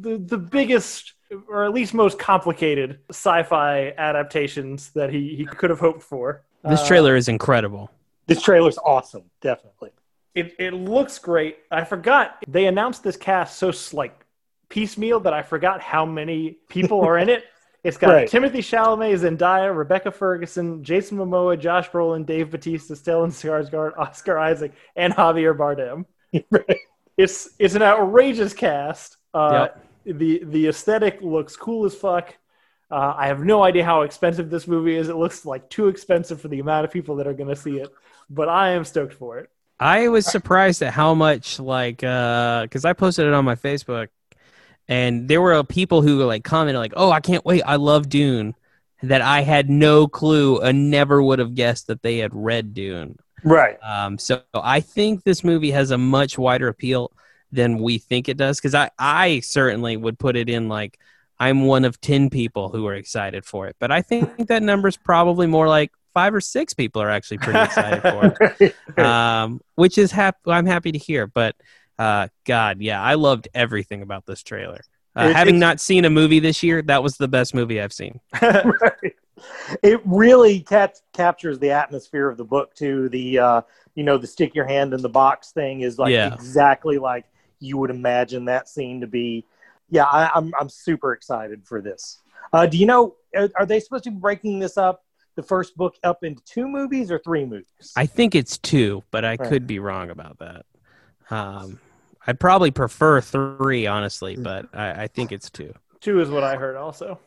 the 0.00 0.16
the 0.18 0.38
biggest 0.38 1.12
or 1.48 1.64
at 1.66 1.72
least 1.74 1.92
most 1.92 2.18
complicated 2.18 3.00
sci-fi 3.10 3.92
adaptations 3.98 4.90
that 4.90 5.10
he, 5.10 5.36
he 5.36 5.44
could 5.44 5.68
have 5.70 5.78
hoped 5.80 6.02
for. 6.02 6.42
This 6.64 6.80
Uh, 6.80 6.86
trailer 6.86 7.16
is 7.16 7.28
incredible. 7.28 7.90
This 8.26 8.40
trailer's 8.42 8.78
awesome, 8.78 9.24
definitely. 9.42 9.90
It 10.34 10.54
it 10.58 10.72
looks 10.72 11.18
great. 11.18 11.58
I 11.70 11.84
forgot 11.84 12.42
they 12.48 12.66
announced 12.66 13.02
this 13.04 13.16
cast 13.16 13.58
so 13.58 13.72
like 13.92 14.14
piecemeal 14.68 15.20
that 15.20 15.32
I 15.34 15.42
forgot 15.42 15.80
how 15.80 16.04
many 16.06 16.58
people 16.68 17.00
are 17.02 17.18
in 17.18 17.28
it. 17.28 17.44
It's 17.84 17.96
got 17.96 18.08
Right. 18.12 18.28
Timothée 18.28 18.64
Chalamet, 18.70 19.14
Zendaya, 19.20 19.74
Rebecca 19.74 20.10
Ferguson, 20.10 20.82
Jason 20.82 21.16
Momoa, 21.16 21.56
Josh 21.56 21.88
Brolin, 21.90 22.26
Dave 22.26 22.50
Bautista, 22.50 22.94
Stellan 22.94 23.30
Skarsgård, 23.30 23.96
Oscar 23.96 24.36
Isaac, 24.36 24.72
and 24.96 25.14
Javier 25.14 25.56
Bardem. 25.56 26.04
It's 27.16 27.48
it's 27.58 27.74
an 27.74 27.82
outrageous 27.82 28.54
cast. 28.54 29.16
Uh, 29.34 29.68
The 30.04 30.42
the 30.44 30.68
aesthetic 30.68 31.20
looks 31.20 31.56
cool 31.56 31.84
as 31.84 31.94
fuck. 31.94 32.32
Uh, 32.90 33.12
I 33.16 33.26
have 33.26 33.40
no 33.40 33.62
idea 33.64 33.84
how 33.84 34.02
expensive 34.02 34.50
this 34.50 34.68
movie 34.68 34.94
is. 34.96 35.08
It 35.08 35.16
looks 35.16 35.44
like 35.44 35.68
too 35.68 35.88
expensive 35.88 36.40
for 36.40 36.48
the 36.48 36.60
amount 36.60 36.84
of 36.86 36.92
people 36.92 37.16
that 37.16 37.26
are 37.26 37.34
going 37.34 37.48
to 37.50 37.56
see 37.56 37.78
it, 37.78 37.90
but 38.30 38.48
I 38.48 38.70
am 38.70 38.84
stoked 38.84 39.14
for 39.14 39.38
it. 39.38 39.50
I 39.80 40.08
was 40.08 40.26
surprised 40.26 40.82
at 40.82 40.92
how 40.92 41.14
much 41.14 41.58
like 41.60 41.98
because 41.98 42.84
I 42.84 42.92
posted 42.92 43.26
it 43.26 43.32
on 43.34 43.44
my 43.44 43.54
Facebook, 43.54 44.08
and 44.88 45.28
there 45.28 45.42
were 45.42 45.62
people 45.64 46.02
who 46.02 46.24
like 46.24 46.44
commented 46.44 46.80
like, 46.80 46.94
"Oh, 46.96 47.10
I 47.12 47.20
can't 47.20 47.44
wait! 47.44 47.62
I 47.62 47.76
love 47.76 48.08
Dune." 48.08 48.54
That 49.02 49.22
I 49.22 49.42
had 49.42 49.70
no 49.70 50.08
clue 50.08 50.58
and 50.60 50.90
never 50.90 51.22
would 51.22 51.38
have 51.40 51.54
guessed 51.54 51.88
that 51.88 52.02
they 52.02 52.18
had 52.18 52.34
read 52.34 52.74
Dune. 52.74 53.18
Right. 53.44 53.78
Um, 53.82 54.18
so 54.18 54.42
I 54.54 54.80
think 54.80 55.24
this 55.24 55.44
movie 55.44 55.70
has 55.70 55.90
a 55.90 55.98
much 55.98 56.38
wider 56.38 56.68
appeal 56.68 57.12
than 57.52 57.78
we 57.78 57.98
think 57.98 58.28
it 58.28 58.36
does. 58.36 58.58
Because 58.58 58.74
I, 58.74 58.90
I 58.98 59.40
certainly 59.40 59.96
would 59.96 60.18
put 60.18 60.36
it 60.36 60.48
in 60.48 60.68
like 60.68 60.98
I'm 61.38 61.66
one 61.66 61.84
of 61.84 62.00
ten 62.00 62.30
people 62.30 62.68
who 62.68 62.86
are 62.86 62.94
excited 62.94 63.44
for 63.44 63.66
it, 63.68 63.76
but 63.78 63.90
I 63.90 64.02
think 64.02 64.46
that 64.48 64.62
number 64.62 64.88
is 64.88 64.96
probably 64.96 65.46
more 65.46 65.68
like 65.68 65.92
five 66.14 66.34
or 66.34 66.40
six 66.40 66.74
people 66.74 67.00
are 67.00 67.10
actually 67.10 67.38
pretty 67.38 67.60
excited 67.60 68.02
for 68.02 68.36
it 68.58 68.98
um, 68.98 69.60
which 69.76 69.98
is 69.98 70.10
hap- 70.10 70.38
I'm 70.46 70.66
happy 70.66 70.90
to 70.92 70.98
hear. 70.98 71.26
But 71.26 71.54
uh, 71.98 72.28
God, 72.44 72.80
yeah, 72.80 73.00
I 73.00 73.14
loved 73.14 73.48
everything 73.54 74.02
about 74.02 74.26
this 74.26 74.42
trailer. 74.42 74.80
Uh, 75.14 75.32
having 75.32 75.58
not 75.58 75.80
seen 75.80 76.04
a 76.04 76.10
movie 76.10 76.38
this 76.38 76.62
year, 76.62 76.80
that 76.82 77.02
was 77.02 77.16
the 77.16 77.26
best 77.26 77.54
movie 77.54 77.80
I've 77.80 77.92
seen. 77.92 78.20
right. 78.42 79.14
It 79.82 80.00
really 80.04 80.60
cat- 80.60 81.00
captures 81.12 81.58
the 81.58 81.70
atmosphere 81.70 82.28
of 82.28 82.36
the 82.36 82.44
book 82.44 82.74
too. 82.74 83.08
The 83.08 83.38
uh, 83.38 83.62
you 83.94 84.04
know 84.04 84.18
the 84.18 84.26
stick 84.26 84.54
your 84.54 84.66
hand 84.66 84.94
in 84.94 85.02
the 85.02 85.08
box 85.08 85.52
thing 85.52 85.80
is 85.82 85.98
like 85.98 86.12
Yeah. 86.12 86.32
exactly 86.34 86.98
like 86.98 87.26
you 87.60 87.76
would 87.78 87.90
imagine 87.90 88.44
that 88.46 88.68
scene 88.68 89.00
to 89.00 89.06
be. 89.06 89.44
Yeah, 89.90 90.04
I, 90.04 90.30
I'm 90.34 90.52
I'm 90.60 90.68
super 90.68 91.12
excited 91.12 91.66
for 91.66 91.80
this. 91.80 92.20
Uh, 92.52 92.66
do 92.66 92.76
you 92.78 92.86
know? 92.86 93.14
Are, 93.36 93.48
are 93.56 93.66
they 93.66 93.80
supposed 93.80 94.04
to 94.04 94.10
be 94.10 94.16
breaking 94.16 94.58
this 94.58 94.78
up, 94.78 95.04
the 95.34 95.42
first 95.42 95.76
book, 95.76 95.96
up 96.02 96.24
into 96.24 96.42
two 96.44 96.66
movies 96.66 97.10
or 97.10 97.18
three 97.18 97.44
movies? 97.44 97.92
I 97.96 98.06
think 98.06 98.34
it's 98.34 98.56
two, 98.58 99.02
but 99.10 99.24
I 99.24 99.30
Right. 99.30 99.48
could 99.48 99.66
be 99.66 99.78
wrong 99.78 100.08
about 100.10 100.38
that. 100.38 100.64
Um, 101.30 101.78
I'd 102.26 102.40
probably 102.40 102.70
prefer 102.70 103.20
three, 103.20 103.86
honestly, 103.86 104.36
but 104.36 104.66
I, 104.74 105.04
I 105.04 105.06
think 105.08 105.32
it's 105.32 105.50
two. 105.50 105.74
Two 106.00 106.20
is 106.20 106.30
what 106.30 106.44
I 106.44 106.56
heard 106.56 106.76
also. 106.76 107.18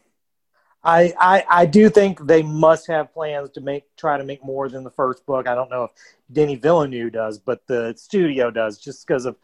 I, 0.83 1.13
I 1.19 1.45
I 1.49 1.65
do 1.65 1.89
think 1.89 2.25
they 2.25 2.41
must 2.41 2.87
have 2.87 3.13
plans 3.13 3.51
to 3.51 3.61
make 3.61 3.83
try 3.97 4.17
to 4.17 4.23
make 4.23 4.43
more 4.43 4.67
than 4.67 4.83
the 4.83 4.89
first 4.89 5.25
book. 5.25 5.47
I 5.47 5.53
don't 5.53 5.69
know 5.69 5.85
if 5.85 5.91
Denny 6.31 6.55
Villeneuve 6.55 7.11
does, 7.11 7.37
but 7.37 7.65
the 7.67 7.93
studio 7.95 8.49
does, 8.49 8.79
just 8.79 9.05
because 9.05 9.25
of 9.25 9.37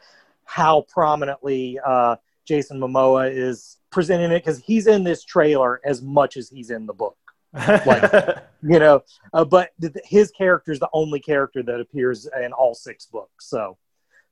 how 0.46 0.82
prominently 0.82 1.80
uh, 1.86 2.16
Jason 2.46 2.80
Momoa 2.80 3.32
is 3.32 3.78
presenting 3.92 4.32
it. 4.32 4.40
Because 4.40 4.60
he's 4.60 4.88
in 4.88 5.04
this 5.04 5.24
trailer 5.24 5.80
as 5.86 6.02
much 6.02 6.38
as 6.38 6.50
he's 6.50 6.72
in 6.72 6.88
the 6.88 6.94
book, 6.94 7.18
you 8.64 8.80
know. 8.80 9.04
Uh, 9.32 9.46
but 9.46 9.70
th- 9.80 9.94
his 10.06 10.32
character 10.32 10.72
is 10.72 10.80
the 10.80 10.90
only 10.92 11.20
character 11.20 11.62
that 11.62 11.80
appears 11.80 12.28
in 12.42 12.52
all 12.52 12.74
six 12.74 13.06
books. 13.06 13.48
So, 13.48 13.78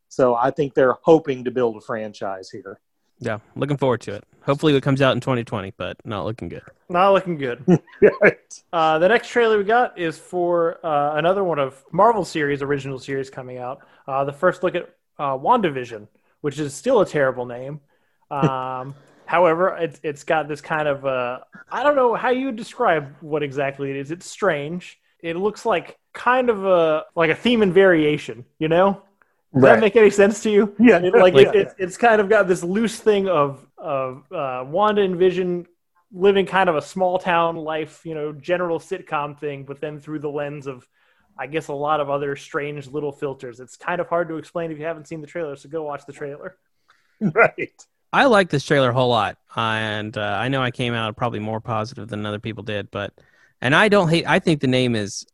so 0.10 0.34
I 0.34 0.50
think 0.50 0.74
they're 0.74 0.98
hoping 1.04 1.44
to 1.44 1.52
build 1.52 1.78
a 1.78 1.82
franchise 1.82 2.50
here. 2.50 2.80
Yeah, 3.20 3.40
looking 3.56 3.78
forward 3.78 4.02
to 4.02 4.14
it. 4.16 4.24
Hopefully, 4.42 4.76
it 4.76 4.82
comes 4.82 5.04
out 5.04 5.14
in 5.14 5.22
2020, 5.22 5.74
but 5.78 5.98
not 6.04 6.26
looking 6.26 6.50
good. 6.50 6.64
Not 6.90 7.14
looking 7.14 7.38
good. 7.38 7.66
Uh, 8.74 9.00
the 9.00 9.08
next 9.08 9.30
trailer 9.30 9.58
we 9.58 9.64
got 9.64 9.98
is 9.98 10.18
for 10.20 10.86
uh, 10.86 11.16
another 11.16 11.44
one 11.44 11.60
of 11.60 11.82
Marvel 11.94 12.26
series, 12.26 12.62
original 12.62 13.00
series 13.00 13.30
coming 13.30 13.58
out. 13.58 13.80
Uh, 14.06 14.26
the 14.26 14.34
first 14.34 14.64
look 14.64 14.76
at 14.76 14.90
uh, 15.18 15.38
WandaVision, 15.38 16.08
which 16.42 16.60
is 16.60 16.74
still 16.74 17.00
a 17.00 17.06
terrible 17.06 17.46
name. 17.46 17.80
Um, 18.30 18.96
however, 19.26 19.78
it's 19.80 20.00
it's 20.04 20.24
got 20.26 20.48
this 20.50 20.60
kind 20.60 20.88
of 20.90 21.06
uh, 21.06 21.40
I 21.72 21.84
don't 21.84 21.96
know 21.96 22.16
how 22.16 22.30
you 22.30 22.48
would 22.48 22.58
describe 22.58 23.16
what 23.22 23.44
exactly 23.44 23.90
it 23.92 23.96
is. 23.96 24.12
It's 24.12 24.30
strange. 24.30 25.00
It 25.22 25.38
looks 25.38 25.66
like 25.66 25.98
kind 26.14 26.50
of 26.50 26.66
a 26.66 27.06
like 27.16 27.30
a 27.30 27.36
theme 27.36 27.62
and 27.62 27.74
variation. 27.74 28.46
You 28.60 28.68
know, 28.68 29.02
does 29.54 29.64
that 29.64 29.80
make 29.80 29.96
any 29.96 30.10
sense 30.10 30.44
to 30.44 30.52
you? 30.52 30.76
Yeah, 30.80 31.00
It, 31.00 31.16
like 31.16 31.34
yeah. 31.38 31.50
it, 31.50 31.56
it's 31.56 31.76
it's 31.78 31.98
kind 31.98 32.20
of 32.20 32.28
got 32.30 32.48
this 32.48 32.64
loose 32.64 33.00
thing 33.00 33.30
of 33.30 33.66
of 33.78 34.30
uh, 34.32 34.66
Wanda 34.68 35.02
and 35.02 35.16
Vision 35.16 35.66
living 36.16 36.46
kind 36.46 36.70
of 36.70 36.76
a 36.76 36.82
small 36.82 37.20
town 37.20 37.58
life, 37.58 38.02
you 38.06 38.16
know, 38.16 38.32
general 38.32 38.80
sitcom 38.80 39.38
thing, 39.38 39.64
but 39.64 39.82
then 39.82 40.00
through 40.00 40.20
the 40.20 40.30
lens 40.30 40.66
of, 40.66 40.88
I 41.38 41.48
guess, 41.48 41.68
a 41.68 41.74
lot 41.74 42.00
of 42.00 42.10
other 42.10 42.36
strange 42.38 42.88
little 42.88 43.12
filters. 43.12 43.60
It's 43.60 43.76
kind 43.76 44.00
of 44.00 44.08
hard 44.08 44.30
to 44.30 44.38
explain 44.38 44.72
if 44.72 44.80
you 44.80 44.86
haven't 44.86 45.08
seen 45.08 45.22
the 45.22 45.28
trailer, 45.28 45.56
so 45.56 45.68
go 45.68 45.84
watch 45.84 46.06
the 46.06 46.14
trailer. 46.14 46.58
right. 47.20 47.86
I 48.14 48.26
like 48.26 48.50
this 48.50 48.64
trailer 48.64 48.92
a 48.92 48.94
whole 48.94 49.10
lot, 49.10 49.38
and 49.58 50.18
uh, 50.18 50.38
I 50.40 50.48
know 50.48 50.62
I 50.62 50.72
came 50.72 50.94
out 50.94 51.18
probably 51.18 51.40
more 51.40 51.60
positive 51.60 52.08
than 52.08 52.26
other 52.26 52.40
people 52.40 52.64
did, 52.64 52.90
but 52.90 53.14
and 53.62 53.76
I 53.76 53.90
don't 53.90 54.08
hate. 54.08 54.26
I 54.26 54.40
think 54.40 54.62
the 54.62 54.68
name 54.68 54.96
is 54.96 55.26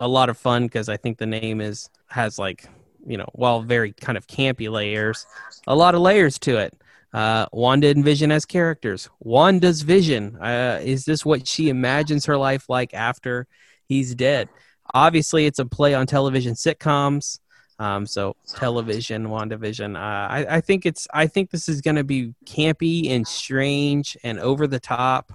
a 0.00 0.08
lot 0.08 0.28
of 0.28 0.36
fun 0.36 0.64
because 0.64 0.88
I 0.88 0.96
think 0.96 1.18
the 1.18 1.26
name 1.26 1.60
is 1.60 1.90
has 2.08 2.36
like 2.36 2.68
you 3.06 3.16
know, 3.16 3.28
while 3.32 3.62
very 3.62 3.92
kind 3.92 4.18
of 4.18 4.26
campy 4.26 4.70
layers, 4.70 5.26
a 5.66 5.74
lot 5.74 5.94
of 5.94 6.00
layers 6.00 6.38
to 6.40 6.58
it. 6.58 6.76
Uh, 7.12 7.46
Wanda 7.52 7.88
and 7.88 8.04
Vision 8.04 8.30
as 8.30 8.44
characters. 8.44 9.08
Wanda's 9.20 9.82
vision. 9.82 10.36
Uh, 10.36 10.80
is 10.82 11.04
this 11.04 11.24
what 11.24 11.46
she 11.46 11.68
imagines 11.68 12.26
her 12.26 12.36
life 12.36 12.68
like 12.68 12.92
after 12.94 13.46
he's 13.86 14.14
dead? 14.14 14.48
Obviously, 14.92 15.46
it's 15.46 15.58
a 15.58 15.66
play 15.66 15.94
on 15.94 16.06
television 16.06 16.54
sitcoms. 16.54 17.40
Um, 17.78 18.06
so 18.06 18.34
television, 18.54 19.28
WandaVision. 19.28 19.96
Uh, 19.96 19.98
I, 19.98 20.56
I 20.56 20.60
think 20.60 20.84
it's. 20.84 21.06
I 21.14 21.28
think 21.28 21.50
this 21.50 21.68
is 21.68 21.80
going 21.80 21.96
to 21.96 22.04
be 22.04 22.34
campy 22.44 23.10
and 23.10 23.26
strange 23.26 24.16
and 24.24 24.38
over 24.40 24.66
the 24.66 24.80
top, 24.80 25.32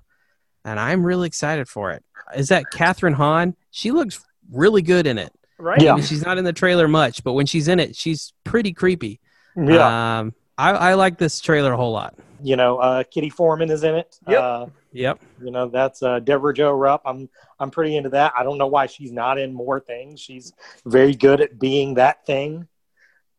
and 0.65 0.79
I'm 0.79 1.05
really 1.05 1.27
excited 1.27 1.69
for 1.69 1.91
it. 1.91 2.03
Is 2.36 2.49
that 2.49 2.65
Kathryn 2.71 3.13
Hahn? 3.13 3.55
She 3.71 3.91
looks 3.91 4.23
really 4.51 4.81
good 4.81 5.07
in 5.07 5.17
it. 5.17 5.31
Right? 5.57 5.81
Yeah. 5.81 5.93
I 5.93 5.95
mean, 5.95 6.03
she's 6.03 6.25
not 6.25 6.38
in 6.38 6.43
the 6.43 6.53
trailer 6.53 6.88
much, 6.88 7.23
but 7.23 7.33
when 7.33 7.45
she's 7.45 7.67
in 7.67 7.79
it, 7.79 7.95
she's 7.95 8.33
pretty 8.43 8.73
creepy. 8.73 9.21
Yeah. 9.55 10.19
Um, 10.19 10.33
I, 10.58 10.72
I 10.72 10.94
like 10.94 11.18
this 11.18 11.39
trailer 11.42 11.74
a 11.74 11.78
whole 11.78 11.92
lot. 11.92 12.16
you 12.44 12.56
know, 12.56 12.78
uh, 12.78 13.04
Kitty 13.04 13.30
Foreman 13.30 13.72
is 13.72 13.84
in 13.84 13.96
it. 13.96 14.20
Yep. 14.28 14.39
Uh, 14.42 14.66
Yep. 14.96 15.22
you 15.44 15.50
know, 15.50 15.70
that's 15.70 16.04
uh, 16.04 16.20
Debra 16.20 16.54
Jo 16.54 16.72
Rupp. 16.72 17.02
I'm 17.06 17.28
I'm 17.60 17.72
pretty 17.72 17.98
into 17.98 18.10
that. 18.10 18.32
I 18.38 18.44
don't 18.44 18.60
know 18.60 18.68
why 18.68 18.86
she's 18.86 19.12
not 19.12 19.39
in 19.39 19.52
more 19.52 19.80
things. 19.80 20.20
She's 20.20 20.54
very 20.86 21.16
good 21.16 21.42
at 21.42 21.58
being 21.60 21.96
that 21.96 22.24
thing. 22.28 22.68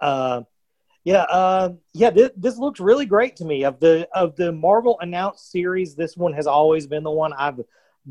Uh, 0.01 0.43
yeah, 1.05 1.23
uh, 1.23 1.75
yeah. 1.93 2.11
This, 2.11 2.31
this 2.37 2.57
looks 2.59 2.81
really 2.81 3.07
great 3.07 3.37
to 3.37 3.45
me. 3.45 3.65
Of 3.65 3.79
the 3.79 4.09
of 4.13 4.35
the 4.35 4.51
Marvel 4.51 4.99
announced 5.01 5.53
series, 5.53 5.95
this 5.95 6.17
one 6.17 6.33
has 6.33 6.49
always 6.49 6.89
been 6.89 7.05
the 7.05 7.11
one 7.13 7.33
I've 7.35 7.61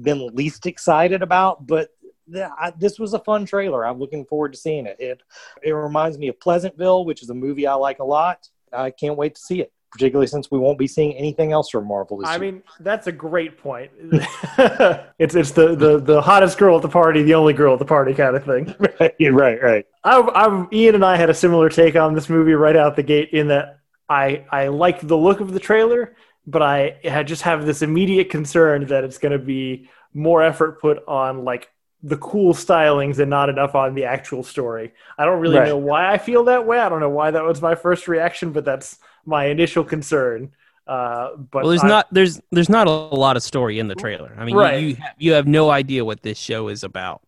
been 0.02 0.26
least 0.34 0.66
excited 0.66 1.22
about. 1.22 1.68
But 1.68 1.90
the, 2.30 2.50
I, 2.58 2.72
this 2.78 2.98
was 2.98 3.14
a 3.14 3.20
fun 3.20 3.46
trailer. 3.46 3.86
I'm 3.86 4.00
looking 4.00 4.24
forward 4.24 4.54
to 4.54 4.60
seeing 4.60 4.86
it. 4.86 4.96
It 5.00 5.22
it 5.62 5.72
reminds 5.72 6.18
me 6.18 6.30
of 6.30 6.40
Pleasantville, 6.40 7.04
which 7.04 7.22
is 7.24 7.30
a 7.30 7.34
movie 7.36 7.68
I 7.68 7.74
like 7.74 8.00
a 8.00 8.06
lot. 8.06 8.48
I 8.74 8.92
can't 8.92 9.18
wait 9.18 9.36
to 9.36 9.42
see 9.42 9.62
it. 9.62 9.72
particularly 9.92 10.26
since 10.28 10.50
we 10.50 10.58
won't 10.58 10.80
be 10.80 10.88
seeing 10.88 11.14
anything 11.16 11.52
else 11.52 11.70
from 11.70 11.88
Marvel 11.88 12.18
this 12.18 12.28
I 12.28 12.34
year. 12.34 12.40
mean, 12.40 12.64
that's 12.80 13.06
a 13.08 13.12
great 13.12 13.58
point. 13.60 13.92
it's 15.20 15.36
it's 15.36 15.52
the, 15.52 15.76
the 15.76 16.00
the 16.00 16.22
hottest 16.22 16.58
girl 16.58 16.76
at 16.78 16.82
the 16.82 16.90
party, 16.90 17.22
the 17.24 17.36
only 17.36 17.54
girl 17.54 17.74
at 17.74 17.80
the 17.80 17.86
party 17.86 18.14
kind 18.14 18.36
of 18.36 18.44
thing. 18.44 18.74
right, 19.00 19.16
right, 19.32 19.62
right. 19.64 19.86
I, 20.04 20.20
I'm 20.34 20.68
Ian 20.74 20.96
and 20.96 21.06
I 21.06 21.16
had 21.16 21.30
a 21.30 21.34
similar 21.34 21.70
take 21.70 21.96
on 21.96 22.16
this 22.16 22.28
movie 22.28 22.54
right 22.54 22.76
out 22.76 22.96
the 22.96 23.04
gate 23.04 23.30
in 23.34 23.48
that 23.50 23.80
I 24.10 24.46
I 24.52 24.68
liked 24.70 25.08
the 25.08 25.18
look 25.18 25.40
of 25.40 25.54
the 25.54 25.60
trailer, 25.60 26.16
but 26.48 26.62
I, 26.64 26.98
I 27.10 27.22
just 27.24 27.44
have 27.44 27.66
this 27.66 27.84
immediate 27.84 28.30
concern 28.32 28.88
that 28.88 29.04
it's 29.04 29.20
going 29.20 29.32
to 29.32 29.40
be 29.40 29.90
more 30.14 30.42
effort 30.44 30.82
put 30.82 31.04
on 31.08 31.44
like 31.46 31.70
the 32.06 32.18
cool 32.18 32.54
stylings 32.54 33.20
and 33.20 33.30
not 33.30 33.48
enough 33.50 33.76
on 33.76 33.96
the 33.96 34.04
actual 34.06 34.44
story. 34.44 34.94
I 35.18 35.26
don't 35.26 35.40
really 35.40 35.58
Right. 35.58 35.70
know 35.70 35.78
why 35.78 36.12
I 36.12 36.18
feel 36.18 36.44
that 36.46 36.66
way. 36.68 36.78
I 36.80 36.90
don't 36.90 37.00
know 37.00 37.10
why 37.10 37.32
that 37.32 37.44
was 37.44 37.62
my 37.62 37.76
first 37.76 38.08
reaction, 38.10 38.52
but 38.52 38.66
that's 38.66 39.00
my 39.26 39.46
initial 39.46 39.84
concern. 39.86 40.52
Uh, 40.86 41.38
but 41.38 41.64
well, 41.64 41.70
there's 41.70 41.84
I- 41.84 41.88
not 41.88 42.08
there's 42.12 42.42
there's 42.52 42.68
not 42.70 42.88
a 42.88 42.92
lot 42.92 43.38
of 43.38 43.44
story 43.44 43.80
in 43.80 43.88
the 43.88 43.96
trailer. 43.96 44.36
I 44.38 44.44
mean, 44.44 44.56
Right. 44.56 44.82
you 44.82 44.88
you 44.90 44.96
have, 44.96 45.14
you 45.18 45.32
have 45.34 45.48
no 45.48 45.70
idea 45.70 46.04
what 46.04 46.22
this 46.22 46.38
show 46.38 46.68
is 46.68 46.84
about, 46.84 47.22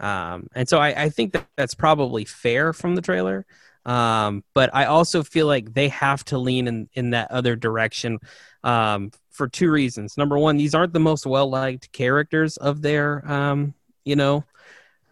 um, 0.00 0.48
and 0.54 0.68
so 0.68 0.78
I, 0.78 1.04
I 1.04 1.08
think 1.08 1.32
that 1.32 1.46
that's 1.56 1.74
probably 1.74 2.24
fair 2.24 2.72
from 2.72 2.96
the 2.96 3.02
trailer. 3.02 3.46
Um, 3.86 4.44
but 4.54 4.70
I 4.74 4.86
also 4.86 5.22
feel 5.22 5.46
like 5.46 5.72
they 5.74 5.88
have 5.88 6.24
to 6.26 6.38
lean 6.38 6.66
in 6.66 6.88
in 6.94 7.10
that 7.10 7.30
other 7.30 7.54
direction 7.56 8.18
um, 8.64 9.12
for 9.30 9.46
two 9.48 9.70
reasons. 9.70 10.16
Number 10.16 10.36
one, 10.36 10.56
these 10.56 10.74
aren't 10.74 10.92
the 10.92 10.98
most 11.00 11.24
well 11.24 11.48
liked 11.48 11.92
characters 11.92 12.56
of 12.56 12.82
their 12.82 13.22
um, 13.30 13.74
you 14.08 14.16
know 14.16 14.44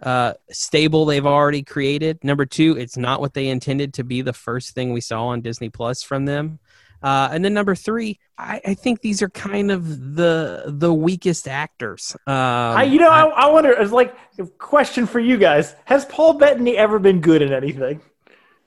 uh, 0.02 0.34
stable 0.50 1.04
they've 1.04 1.26
already 1.26 1.62
created. 1.62 2.22
Number 2.22 2.46
two, 2.46 2.76
it's 2.76 2.96
not 2.96 3.20
what 3.20 3.34
they 3.34 3.48
intended 3.48 3.94
to 3.94 4.04
be 4.04 4.22
the 4.22 4.32
first 4.32 4.74
thing 4.74 4.92
we 4.92 5.00
saw 5.00 5.26
on 5.28 5.40
Disney 5.40 5.70
Plus 5.70 6.02
from 6.02 6.24
them. 6.24 6.58
Uh, 7.02 7.28
and 7.30 7.44
then 7.44 7.54
number 7.54 7.74
three, 7.74 8.18
I, 8.38 8.60
I 8.66 8.74
think 8.74 9.00
these 9.00 9.22
are 9.22 9.28
kind 9.28 9.70
of 9.70 10.16
the 10.16 10.64
the 10.66 10.92
weakest 10.92 11.46
actors. 11.46 12.16
Um, 12.26 12.34
I, 12.34 12.84
you 12.84 12.98
know, 12.98 13.10
I, 13.10 13.26
I 13.26 13.46
wonder. 13.48 13.70
It's 13.70 13.92
like 13.92 14.14
a 14.38 14.46
question 14.46 15.06
for 15.06 15.20
you 15.20 15.36
guys: 15.36 15.74
Has 15.84 16.04
Paul 16.06 16.34
Bettany 16.34 16.76
ever 16.76 16.98
been 16.98 17.20
good 17.20 17.42
in 17.42 17.52
anything? 17.52 18.00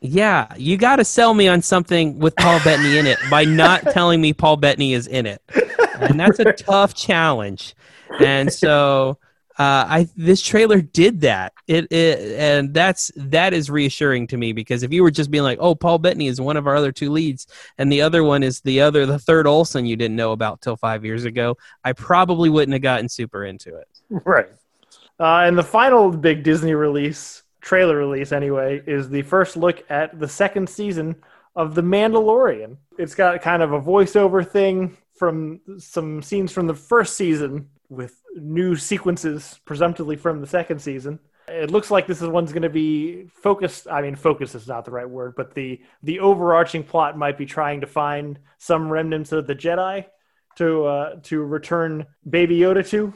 yeah, 0.02 0.54
you 0.58 0.78
got 0.78 0.98
to 0.98 1.06
sell 1.06 1.34
me 1.34 1.48
on 1.48 1.62
something 1.62 2.20
with 2.20 2.36
Paul 2.38 2.60
Bettany 2.64 2.98
in 2.98 3.06
it 3.06 3.18
by 3.30 3.44
not 3.44 3.82
telling 3.92 4.22
me 4.22 4.34
Paul 4.34 4.58
Bettany 4.58 4.94
is 4.94 5.08
in 5.08 5.26
it, 5.26 5.42
and 6.00 6.20
that's 6.20 6.40
a 6.40 6.54
tough 6.54 6.94
challenge. 6.94 7.76
And 8.20 8.52
so, 8.52 9.18
uh, 9.60 9.86
I 9.90 10.08
this 10.16 10.42
trailer 10.42 10.82
did 10.82 11.20
that. 11.22 11.52
It, 11.68 11.92
it 11.92 12.40
and 12.40 12.74
that's 12.74 13.12
that 13.18 13.54
is 13.54 13.70
reassuring 13.70 14.28
to 14.28 14.38
me 14.38 14.54
because 14.54 14.84
if 14.84 14.94
you 14.94 15.04
were 15.04 15.12
just 15.12 15.30
being 15.30 15.44
like, 15.44 15.58
"Oh, 15.60 15.76
Paul 15.76 15.98
Bettany 15.98 16.28
is 16.28 16.40
one 16.40 16.56
of 16.56 16.66
our 16.66 16.78
other 16.78 16.94
two 16.94 17.12
leads," 17.12 17.46
and 17.78 17.92
the 17.92 18.02
other 18.02 18.24
one 18.24 18.42
is 18.42 18.62
the 18.62 18.80
other, 18.80 19.06
the 19.06 19.20
third 19.20 19.48
Olsen 19.48 19.86
you 19.86 19.98
didn't 19.98 20.16
know 20.16 20.32
about 20.32 20.62
till 20.62 20.78
five 20.78 21.04
years 21.04 21.26
ago, 21.26 21.58
I 21.84 21.92
probably 21.92 22.50
wouldn't 22.50 22.72
have 22.72 22.82
gotten 22.82 23.10
super 23.10 23.44
into 23.46 23.76
it. 23.76 23.88
Right. 24.26 24.50
Uh, 25.20 25.44
and 25.46 25.58
the 25.58 25.64
final 25.64 26.10
big 26.10 26.42
Disney 26.44 26.74
release, 26.74 27.44
trailer 27.62 27.98
release 27.98 28.32
anyway, 28.32 28.82
is 28.88 29.10
the 29.10 29.22
first 29.24 29.58
look 29.58 29.84
at 29.92 30.18
the 30.18 30.28
second 30.28 30.68
season 30.68 31.16
of 31.56 31.76
The 31.76 31.84
Mandalorian. 31.84 32.78
It's 32.98 33.14
got 33.14 33.42
kind 33.42 33.62
of 33.62 33.74
a 33.74 33.82
voiceover 33.82 34.48
thing 34.48 34.98
from 35.14 35.60
some 35.78 36.24
scenes 36.24 36.52
from 36.52 36.66
the 36.66 36.74
first 36.74 37.18
season 37.18 37.70
with 37.90 38.22
new 38.36 38.76
sequences, 38.76 39.60
presumptively 39.66 40.16
from 40.16 40.42
the 40.42 40.48
second 40.48 40.80
season. 40.80 41.20
It 41.48 41.72
looks 41.72 41.90
like 41.90 42.06
this 42.06 42.22
is 42.22 42.28
one's 42.28 42.52
going 42.52 42.64
to 42.64 42.70
be 42.70 43.26
focused. 43.34 43.88
I 43.90 44.02
mean, 44.02 44.16
focus 44.16 44.54
is 44.54 44.68
not 44.68 44.86
the 44.86 44.92
right 44.92 45.10
word, 45.10 45.34
but 45.36 45.56
the 45.56 45.82
the 46.04 46.20
overarching 46.20 46.84
plot 46.84 47.18
might 47.18 47.38
be 47.38 47.48
trying 47.48 47.82
to 47.82 47.88
find 47.88 48.40
some 48.60 48.90
remnants 48.90 49.32
of 49.32 49.48
the 49.48 49.56
Jedi 49.56 50.06
to 50.58 50.86
uh, 50.86 51.16
to 51.24 51.42
return 51.42 52.06
Baby 52.30 52.60
Yoda 52.60 52.88
to. 52.90 53.14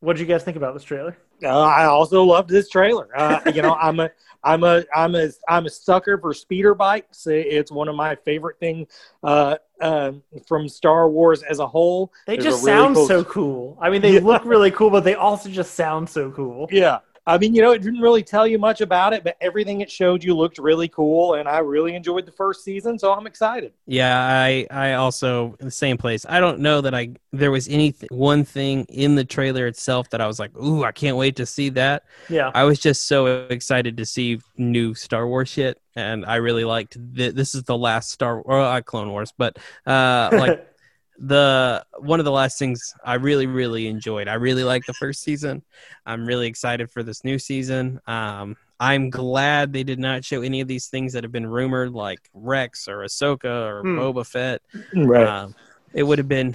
What 0.00 0.16
did 0.16 0.20
you 0.20 0.26
guys 0.26 0.42
think 0.42 0.56
about 0.56 0.74
this 0.74 0.82
trailer? 0.82 1.16
Uh, 1.42 1.60
I 1.60 1.84
also 1.84 2.22
loved 2.24 2.48
this 2.50 2.68
trailer. 2.68 3.08
Uh, 3.16 3.40
you 3.54 3.62
know, 3.62 3.74
I'm 3.74 4.00
a, 4.00 4.10
I'm 4.44 4.62
a, 4.64 4.84
I'm 4.94 5.14
a, 5.14 5.28
I'm 5.48 5.66
a 5.66 5.70
sucker 5.70 6.18
for 6.18 6.32
speeder 6.32 6.74
bikes. 6.74 7.26
It's 7.26 7.70
one 7.72 7.88
of 7.88 7.96
my 7.96 8.14
favorite 8.14 8.58
things 8.60 8.88
uh, 9.22 9.56
uh, 9.80 10.12
from 10.46 10.68
Star 10.68 11.08
Wars 11.10 11.42
as 11.42 11.58
a 11.58 11.66
whole. 11.66 12.12
They 12.26 12.36
There's 12.36 12.44
just 12.54 12.62
a 12.62 12.66
really 12.66 12.78
sound 12.78 12.94
cool- 12.94 13.08
so 13.08 13.24
cool. 13.24 13.78
I 13.80 13.90
mean, 13.90 14.02
they 14.02 14.12
Yeah. 14.14 14.20
look 14.20 14.44
really 14.44 14.70
cool, 14.70 14.90
but 14.90 15.04
they 15.04 15.14
also 15.14 15.48
just 15.48 15.74
sound 15.74 16.08
so 16.08 16.30
cool. 16.30 16.68
Yeah. 16.70 16.98
I 17.28 17.38
mean, 17.38 17.54
you 17.54 17.62
know, 17.62 17.72
it 17.72 17.82
didn't 17.82 18.00
really 18.00 18.22
tell 18.22 18.46
you 18.46 18.58
much 18.58 18.80
about 18.80 19.12
it, 19.12 19.24
but 19.24 19.36
everything 19.40 19.80
it 19.80 19.90
showed 19.90 20.22
you 20.22 20.34
looked 20.36 20.58
really 20.58 20.86
cool, 20.86 21.34
and 21.34 21.48
I 21.48 21.58
really 21.58 21.94
enjoyed 21.96 22.24
the 22.24 22.32
first 22.32 22.62
season, 22.62 22.98
so 22.98 23.12
I'm 23.12 23.26
excited. 23.26 23.72
Yeah, 23.86 24.16
I 24.16 24.66
I 24.70 24.92
also 24.94 25.56
in 25.58 25.66
the 25.66 25.72
same 25.72 25.98
place. 25.98 26.24
I 26.28 26.38
don't 26.38 26.60
know 26.60 26.80
that 26.80 26.94
I 26.94 27.14
there 27.32 27.50
was 27.50 27.68
any 27.68 27.94
one 28.10 28.44
thing 28.44 28.84
in 28.84 29.16
the 29.16 29.24
trailer 29.24 29.66
itself 29.66 30.10
that 30.10 30.20
I 30.20 30.26
was 30.28 30.38
like, 30.38 30.56
"Ooh, 30.56 30.84
I 30.84 30.92
can't 30.92 31.16
wait 31.16 31.36
to 31.36 31.46
see 31.46 31.68
that." 31.70 32.04
Yeah. 32.28 32.52
I 32.54 32.62
was 32.62 32.78
just 32.78 33.08
so 33.08 33.46
excited 33.48 33.96
to 33.96 34.06
see 34.06 34.40
new 34.56 34.94
Star 34.94 35.26
Wars 35.26 35.48
shit, 35.48 35.80
and 35.96 36.24
I 36.24 36.36
really 36.36 36.64
liked. 36.64 36.96
Th- 37.16 37.34
this 37.34 37.56
is 37.56 37.64
the 37.64 37.76
last 37.76 38.10
Star 38.10 38.40
or 38.40 38.60
uh, 38.60 38.80
Clone 38.82 39.10
Wars, 39.10 39.32
but 39.36 39.58
uh, 39.84 40.30
like 40.32 40.68
the 41.18 41.84
one 41.98 42.18
of 42.20 42.24
the 42.24 42.32
last 42.32 42.58
things 42.58 42.94
I 43.04 43.14
really 43.14 43.46
really 43.46 43.86
enjoyed. 43.86 44.28
I 44.28 44.34
really 44.34 44.64
liked 44.64 44.86
the 44.86 44.94
first 44.94 45.22
season. 45.22 45.62
I'm 46.04 46.26
really 46.26 46.46
excited 46.46 46.90
for 46.90 47.02
this 47.02 47.24
new 47.24 47.38
season. 47.38 48.00
Um, 48.06 48.56
I'm 48.78 49.08
glad 49.08 49.72
they 49.72 49.84
did 49.84 49.98
not 49.98 50.24
show 50.24 50.42
any 50.42 50.60
of 50.60 50.68
these 50.68 50.88
things 50.88 51.14
that 51.14 51.24
have 51.24 51.32
been 51.32 51.46
rumored, 51.46 51.92
like 51.92 52.20
Rex 52.34 52.88
or 52.88 52.98
Ahsoka 52.98 53.66
or 53.66 53.80
Hmm. 53.80 53.98
Boba 53.98 54.26
Fett. 54.26 54.60
Right. 54.94 55.26
Um, 55.26 55.54
it 55.94 56.02
would 56.02 56.18
have 56.18 56.28
been, 56.28 56.54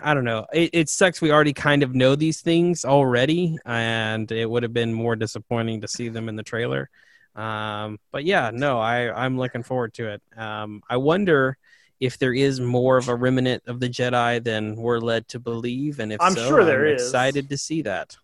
I 0.00 0.14
don't 0.14 0.22
know. 0.24 0.46
It, 0.52 0.70
it 0.72 0.88
sucks. 0.88 1.20
We 1.20 1.32
already 1.32 1.52
kind 1.52 1.82
of 1.82 1.94
know 1.94 2.14
these 2.14 2.40
things 2.40 2.84
already, 2.84 3.58
and 3.64 4.30
it 4.30 4.48
would 4.48 4.62
have 4.62 4.72
been 4.72 4.94
more 4.94 5.16
disappointing 5.16 5.80
to 5.80 5.88
see 5.88 6.08
them 6.08 6.28
in 6.28 6.36
the 6.36 6.44
trailer. 6.44 6.88
Um, 7.34 7.98
but 8.12 8.24
yeah, 8.24 8.52
no, 8.54 8.78
I 8.78 9.10
I'm 9.12 9.36
looking 9.36 9.64
forward 9.64 9.92
to 9.94 10.10
it. 10.12 10.22
Um, 10.36 10.82
I 10.88 10.98
wonder 10.98 11.58
if 12.04 12.18
there 12.18 12.34
is 12.34 12.60
more 12.60 12.98
of 12.98 13.08
a 13.08 13.14
remnant 13.14 13.62
of 13.66 13.80
the 13.80 13.88
Jedi 13.88 14.42
than 14.42 14.76
we're 14.76 14.98
led 14.98 15.26
to 15.28 15.40
believe, 15.40 16.00
and 16.00 16.12
if 16.12 16.20
I'm 16.20 16.34
so, 16.34 16.46
sure 16.48 16.64
there 16.64 16.86
I'm 16.86 16.94
is. 16.94 17.02
excited 17.02 17.48
to 17.48 17.56
see 17.56 17.82
that. 17.82 18.16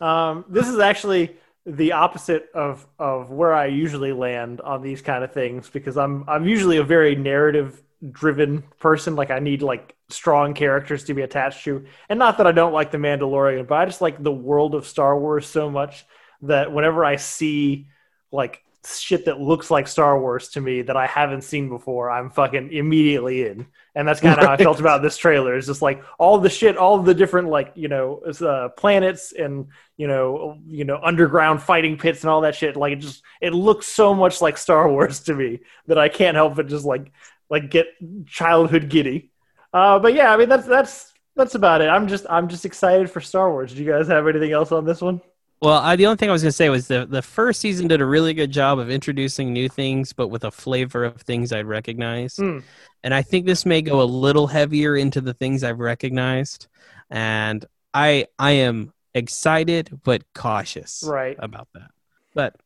Um, 0.00 0.44
this 0.48 0.68
is 0.68 0.80
actually 0.80 1.36
the 1.64 1.92
opposite 1.92 2.50
of 2.54 2.86
of 2.98 3.30
where 3.30 3.54
I 3.54 3.66
usually 3.66 4.12
land 4.12 4.60
on 4.60 4.82
these 4.82 5.00
kind 5.00 5.22
of 5.22 5.32
things 5.32 5.70
because 5.70 5.96
I'm 5.96 6.28
I'm 6.28 6.46
usually 6.46 6.78
a 6.78 6.84
very 6.84 7.14
narrative 7.14 7.80
driven 8.10 8.64
person. 8.80 9.14
Like 9.14 9.30
I 9.30 9.38
need 9.38 9.62
like 9.62 9.94
strong 10.08 10.54
characters 10.54 11.04
to 11.04 11.14
be 11.14 11.22
attached 11.22 11.64
to, 11.64 11.84
and 12.08 12.18
not 12.18 12.38
that 12.38 12.46
I 12.48 12.52
don't 12.52 12.72
like 12.72 12.90
the 12.90 12.98
Mandalorian, 12.98 13.68
but 13.68 13.76
I 13.76 13.84
just 13.84 14.00
like 14.00 14.20
the 14.20 14.32
world 14.32 14.74
of 14.74 14.86
Star 14.86 15.16
Wars 15.16 15.46
so 15.46 15.70
much 15.70 16.04
that 16.42 16.72
whenever 16.72 17.04
I 17.04 17.16
see 17.16 17.86
like 18.32 18.64
shit 18.84 19.26
that 19.26 19.40
looks 19.40 19.70
like 19.70 19.86
Star 19.86 20.18
Wars 20.20 20.48
to 20.50 20.60
me 20.60 20.82
that 20.82 20.96
I 20.96 21.06
haven't 21.06 21.42
seen 21.42 21.68
before, 21.68 22.10
I'm 22.10 22.30
fucking 22.30 22.72
immediately 22.72 23.46
in. 23.46 23.66
And 23.94 24.08
that's 24.08 24.20
kind 24.20 24.38
of 24.38 24.44
how 24.44 24.52
I 24.52 24.56
felt 24.56 24.80
about 24.80 25.02
this 25.02 25.16
trailer. 25.16 25.56
It's 25.56 25.66
just 25.66 25.82
like 25.82 26.02
all 26.18 26.38
the 26.38 26.48
shit, 26.50 26.76
all 26.76 26.98
the 26.98 27.14
different 27.14 27.48
like 27.48 27.72
you 27.74 27.88
know 27.88 28.20
uh, 28.20 28.70
planets 28.70 29.32
and 29.32 29.68
you 29.96 30.08
know 30.08 30.58
you 30.66 30.84
know 30.84 30.98
underground 31.02 31.62
fighting 31.62 31.98
pits 31.98 32.22
and 32.22 32.30
all 32.30 32.40
that 32.40 32.54
shit. 32.54 32.76
Like 32.76 32.94
it 32.94 33.00
just 33.00 33.22
it 33.40 33.52
looks 33.52 33.86
so 33.86 34.14
much 34.14 34.40
like 34.40 34.58
Star 34.58 34.88
Wars 34.88 35.20
to 35.20 35.34
me 35.34 35.60
that 35.86 35.98
I 35.98 36.08
can't 36.08 36.36
help 36.36 36.56
but 36.56 36.68
just 36.68 36.84
like 36.84 37.12
like 37.50 37.70
get 37.70 37.86
childhood 38.26 38.88
giddy. 38.88 39.30
Uh, 39.72 39.98
but 39.98 40.14
yeah, 40.14 40.32
I 40.32 40.36
mean 40.36 40.48
that's 40.48 40.66
that's 40.66 41.12
that's 41.36 41.54
about 41.54 41.82
it. 41.82 41.88
I'm 41.88 42.08
just 42.08 42.26
I'm 42.28 42.48
just 42.48 42.64
excited 42.64 43.10
for 43.10 43.20
Star 43.20 43.50
Wars. 43.50 43.72
Do 43.74 43.82
you 43.82 43.90
guys 43.90 44.08
have 44.08 44.26
anything 44.26 44.52
else 44.52 44.72
on 44.72 44.84
this 44.84 45.00
one? 45.00 45.20
Well, 45.62 45.78
I, 45.78 45.94
the 45.96 46.06
only 46.06 46.16
thing 46.16 46.28
I 46.28 46.32
was 46.32 46.42
going 46.42 46.50
to 46.50 46.56
say 46.56 46.68
was 46.68 46.88
the 46.88 47.06
the 47.06 47.22
first 47.22 47.60
season 47.60 47.86
did 47.86 48.00
a 48.00 48.04
really 48.04 48.34
good 48.34 48.50
job 48.50 48.78
of 48.80 48.90
introducing 48.90 49.52
new 49.52 49.68
things, 49.68 50.12
but 50.12 50.26
with 50.28 50.42
a 50.44 50.50
flavor 50.50 51.04
of 51.04 51.22
things 51.22 51.52
I'd 51.52 51.66
recognize. 51.66 52.36
Hmm. 52.36 52.58
And 53.04 53.14
I 53.14 53.22
think 53.22 53.46
this 53.46 53.64
may 53.64 53.80
go 53.80 54.02
a 54.02 54.04
little 54.04 54.48
heavier 54.48 54.96
into 54.96 55.20
the 55.20 55.34
things 55.34 55.62
I've 55.62 55.78
recognized, 55.78 56.66
and 57.10 57.64
I 57.94 58.26
I 58.40 58.50
am 58.52 58.92
excited 59.14 60.00
but 60.02 60.24
cautious 60.34 61.04
Right. 61.06 61.36
about 61.38 61.68
that. 61.74 61.90
But 62.34 62.56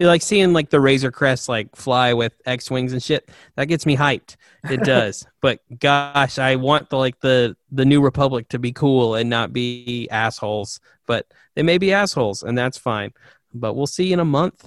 like 0.00 0.20
seeing 0.20 0.52
like 0.52 0.68
the 0.68 0.80
Razor 0.80 1.12
Crest 1.12 1.48
like 1.48 1.74
fly 1.76 2.12
with 2.12 2.34
X 2.44 2.70
wings 2.70 2.92
and 2.92 3.02
shit. 3.02 3.30
That 3.56 3.66
gets 3.66 3.86
me 3.86 3.96
hyped. 3.96 4.36
It 4.68 4.80
does. 4.84 5.26
but 5.40 5.60
gosh, 5.78 6.38
I 6.38 6.56
want 6.56 6.90
the 6.90 6.98
like 6.98 7.20
the 7.20 7.56
the 7.70 7.84
New 7.86 8.02
Republic 8.02 8.48
to 8.48 8.58
be 8.58 8.72
cool 8.72 9.14
and 9.14 9.30
not 9.30 9.52
be 9.54 10.08
assholes. 10.10 10.80
But 11.12 11.26
they 11.54 11.62
may 11.62 11.76
be 11.76 11.92
assholes, 11.92 12.42
and 12.42 12.56
that's 12.56 12.78
fine. 12.78 13.10
But 13.52 13.74
we'll 13.74 13.86
see 13.98 14.14
in 14.14 14.20
a 14.20 14.24
month, 14.24 14.58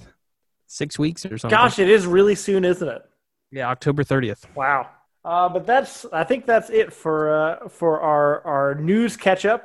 six 0.68 0.96
weeks 0.96 1.26
or 1.26 1.38
something. 1.38 1.58
Gosh, 1.58 1.80
it 1.80 1.88
is 1.88 2.06
really 2.06 2.36
soon, 2.36 2.64
isn't 2.64 2.88
it? 2.96 3.02
yeah, 3.50 3.68
October 3.68 4.04
thirtieth. 4.04 4.46
Wow. 4.54 4.82
Uh, 5.24 5.48
but 5.48 5.66
that's 5.66 6.06
I 6.12 6.22
think 6.22 6.46
that's 6.46 6.70
it 6.70 6.92
for 6.92 7.16
uh, 7.34 7.68
for 7.68 8.00
our 8.00 8.28
our 8.46 8.74
news 8.76 9.16
catch 9.16 9.44
up. 9.44 9.62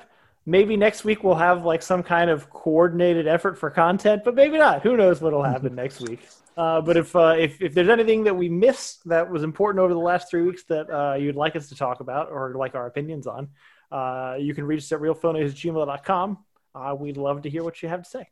maybe 0.47 0.75
next 0.75 1.03
week 1.03 1.23
we'll 1.23 1.35
have 1.49 1.65
like 1.65 1.83
some 1.83 2.01
kind 2.01 2.29
of 2.31 2.49
coordinated 2.49 3.27
effort 3.27 3.55
for 3.59 3.69
content, 3.69 4.23
but 4.25 4.33
maybe 4.33 4.57
not. 4.57 4.81
Who 4.81 4.97
knows 4.97 5.21
what'll 5.21 5.43
happen 5.43 5.75
next 5.83 6.01
week? 6.01 6.21
Uh, 6.57 6.81
but 6.81 6.97
if, 6.97 7.15
uh, 7.15 7.35
if 7.37 7.61
if 7.61 7.73
there's 7.75 7.89
anything 7.89 8.23
that 8.23 8.35
we 8.35 8.49
missed 8.49 9.07
that 9.07 9.29
was 9.29 9.43
important 9.43 9.79
over 9.83 9.93
the 9.93 9.99
last 10.11 10.31
three 10.31 10.41
weeks 10.49 10.63
that 10.63 10.89
uh, 10.89 11.13
you'd 11.15 11.35
like 11.35 11.55
us 11.55 11.69
to 11.69 11.75
talk 11.75 11.99
about 11.99 12.25
or 12.31 12.55
like 12.55 12.73
our 12.73 12.87
opinions 12.87 13.27
on, 13.27 13.49
uh, 13.91 14.35
you 14.39 14.53
can 14.55 14.65
reach 14.65 14.81
us 14.85 14.91
at 14.91 14.99
realphonies@gmail.com. 14.99 16.37
Uh, 16.73 16.95
we'd 16.97 17.17
love 17.17 17.41
to 17.41 17.49
hear 17.49 17.63
what 17.63 17.81
you 17.81 17.89
have 17.89 18.03
to 18.03 18.09
say. 18.09 18.29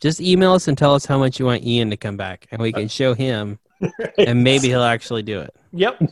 Just 0.00 0.20
email 0.20 0.52
us 0.52 0.68
and 0.68 0.78
tell 0.78 0.94
us 0.94 1.04
how 1.04 1.18
much 1.18 1.38
you 1.38 1.44
want 1.44 1.64
Ian 1.64 1.90
to 1.90 1.96
come 1.96 2.16
back, 2.16 2.46
and 2.50 2.62
we 2.62 2.72
can 2.72 2.88
show 2.88 3.14
him, 3.14 3.58
and 4.18 4.42
maybe 4.42 4.68
he'll 4.68 4.82
actually 4.82 5.22
do 5.22 5.40
it. 5.40 5.54
Yep. 5.72 6.02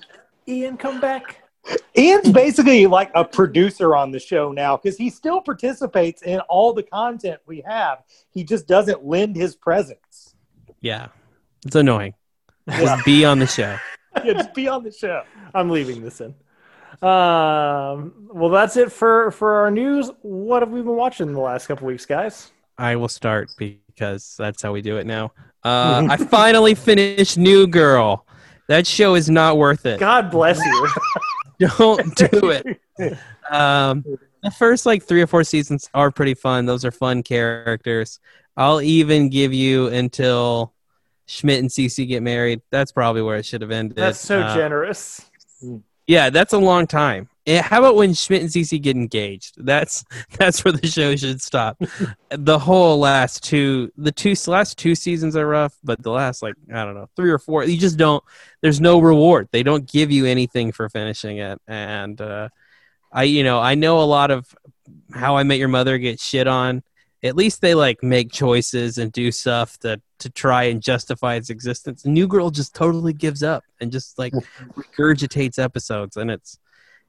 Ian, 0.49 0.77
come 0.77 1.01
back. 1.01 1.43
Ian's 1.97 2.31
basically 2.31 2.87
like 2.87 3.11
a 3.15 3.25
producer 3.25 3.97
on 3.97 4.11
the 4.11 4.21
show 4.21 4.53
now 4.53 4.77
because 4.77 4.97
he 4.97 5.11
still 5.11 5.41
participates 5.41 6.23
in 6.23 6.41
all 6.41 6.73
the 6.73 6.83
content 6.83 7.41
we 7.47 7.63
have. 7.67 7.99
He 8.31 8.45
just 8.45 8.69
doesn't 8.69 9.05
lend 9.05 9.35
his 9.35 9.57
presence. 9.57 10.35
Yeah, 10.81 11.09
it's 11.65 11.75
annoying. 11.75 12.15
Just 12.69 13.05
be 13.05 13.25
on 13.25 13.39
the 13.39 13.47
show. 13.47 13.77
Yeah, 14.25 14.33
just 14.33 14.55
be 14.55 14.67
on 14.67 14.83
the 14.83 14.91
show. 14.91 15.25
I'm 15.55 15.69
leaving 15.69 16.03
this 16.03 16.23
in. 16.23 16.35
Um, 17.03 18.29
well, 18.33 18.51
that's 18.51 18.77
it 18.77 18.91
for 18.93 19.31
for 19.31 19.55
our 19.55 19.71
news. 19.71 20.11
What 20.23 20.63
have 20.63 20.71
we 20.71 20.81
been 20.81 20.97
watching 20.97 21.33
the 21.33 21.41
last 21.41 21.67
couple 21.67 21.87
weeks, 21.87 22.07
guys? 22.07 22.51
I 22.79 22.97
will 22.97 23.09
start 23.09 23.51
because 23.59 24.37
that's 24.39 24.63
how 24.63 24.73
we 24.73 24.83
do 24.83 24.97
it 24.97 25.07
now. 25.07 25.33
Uh, 25.65 26.07
I 26.11 26.17
finally 26.17 26.75
finished 26.75 27.39
New 27.39 27.67
Girl. 27.67 28.27
That 28.69 28.87
show 28.87 29.15
is 29.15 29.31
not 29.31 29.57
worth 29.59 29.87
it. 29.87 30.01
God 30.01 30.31
bless 30.31 30.59
you. 30.65 30.89
Don't 31.79 32.15
do 32.17 32.51
it. 32.51 32.81
Um, 33.51 34.05
the 34.43 34.51
first 34.51 34.85
like 34.87 35.03
three 35.05 35.23
or 35.23 35.27
four 35.27 35.45
seasons 35.45 35.89
are 35.95 36.11
pretty 36.11 36.35
fun. 36.35 36.67
Those 36.67 36.85
are 36.85 36.91
fun 36.91 37.23
characters. 37.23 38.21
I'll 38.57 38.81
even 38.83 39.29
give 39.29 39.53
you 39.55 39.89
until 39.89 40.73
Schmidt 41.27 41.61
and 41.61 41.71
Cece 41.71 42.07
get 42.09 42.23
married. 42.23 42.63
That's 42.71 42.93
probably 42.93 43.23
where 43.23 43.37
it 43.37 43.47
should 43.47 43.63
have 43.63 43.71
ended. 43.71 43.97
That's 43.97 44.19
so 44.19 44.41
Uh, 44.41 44.55
generous. 44.55 45.25
Yeah, 46.07 46.31
that's 46.31 46.53
a 46.53 46.59
long 46.59 46.87
time. 46.87 47.29
Eh, 47.47 47.63
how 47.63 47.79
about 47.79 47.95
when 47.95 48.13
Schmidt 48.13 48.43
and 48.43 48.51
Cece 48.51 48.81
get 48.83 48.97
engaged? 48.97 49.55
That's 49.65 50.05
that's 50.39 50.65
where 50.65 50.73
the 50.73 50.87
show 50.87 51.15
should 51.17 51.41
stop. 51.41 51.81
the 52.31 52.59
whole 52.59 52.99
last 52.99 53.45
two, 53.45 53.93
the 53.97 54.13
two 54.13 54.35
last 54.49 54.79
two 54.79 54.95
seasons 54.95 55.37
are 55.37 55.47
rough, 55.47 55.77
but 55.85 56.03
the 56.03 56.11
last 56.11 56.43
like 56.43 56.55
I 56.73 56.85
don't 56.85 56.95
know 56.95 57.09
three 57.17 57.31
or 57.31 57.39
four, 57.39 57.65
you 57.65 57.79
just 57.79 57.97
don't. 57.97 58.23
There's 58.63 58.81
no 58.81 59.01
reward. 59.01 59.49
They 59.53 59.63
don't 59.63 59.91
give 59.91 60.11
you 60.11 60.27
anything 60.27 60.73
for 60.73 60.89
finishing 60.89 61.39
it, 61.39 61.61
and 61.69 62.21
uh, 62.21 62.49
I, 63.13 63.25
you 63.25 63.45
know, 63.45 63.61
I 63.61 63.75
know 63.75 64.01
a 64.01 64.05
lot 64.05 64.31
of 64.31 64.55
How 65.13 65.37
I 65.37 65.43
Met 65.43 65.59
Your 65.59 65.69
Mother 65.69 65.99
gets 65.99 66.25
shit 66.25 66.47
on. 66.47 66.83
At 67.23 67.37
least 67.37 67.61
they 67.61 67.75
like 67.75 68.03
make 68.03 68.31
choices 68.31 68.99
and 68.99 69.11
do 69.11 69.33
stuff 69.33 69.79
to 69.79 70.01
to 70.19 70.31
try 70.31 70.65
and 70.65 70.83
justify 70.83 71.35
its 71.35 71.51
existence. 71.51 72.05
New 72.07 72.27
Girl 72.27 72.51
just 72.51 72.75
totally 72.75 73.13
gives 73.13 73.43
up 73.43 73.65
and 73.81 73.93
just 73.93 74.19
like 74.19 74.33
regurgitates 74.75 75.59
episodes, 75.59 76.17
and 76.17 76.31
it's 76.31 76.59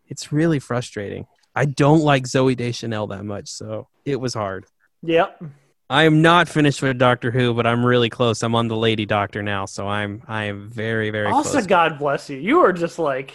it's 0.08 0.32
really 0.32 0.60
frustrating. 0.60 1.26
I 1.56 1.66
don't 1.66 2.02
like 2.02 2.24
Zooey 2.24 2.56
Deschanel 2.56 3.08
that 3.08 3.24
much, 3.26 3.50
so 3.50 3.88
it 4.06 4.18
was 4.18 4.34
hard. 4.34 4.66
Yep. 5.04 5.44
I 5.90 6.04
am 6.04 6.22
not 6.22 6.50
finished 6.50 6.82
with 6.82 6.98
Doctor 6.98 7.32
Who, 7.32 7.54
but 7.54 7.66
I'm 7.66 7.86
really 7.86 8.10
close. 8.10 8.44
I'm 8.44 8.56
on 8.56 8.68
the 8.68 8.76
Lady 8.76 9.06
Doctor 9.06 9.42
now, 9.42 9.66
so 9.66 9.88
I'm 9.88 10.22
I 10.28 10.46
am 10.46 10.70
very 10.70 11.10
very 11.10 11.28
Also, 11.28 11.52
close. 11.52 11.68
God 11.68 11.98
bless 11.98 12.30
you. 12.30 12.38
You 12.38 12.60
are 12.60 12.74
just 12.74 13.00
like 13.00 13.34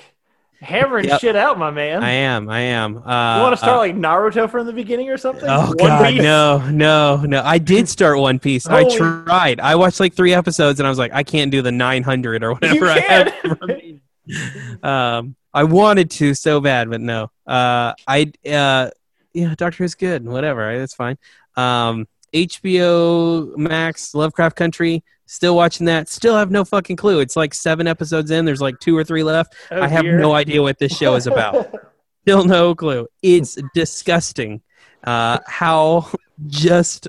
hammering 0.63 1.05
Yep. 1.07 1.21
shit 1.21 1.37
out, 1.37 1.59
my 1.59 1.71
man. 1.71 2.03
I 2.03 2.11
am. 2.11 2.49
I 2.49 2.61
am. 2.61 2.97
Uh, 2.99 3.37
you 3.37 3.43
want 3.43 3.53
to 3.53 3.57
start 3.57 3.75
uh, 3.77 3.79
like 3.79 3.97
Naruto 3.97 4.49
from 4.51 4.67
the 4.67 4.73
beginning 4.73 5.11
or 5.11 5.17
something? 5.19 5.49
Oh 5.49 5.67
One 5.69 5.77
god, 5.77 6.13
Piece? 6.13 6.23
no, 6.23 6.59
no, 6.71 7.17
no! 7.27 7.43
I 7.45 7.59
did 7.59 7.89
start 7.89 8.19
One 8.19 8.39
Piece. 8.39 8.67
I 8.67 8.89
tried. 8.97 9.61
I 9.61 9.75
watched 9.75 10.01
like 10.01 10.15
three 10.15 10.33
episodes, 10.35 10.81
and 10.81 10.87
I 10.87 10.91
was 10.91 10.99
like, 10.99 11.13
I 11.13 11.23
can't 11.23 11.51
do 11.51 11.63
the 11.63 11.73
900 11.73 12.43
or 12.45 12.53
whatever 12.55 12.87
I 12.87 13.01
have. 13.01 14.79
um, 14.83 15.37
I 15.53 15.65
wanted 15.65 16.11
to 16.13 16.35
so 16.35 16.61
bad, 16.61 16.89
but 16.91 17.01
no. 17.01 17.25
Uh, 17.47 17.93
I 18.07 18.33
uh, 18.51 18.91
yeah, 19.35 19.55
Doctor 19.57 19.83
Who's 19.85 19.95
good. 19.95 20.25
Whatever, 20.27 20.79
that's 20.79 20.95
fine. 20.95 21.19
Um, 21.57 22.07
HBO 22.33 23.57
Max, 23.57 24.15
Lovecraft 24.15 24.57
Country. 24.57 25.03
Still 25.33 25.57
watching 25.57 25.87
that. 25.87 26.11
Still 26.11 26.37
have 26.37 26.51
no 26.51 26.63
fucking 26.63 26.97
clue. 26.97 27.21
It's 27.21 27.37
like 27.37 27.55
seven 27.55 27.87
episodes 27.87 28.31
in. 28.31 28.45
There's 28.45 28.61
like 28.61 28.79
two 28.81 28.95
or 28.95 29.03
three 29.03 29.23
left. 29.23 29.55
Oh, 29.71 29.81
I 29.81 29.89
have 29.89 30.03
dear. 30.03 30.19
no 30.19 30.35
idea 30.35 30.61
what 30.61 30.79
this 30.79 30.95
show 30.95 31.15
is 31.15 31.27
about. 31.27 31.75
Still 32.25 32.45
no 32.45 32.75
clue. 32.75 33.09
It's 33.23 33.57
disgusting 33.73 34.61
uh, 35.05 35.39
how 35.47 36.11
just 36.49 37.09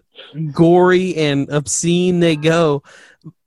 gory 0.54 1.18
and 1.18 1.50
obscene 1.50 2.22
they 2.22 2.38
go. 2.38 2.82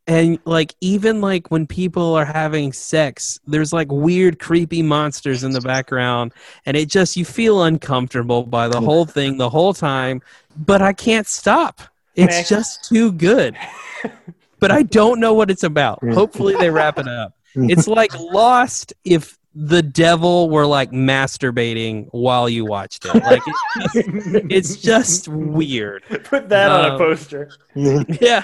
And 0.06 0.38
like 0.44 0.74
even 0.82 1.22
like 1.22 1.50
when 1.50 1.66
people 1.66 2.14
are 2.14 2.26
having 2.26 2.74
sex, 2.74 3.40
there's 3.46 3.72
like 3.72 3.90
weird, 3.90 4.38
creepy 4.38 4.82
monsters 4.82 5.42
in 5.42 5.52
the 5.52 5.62
background, 5.62 6.34
and 6.66 6.76
it 6.76 6.90
just 6.90 7.16
you 7.16 7.24
feel 7.24 7.62
uncomfortable 7.62 8.42
by 8.42 8.68
the 8.68 8.82
whole 8.82 9.06
thing 9.06 9.38
the 9.38 9.48
whole 9.48 9.72
time. 9.72 10.20
But 10.54 10.82
I 10.82 10.92
can't 10.92 11.26
stop. 11.26 11.80
It's 12.14 12.46
just 12.46 12.84
too 12.84 13.12
good. 13.12 13.56
But 14.58 14.70
I 14.70 14.82
don't 14.84 15.20
know 15.20 15.34
what 15.34 15.50
it's 15.50 15.62
about. 15.64 15.98
Hopefully 16.12 16.54
they 16.56 16.70
wrap 16.70 16.98
it 16.98 17.08
up. 17.08 17.32
It's 17.58 17.88
like 17.88 18.12
Lost 18.18 18.92
if 19.04 19.38
the 19.54 19.80
devil 19.82 20.50
were 20.50 20.66
like 20.66 20.90
masturbating 20.90 22.08
while 22.10 22.50
you 22.50 22.66
watched 22.66 23.06
it. 23.06 23.14
Like 23.14 23.40
it's 23.46 23.94
just, 23.94 24.46
it's 24.50 24.76
just 24.76 25.28
weird. 25.28 26.02
Put 26.24 26.50
that 26.50 26.70
on 26.70 26.84
a 26.84 26.88
Um, 26.94 26.98
poster. 26.98 27.50
Yeah. 28.20 28.42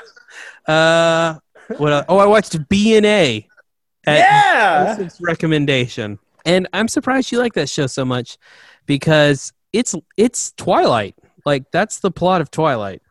Uh, 0.67 1.35
what? 1.77 1.93
el- 1.93 2.05
Oh, 2.09 2.17
I 2.19 2.25
watched 2.25 2.53
BNA. 2.71 3.47
at 4.07 4.19
Yeah. 4.19 4.85
Wilson's 4.85 5.21
recommendation, 5.21 6.19
and 6.47 6.67
I'm 6.73 6.89
surprised 6.89 7.31
you 7.33 7.39
like 7.39 7.53
that 7.53 7.69
show 7.69 7.87
so 7.87 8.07
much 8.07 8.39
because 8.87 9.53
it's 9.75 9.95
it's 10.17 10.53
Twilight. 10.53 11.15
Like 11.45 11.71
that's 11.71 12.01
the 12.01 12.11
plot 12.11 12.41
of 12.41 12.51
Twilight, 12.51 13.03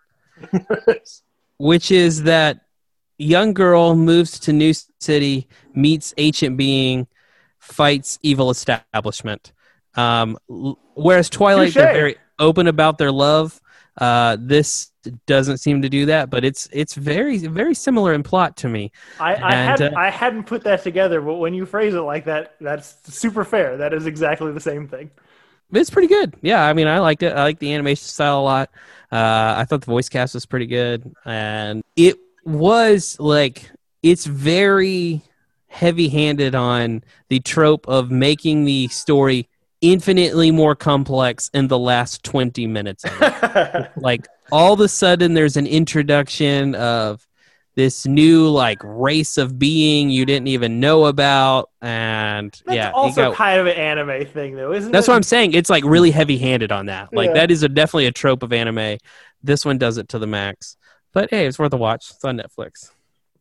which 1.58 1.92
is 1.92 2.24
that 2.24 2.62
young 3.22 3.54
girl 3.54 3.96
moves 3.96 4.40
to 4.40 4.54
new 4.54 4.74
city, 5.00 5.48
meets 5.74 6.14
ancient 6.18 6.58
being, 6.58 7.08
fights 7.60 8.20
evil 8.22 8.50
establishment. 8.50 9.54
Um, 9.96 10.38
whereas 10.48 11.30
Twilight, 11.30 11.74
they're 11.74 11.94
very 11.94 12.16
open 12.40 12.68
about 12.68 12.98
their 12.98 13.12
love. 13.12 13.60
Uh, 14.00 14.38
this 14.40 14.92
doesn't 15.26 15.58
seem 15.58 15.82
to 15.82 15.90
do 15.90 16.06
that, 16.06 16.30
but 16.30 16.46
it's 16.46 16.70
it's 16.72 16.94
very 16.94 17.38
very 17.40 17.74
similar 17.74 18.14
in 18.14 18.24
plot 18.24 18.56
to 18.58 18.70
me. 18.70 18.92
I, 19.20 19.36
I, 19.36 19.52
And, 19.52 19.82
had, 19.82 19.94
uh, 19.94 19.98
I 19.98 20.10
hadn't 20.10 20.44
put 20.44 20.64
that 20.64 20.84
together, 20.84 21.22
but 21.22 21.36
when 21.36 21.54
you 21.54 21.66
phrase 21.66 21.94
it 21.94 22.02
like 22.02 22.26
that, 22.26 22.56
that's 22.62 22.96
super 23.14 23.44
fair. 23.44 23.78
That 23.78 23.94
is 23.94 24.06
exactly 24.06 24.52
the 24.54 24.60
same 24.60 24.88
thing. 24.88 25.12
It's 25.74 25.90
pretty 25.90 26.08
good. 26.08 26.36
Yeah, 26.42 26.66
I 26.66 26.74
mean, 26.74 26.88
I 26.88 27.00
liked 27.00 27.24
it. 27.24 27.34
I 27.34 27.44
like 27.44 27.60
the 27.60 27.74
animation 27.74 28.04
style 28.04 28.40
a 28.40 28.44
lot. 28.44 28.70
Uh, 29.12 29.56
I 29.58 29.66
thought 29.66 29.82
the 29.82 29.88
voice 29.92 30.10
cast 30.10 30.34
was 30.34 30.46
pretty 30.46 30.68
good, 30.68 31.14
and 31.26 31.84
it 31.96 32.18
was 32.44 33.18
like 33.20 33.70
it's 34.04 34.26
very 34.26 35.22
heavy-handed 35.68 36.54
on 36.56 37.04
the 37.30 37.40
trope 37.40 37.88
of 37.88 38.12
making 38.12 38.66
the 38.66 38.88
story 38.90 39.48
infinitely 39.80 40.52
more 40.52 40.76
complex 40.76 41.50
in 41.54 41.68
the 41.68 41.80
last 41.80 42.24
20 42.24 42.68
minutes 42.68 43.04
like 43.96 44.28
all 44.52 44.74
of 44.74 44.80
a 44.80 44.88
sudden 44.88 45.34
there's 45.34 45.58
an 45.58 45.66
introduction 45.66 46.76
of 46.76 47.26
this 47.76 48.06
new 48.06 48.50
like 48.50 48.80
race 48.84 49.38
of 49.38 49.58
being 49.58 50.10
you 50.10 50.26
didn't 50.26 50.50
even 50.50 50.82
know 50.82 51.06
about 51.06 51.70
and 51.82 52.52
That's 52.66 52.76
yeah 52.76 52.92
also 52.92 53.30
got- 53.30 53.36
kind 53.38 53.62
of 53.62 53.68
an 53.68 53.78
anime 53.78 54.26
thing, 54.28 54.56
though, 54.58 54.74
isn't 54.74 54.90
it? 54.90 54.92
that's 54.92 55.08
it? 55.08 55.12
what 55.12 55.16
I'm 55.16 55.24
saying. 55.24 55.54
It's 55.54 55.70
like 55.70 55.86
really 55.86 56.12
heavy 56.12 56.38
handed 56.38 56.74
on 56.74 56.88
that. 56.88 57.14
Like 57.14 57.28
Yeah. 57.30 57.34
that 57.36 57.50
is 57.52 57.64
a, 57.64 57.70
definitely 57.70 58.08
a 58.08 58.12
trope 58.12 58.44
of 58.44 58.52
anime. 58.52 58.98
This 59.42 59.64
one 59.66 59.78
does 59.78 59.98
it 59.98 60.10
to 60.10 60.20
the 60.20 60.28
max. 60.28 60.76
But 61.14 61.30
hey, 61.30 61.46
it's 61.46 61.60
worth 61.60 61.74
a 61.74 61.78
watch. 61.78 62.12
It's 62.12 62.24
on 62.24 62.38
Netflix. 62.38 62.92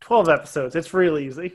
12 0.00 0.28
episodes. 0.28 0.74
It's 0.74 0.92
real 0.92 1.18
easy. 1.18 1.52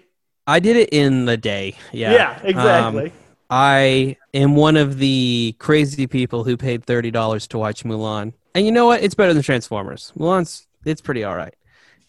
I 0.48 0.60
did 0.60 0.78
it 0.78 0.90
in 0.92 1.26
the 1.26 1.38
day. 1.38 1.76
Yeah. 1.92 2.14
Yeah, 2.14 2.40
exactly. 2.44 3.06
Um, 3.08 3.12
I 3.50 4.18
am 4.34 4.56
one 4.56 4.78
of 4.78 4.98
the 4.98 5.56
crazy 5.60 6.08
people 6.08 6.44
who 6.44 6.58
paid 6.58 6.84
thirty 6.84 7.12
dollars 7.12 7.48
to 7.50 7.60
watch 7.60 7.84
Mulan. 7.84 8.34
And 8.56 8.66
you 8.66 8.72
know 8.72 8.88
what? 8.88 9.04
It's 9.04 9.14
better 9.14 9.34
than 9.34 9.44
Transformers. 9.44 10.12
Mulan's 10.18 10.68
it's 10.84 11.02
pretty 11.02 11.24
all 11.24 11.36
right. 11.36 11.54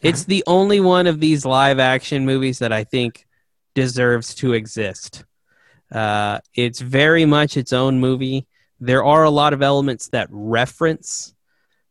It's 0.01 0.25
the 0.25 0.45
only 0.47 0.81
one 0.81 1.07
of 1.07 1.21
these 1.21 1.45
live 1.45 1.79
action 1.79 2.27
movies 2.27 2.61
that 2.61 2.73
I 2.73 2.85
think 2.85 3.27
deserves 3.75 4.35
to 4.37 4.53
exist. 4.53 5.25
Uh, 5.91 6.41
it's 6.55 6.81
very 6.81 7.25
much 7.25 7.57
its 7.57 7.73
own 7.73 7.99
movie. 7.99 8.47
There 8.79 9.05
are 9.05 9.25
a 9.25 9.31
lot 9.31 9.53
of 9.53 9.63
elements 9.63 10.09
that 10.09 10.29
reference 10.31 11.35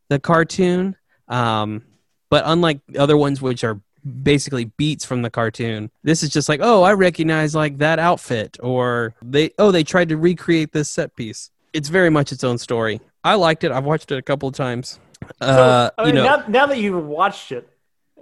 the 0.08 0.18
cartoon, 0.18 0.96
um, 1.28 1.82
but 2.28 2.42
unlike 2.46 2.80
the 2.88 2.98
other 2.98 3.16
ones, 3.16 3.40
which 3.42 3.64
are 3.64 3.80
basically 4.22 4.66
beats 4.76 5.04
from 5.04 5.22
the 5.22 5.30
cartoon, 5.30 5.90
this 6.02 6.22
is 6.22 6.30
just 6.30 6.48
like, 6.48 6.60
oh, 6.62 6.82
I 6.82 6.92
recognize 6.92 7.54
like 7.54 7.78
that 7.78 7.98
outfit, 7.98 8.56
or 8.62 9.14
they, 9.22 9.50
oh, 9.58 9.70
they 9.70 9.84
tried 9.84 10.08
to 10.10 10.16
recreate 10.16 10.72
this 10.72 10.88
set 10.90 11.14
piece. 11.16 11.50
It's 11.72 11.88
very 11.88 12.10
much 12.10 12.32
its 12.32 12.44
own 12.44 12.58
story. 12.58 13.00
I 13.24 13.34
liked 13.34 13.64
it. 13.64 13.72
I've 13.72 13.84
watched 13.84 14.10
it 14.12 14.18
a 14.18 14.22
couple 14.22 14.48
of 14.48 14.54
times. 14.54 14.98
So, 15.42 15.46
Uh, 15.46 15.90
I 15.98 16.06
you 16.06 16.12
know, 16.12 16.24
now, 16.24 16.44
now 16.46 16.66
that 16.66 16.78
you've 16.78 17.04
watched 17.04 17.52
it, 17.52 17.68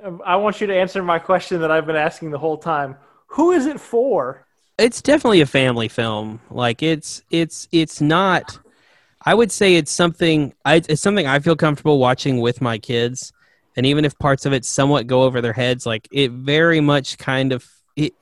um, 0.02 0.22
I 0.24 0.36
want 0.36 0.60
you 0.60 0.66
to 0.66 0.74
answer 0.74 1.02
my 1.02 1.18
question 1.18 1.60
that 1.60 1.70
I've 1.70 1.86
been 1.86 1.96
asking 1.96 2.30
the 2.30 2.38
whole 2.38 2.58
time. 2.58 2.96
Who 3.28 3.52
is 3.52 3.66
it 3.66 3.80
for? 3.80 4.46
it's 4.78 5.00
definitely 5.00 5.40
a 5.40 5.46
family 5.46 5.88
film. 5.88 6.40
Like 6.50 6.82
it's 6.82 7.22
it's 7.30 7.68
it's 7.72 8.00
not. 8.00 8.58
I 9.24 9.34
would 9.34 9.52
say 9.52 9.76
it's 9.76 9.90
something. 9.90 10.52
I, 10.64 10.82
it's 10.88 11.00
something 11.00 11.26
I 11.26 11.38
feel 11.38 11.56
comfortable 11.56 11.98
watching 11.98 12.40
with 12.40 12.60
my 12.60 12.78
kids, 12.78 13.32
and 13.76 13.86
even 13.86 14.04
if 14.04 14.18
parts 14.18 14.46
of 14.46 14.52
it 14.52 14.64
somewhat 14.64 15.06
go 15.06 15.22
over 15.22 15.40
their 15.40 15.52
heads, 15.52 15.86
like 15.86 16.08
it 16.12 16.30
very 16.32 16.80
much 16.80 17.18
kind 17.18 17.52
of 17.52 17.66
it. 17.96 18.14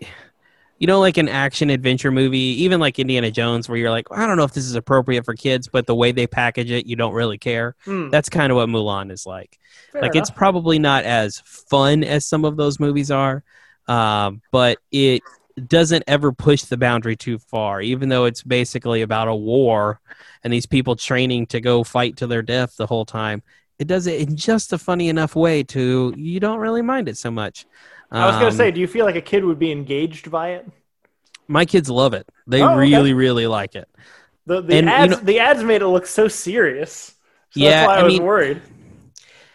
You 0.79 0.89
know, 0.89 0.99
like 0.99 1.17
an 1.17 1.29
action 1.29 1.71
adventure 1.71 2.11
movie, 2.11 2.39
even 2.65 2.81
like 2.81 2.99
Indiana 2.99 3.31
Jones, 3.31 3.69
where 3.69 3.79
you're 3.79 3.91
like, 3.91 4.09
I 4.11 4.27
don't 4.27 4.37
know 4.37 4.43
if 4.43 4.53
this 4.53 4.65
is 4.65 4.75
appropriate 4.75 5.25
for 5.25 5.35
kids, 5.35 5.69
but 5.69 5.87
the 5.87 5.95
way 5.95 6.11
they 6.11 6.27
package 6.27 6.73
it, 6.73 6.87
you 6.87 6.97
don't 6.97 7.13
really 7.15 7.39
care. 7.39 7.77
Hmm, 7.85 8.09
That's 8.09 8.29
kind 8.29 8.51
of 8.51 8.57
what 8.57 8.69
Mulan 8.69 9.13
is 9.13 9.25
like. 9.25 9.61
fair 9.93 10.03
like 10.03 10.17
it's 10.17 10.31
probably 10.31 10.81
not 10.81 11.05
as 11.05 11.41
fun 11.45 12.03
as 12.03 12.27
some 12.27 12.45
of 12.45 12.57
those 12.57 12.81
movies 12.81 13.11
are 13.13 13.45
um, 13.87 14.43
but 14.51 14.79
it 14.91 15.23
doesn't 15.67 16.05
ever 16.07 16.33
push 16.33 16.63
the 16.63 16.77
boundary 16.77 17.15
too 17.15 17.39
far 17.39 17.81
even 17.81 18.09
though 18.09 18.25
it's 18.25 18.43
basically 18.43 19.03
about 19.03 19.29
a 19.29 19.35
war 19.35 20.01
and 20.43 20.53
these 20.53 20.67
people 20.67 20.97
training 20.97 21.47
to 21.47 21.61
go 21.61 21.85
fight 21.85 22.17
to 22.17 22.27
their 22.27 22.43
death 22.43 22.75
the 22.77 22.87
whole 22.87 23.05
time 23.05 23.43
it 23.83 23.87
does 23.89 24.07
it 24.07 24.17
in 24.29 24.37
just 24.37 24.73
a 24.73 24.79
funny 24.79 25.09
enough 25.15 25.35
way 25.37 25.63
to 25.75 26.15
you 26.17 26.39
don't 26.47 26.59
really 26.67 26.83
mind 26.83 27.09
it 27.09 27.17
so 27.19 27.31
much 27.31 27.67
I 28.11 28.27
was 28.27 28.35
going 28.37 28.47
Um, 28.47 28.51
to 28.53 28.57
say, 28.57 28.71
do 28.71 28.81
you 28.81 28.87
feel 28.87 29.07
like 29.07 29.17
a 29.17 29.27
kid 29.33 29.43
would 29.45 29.59
be 29.59 29.71
engaged 29.73 30.31
by 30.31 30.47
it? 30.57 30.65
my 31.49 31.65
kids 31.73 31.89
love 31.91 32.15
it 32.15 32.27
they 32.47 32.63
Oh, 32.63 32.71
okay. 32.71 32.79
really 32.79 33.13
really 33.25 33.47
like 33.61 33.75
it 33.83 33.89
The 34.47 34.61
the 34.63 34.77
And, 34.79 34.87
you 34.87 34.93
ads 34.93 35.13
know- 35.13 35.25
the 35.31 35.39
ads 35.49 35.63
made 35.71 35.83
it 35.83 35.89
look 35.97 36.07
so 36.07 36.25
serious. 36.29 36.93
So 37.51 37.61
Yeah, 37.61 37.71
that's 37.71 37.87
why 37.89 37.97
I, 37.97 38.01
I 38.01 38.03
was 38.05 38.13
mean- 38.15 38.23
worried. 38.33 38.63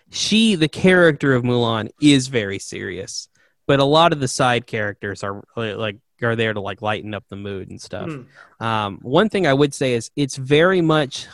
she 0.09 0.55
the 0.55 0.67
character 0.69 1.33
of 1.33 1.43
Mulan 1.43 1.89
is 2.01 2.27
very 2.27 2.59
serious 2.59 3.29
but 3.67 3.79
a 3.79 3.83
lot 3.97 4.13
of 4.13 4.19
the 4.19 4.27
side 4.27 4.65
characters 4.65 5.23
are 5.23 5.43
like 5.55 5.97
are 6.21 6.35
there 6.35 6.53
to 6.53 6.61
like 6.61 6.81
lighten 6.81 7.13
up 7.13 7.25
the 7.29 7.35
mood 7.35 7.69
and 7.69 7.79
stuff 7.81 8.09
Hmm. 8.09 8.65
um, 8.69 8.99
one 9.01 9.29
thing 9.29 9.45
i 9.45 9.53
would 9.53 9.73
say 9.73 9.93
is 9.93 10.09
it's 10.15 10.35
very 10.35 10.81
much 10.81 11.27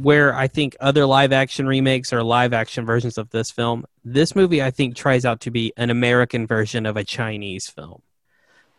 where 0.00 0.34
i 0.34 0.46
think 0.48 0.76
other 0.80 1.04
live 1.06 1.32
action 1.32 1.66
remakes 1.66 2.12
or 2.12 2.22
live 2.22 2.52
action 2.52 2.86
versions 2.86 3.18
of 3.18 3.28
this 3.30 3.50
film 3.50 3.84
this 4.04 4.34
movie 4.34 4.62
i 4.62 4.70
think 4.70 4.96
tries 4.96 5.24
out 5.24 5.40
to 5.40 5.50
be 5.50 5.72
an 5.76 5.90
american 5.90 6.46
version 6.46 6.86
of 6.86 6.96
a 6.96 7.04
chinese 7.04 7.68
film 7.68 8.00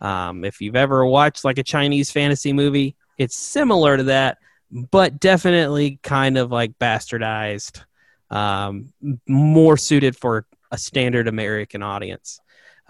um, 0.02 0.44
if 0.44 0.62
you've 0.62 0.76
ever 0.76 1.06
watched 1.06 1.46
like 1.46 1.58
a 1.58 1.64
chinese 1.64 2.12
fantasy 2.12 2.54
movie 2.54 2.96
it's 3.18 3.36
similar 3.36 3.98
to 3.98 4.04
that 4.04 4.38
but 4.72 5.20
definitely 5.20 6.00
kind 6.04 6.38
of 6.38 6.52
like 6.52 6.78
bastardized 6.80 7.84
um, 8.32 8.92
more 9.28 9.78
suited 9.78 10.18
for 10.18 10.48
a 10.72 10.78
standard 10.78 11.28
American 11.28 11.84
audience. 11.84 12.40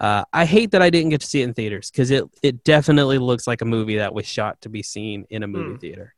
Uh, 0.00 0.24
I 0.32 0.46
hate 0.46 0.70
that 0.72 0.82
I 0.82 0.90
didn't 0.90 1.10
get 1.10 1.20
to 1.20 1.26
see 1.26 1.42
it 1.42 1.44
in 1.44 1.54
theaters 1.54 1.90
because 1.90 2.10
it 2.10 2.24
it 2.42 2.64
definitely 2.64 3.18
looks 3.18 3.46
like 3.46 3.60
a 3.60 3.66
movie 3.66 3.96
that 3.98 4.14
was 4.14 4.26
shot 4.26 4.60
to 4.62 4.70
be 4.70 4.82
seen 4.82 5.26
in 5.30 5.42
a 5.42 5.46
movie 5.46 5.74
Hmm. 5.74 5.76
theater. 5.76 6.14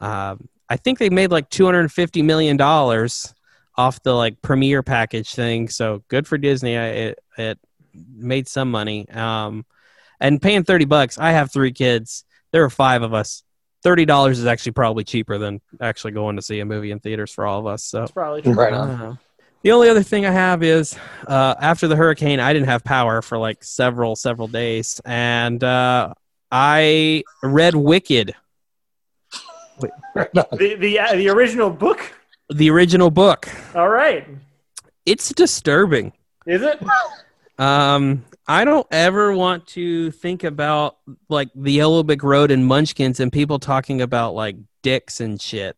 Um, 0.00 0.48
I 0.68 0.76
think 0.76 0.98
they 0.98 1.10
made 1.10 1.30
like 1.30 1.50
two 1.50 1.64
hundred 1.64 1.80
and 1.80 1.92
fifty 1.92 2.22
million 2.22 2.56
dollars 2.56 3.34
off 3.76 4.02
the 4.02 4.14
like 4.14 4.42
premiere 4.42 4.82
package 4.82 5.34
thing, 5.34 5.68
so 5.68 6.02
good 6.08 6.26
for 6.26 6.38
Disney. 6.38 6.76
I, 6.76 6.86
it 6.86 7.18
it 7.38 7.58
made 7.94 8.48
some 8.48 8.70
money. 8.70 9.08
Um, 9.10 9.64
and 10.20 10.40
paying 10.40 10.64
thirty 10.64 10.84
bucks. 10.84 11.18
I 11.18 11.32
have 11.32 11.52
three 11.52 11.72
kids. 11.72 12.24
There 12.52 12.64
are 12.64 12.70
five 12.70 13.02
of 13.02 13.12
us. 13.14 13.42
Thirty 13.82 14.04
dollars 14.04 14.38
is 14.38 14.46
actually 14.46 14.72
probably 14.72 15.04
cheaper 15.04 15.38
than 15.38 15.60
actually 15.80 16.12
going 16.12 16.36
to 16.36 16.42
see 16.42 16.60
a 16.60 16.64
movie 16.64 16.90
in 16.92 17.00
theaters 17.00 17.32
for 17.32 17.46
all 17.46 17.58
of 17.58 17.66
us. 17.66 17.82
So 17.82 18.00
That's 18.00 18.12
probably 18.12 18.42
true. 18.42 18.52
Right 18.52 18.72
on. 18.72 18.90
uh, 18.90 19.16
the 19.62 19.72
only 19.72 19.88
other 19.88 20.02
thing 20.02 20.26
I 20.26 20.32
have 20.32 20.62
is 20.62 20.96
uh, 21.26 21.54
after 21.60 21.86
the 21.86 21.96
hurricane, 21.96 22.40
I 22.40 22.52
didn't 22.52 22.68
have 22.68 22.82
power 22.82 23.22
for 23.22 23.38
like 23.38 23.62
several, 23.62 24.16
several 24.16 24.48
days, 24.48 25.00
and 25.04 25.62
uh, 25.62 26.14
I 26.50 27.22
read 27.42 27.74
Wicked, 27.76 28.34
The 30.14 30.76
the 30.78 30.98
uh, 30.98 31.14
the 31.14 31.28
original 31.28 31.70
book. 31.70 32.00
the 32.50 32.70
original 32.70 33.10
book. 33.10 33.48
All 33.74 33.88
right. 33.88 34.26
It's 35.06 35.30
disturbing. 35.30 36.12
Is 36.46 36.62
it? 36.62 36.80
Um, 37.58 38.24
I 38.46 38.64
don't 38.64 38.86
ever 38.90 39.34
want 39.34 39.66
to 39.68 40.10
think 40.10 40.44
about 40.44 40.98
like 41.28 41.48
the 41.54 41.72
Yellow 41.72 42.02
Brick 42.02 42.22
Road 42.22 42.50
and 42.50 42.66
Munchkins 42.66 43.20
and 43.20 43.32
people 43.32 43.58
talking 43.58 44.02
about 44.02 44.34
like 44.34 44.56
dicks 44.82 45.20
and 45.20 45.40
shit. 45.40 45.76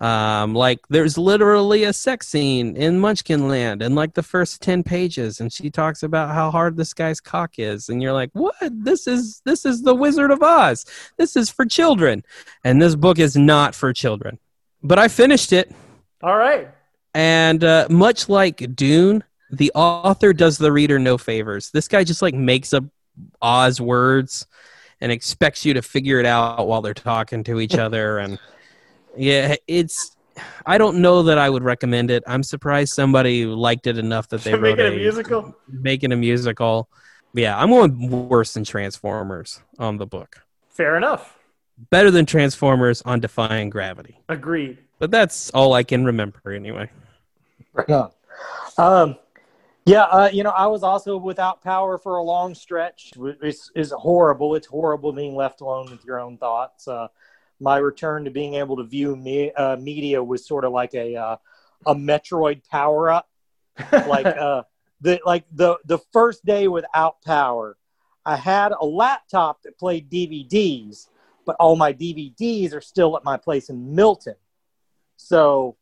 Um, 0.00 0.54
like 0.54 0.78
there's 0.88 1.18
literally 1.18 1.84
a 1.84 1.92
sex 1.92 2.28
scene 2.28 2.76
in 2.76 3.00
Munchkin 3.00 3.48
Land 3.48 3.82
in 3.82 3.96
like 3.96 4.14
the 4.14 4.22
first 4.22 4.62
ten 4.62 4.84
pages, 4.84 5.40
and 5.40 5.52
she 5.52 5.70
talks 5.70 6.02
about 6.02 6.34
how 6.34 6.50
hard 6.50 6.76
this 6.76 6.94
guy's 6.94 7.20
cock 7.20 7.58
is, 7.58 7.88
and 7.88 8.00
you're 8.00 8.12
like, 8.12 8.30
what? 8.32 8.54
This 8.60 9.08
is 9.08 9.42
this 9.44 9.64
is 9.64 9.82
the 9.82 9.94
Wizard 9.94 10.30
of 10.30 10.42
Oz. 10.42 10.86
This 11.16 11.34
is 11.34 11.50
for 11.50 11.64
children, 11.66 12.24
and 12.62 12.80
this 12.80 12.94
book 12.94 13.18
is 13.18 13.36
not 13.36 13.74
for 13.74 13.92
children. 13.92 14.38
But 14.82 15.00
I 15.00 15.08
finished 15.08 15.52
it. 15.52 15.74
All 16.22 16.36
right. 16.36 16.68
And 17.14 17.64
uh, 17.64 17.88
much 17.90 18.28
like 18.28 18.76
Dune, 18.76 19.24
the 19.50 19.72
author 19.74 20.32
does 20.32 20.58
the 20.58 20.70
reader 20.70 20.98
no 20.98 21.18
favors. 21.18 21.70
This 21.70 21.88
guy 21.88 22.04
just 22.04 22.22
like 22.22 22.34
makes 22.34 22.72
up 22.72 22.84
Oz 23.42 23.80
words 23.80 24.46
and 25.00 25.10
expects 25.10 25.64
you 25.64 25.74
to 25.74 25.82
figure 25.82 26.20
it 26.20 26.26
out 26.26 26.66
while 26.66 26.82
they're 26.82 26.94
talking 26.94 27.44
to 27.44 27.60
each 27.60 27.74
other. 27.78 28.18
And 28.18 28.38
yeah, 29.18 29.56
it's. 29.66 30.16
I 30.64 30.78
don't 30.78 30.98
know 30.98 31.24
that 31.24 31.36
I 31.36 31.50
would 31.50 31.64
recommend 31.64 32.10
it. 32.12 32.22
I'm 32.26 32.44
surprised 32.44 32.92
somebody 32.94 33.44
liked 33.44 33.88
it 33.88 33.98
enough 33.98 34.28
that 34.28 34.42
they 34.42 34.50
To 34.52 34.58
make 34.58 34.76
wrote 34.78 34.86
it 34.86 34.92
a 34.92 34.96
musical. 34.96 35.54
making 35.68 36.12
a 36.12 36.16
musical. 36.16 36.88
Yeah, 37.34 37.58
I'm 37.58 37.70
going 37.70 38.08
worse 38.28 38.54
than 38.54 38.64
Transformers 38.64 39.60
on 39.78 39.96
the 39.96 40.06
book. 40.06 40.40
Fair 40.70 40.96
enough. 40.96 41.36
Better 41.90 42.10
than 42.10 42.24
Transformers 42.24 43.02
on 43.02 43.20
Defying 43.20 43.68
Gravity. 43.70 44.20
Agreed. 44.28 44.78
But 44.98 45.10
that's 45.10 45.50
all 45.50 45.72
I 45.74 45.82
can 45.82 46.04
remember 46.04 46.52
anyway. 46.52 46.90
Right 47.72 47.90
on. 47.90 48.10
Um, 48.78 49.16
yeah, 49.84 50.02
uh, 50.02 50.30
you 50.32 50.42
know, 50.42 50.50
I 50.50 50.66
was 50.66 50.82
also 50.82 51.16
without 51.16 51.62
power 51.62 51.98
for 51.98 52.16
a 52.16 52.22
long 52.22 52.54
stretch. 52.54 53.12
It's, 53.42 53.70
it's 53.74 53.90
horrible. 53.90 54.54
It's 54.54 54.66
horrible 54.66 55.12
being 55.12 55.34
left 55.34 55.60
alone 55.60 55.90
with 55.90 56.04
your 56.04 56.20
own 56.20 56.36
thoughts. 56.38 56.86
Uh, 56.86 57.08
my 57.60 57.78
return 57.78 58.24
to 58.24 58.30
being 58.30 58.54
able 58.54 58.76
to 58.76 58.84
view 58.84 59.16
me, 59.16 59.52
uh, 59.52 59.76
media 59.76 60.22
was 60.22 60.46
sort 60.46 60.64
of 60.64 60.72
like 60.72 60.94
a 60.94 61.16
uh, 61.16 61.36
a 61.86 61.94
Metroid 61.94 62.62
power 62.68 63.10
up. 63.10 63.28
Like 63.92 64.26
uh, 64.26 64.62
the 65.00 65.20
like 65.24 65.44
the 65.52 65.78
the 65.84 65.98
first 66.12 66.44
day 66.44 66.68
without 66.68 67.22
power, 67.22 67.76
I 68.24 68.36
had 68.36 68.72
a 68.72 68.84
laptop 68.84 69.62
that 69.62 69.78
played 69.78 70.10
DVDs, 70.10 71.08
but 71.44 71.56
all 71.58 71.76
my 71.76 71.92
DVDs 71.92 72.74
are 72.74 72.80
still 72.80 73.16
at 73.16 73.24
my 73.24 73.36
place 73.36 73.70
in 73.70 73.94
Milton. 73.94 74.36
So, 75.16 75.76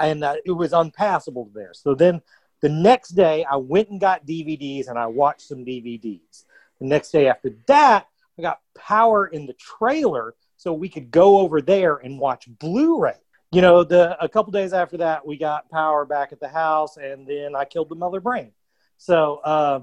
and 0.00 0.24
uh, 0.24 0.36
it 0.44 0.52
was 0.52 0.72
unpassable 0.72 1.50
there. 1.54 1.72
So 1.74 1.94
then 1.94 2.20
the 2.62 2.68
next 2.68 3.10
day, 3.10 3.44
I 3.44 3.56
went 3.56 3.90
and 3.90 4.00
got 4.00 4.26
DVDs 4.26 4.88
and 4.88 4.98
I 4.98 5.06
watched 5.06 5.42
some 5.42 5.64
DVDs. 5.64 6.44
The 6.80 6.86
next 6.86 7.10
day 7.10 7.28
after 7.28 7.50
that, 7.66 8.06
I 8.38 8.42
got 8.42 8.60
power 8.74 9.26
in 9.26 9.46
the 9.46 9.52
trailer 9.54 10.34
so 10.62 10.72
we 10.72 10.88
could 10.88 11.10
go 11.10 11.38
over 11.38 11.60
there 11.60 11.96
and 11.96 12.20
watch 12.20 12.46
Blu-ray. 12.60 13.16
You 13.50 13.62
know, 13.62 13.82
the 13.82 14.16
a 14.22 14.28
couple 14.28 14.52
days 14.52 14.72
after 14.72 14.96
that, 14.98 15.26
we 15.26 15.36
got 15.36 15.68
power 15.70 16.04
back 16.06 16.30
at 16.32 16.38
the 16.38 16.48
house, 16.48 16.96
and 16.98 17.26
then 17.26 17.56
I 17.56 17.64
killed 17.64 17.88
the 17.88 17.96
mother 17.96 18.20
brain. 18.20 18.52
So, 18.96 19.40
uh, 19.44 19.80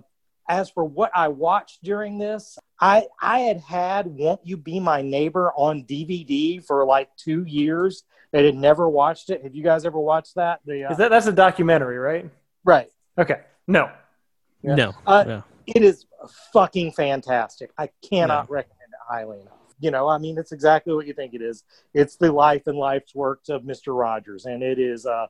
as 0.47 0.69
for 0.69 0.85
what 0.85 1.11
I 1.13 1.27
watched 1.27 1.83
during 1.83 2.17
this, 2.17 2.57
I 2.79 3.07
I 3.21 3.39
had 3.39 3.59
had 3.59 4.07
"Won't 4.07 4.39
You 4.45 4.55
Be 4.55 4.79
My 4.79 5.01
Neighbor" 5.01 5.51
on 5.51 5.83
DVD 5.83 6.65
for 6.65 6.85
like 6.85 7.09
two 7.17 7.43
years. 7.43 8.05
I 8.33 8.37
had 8.37 8.55
never 8.55 8.87
watched 8.89 9.29
it. 9.29 9.43
Have 9.43 9.53
you 9.53 9.63
guys 9.63 9.85
ever 9.85 9.99
watched 9.99 10.35
that? 10.35 10.61
The 10.65 10.85
uh, 10.85 10.91
Is 10.91 10.97
that 10.97 11.11
that's 11.11 11.27
a 11.27 11.33
documentary, 11.33 11.97
right? 11.97 12.29
right? 12.63 12.89
Okay. 13.17 13.41
No. 13.67 13.91
Yeah. 14.63 14.75
No. 14.75 14.93
Uh, 15.05 15.23
no. 15.27 15.43
It 15.67 15.83
is 15.83 16.05
fucking 16.53 16.93
fantastic. 16.93 17.71
I 17.77 17.89
cannot 18.01 18.49
recommend 18.49 18.93
it 18.93 18.99
highly 19.07 19.41
enough. 19.41 19.58
You 19.79 19.91
know, 19.91 20.07
I 20.07 20.17
mean, 20.17 20.37
it's 20.37 20.51
exactly 20.51 20.93
what 20.93 21.07
you 21.07 21.13
think 21.13 21.33
it 21.33 21.41
is. 21.41 21.63
It's 21.93 22.15
the 22.17 22.31
life 22.31 22.67
and 22.67 22.77
life's 22.77 23.15
works 23.15 23.49
of 23.49 23.63
Mister 23.63 23.93
Rogers, 23.93 24.45
and 24.45 24.61
it 24.61 24.77
is 24.79 25.05
uh, 25.05 25.27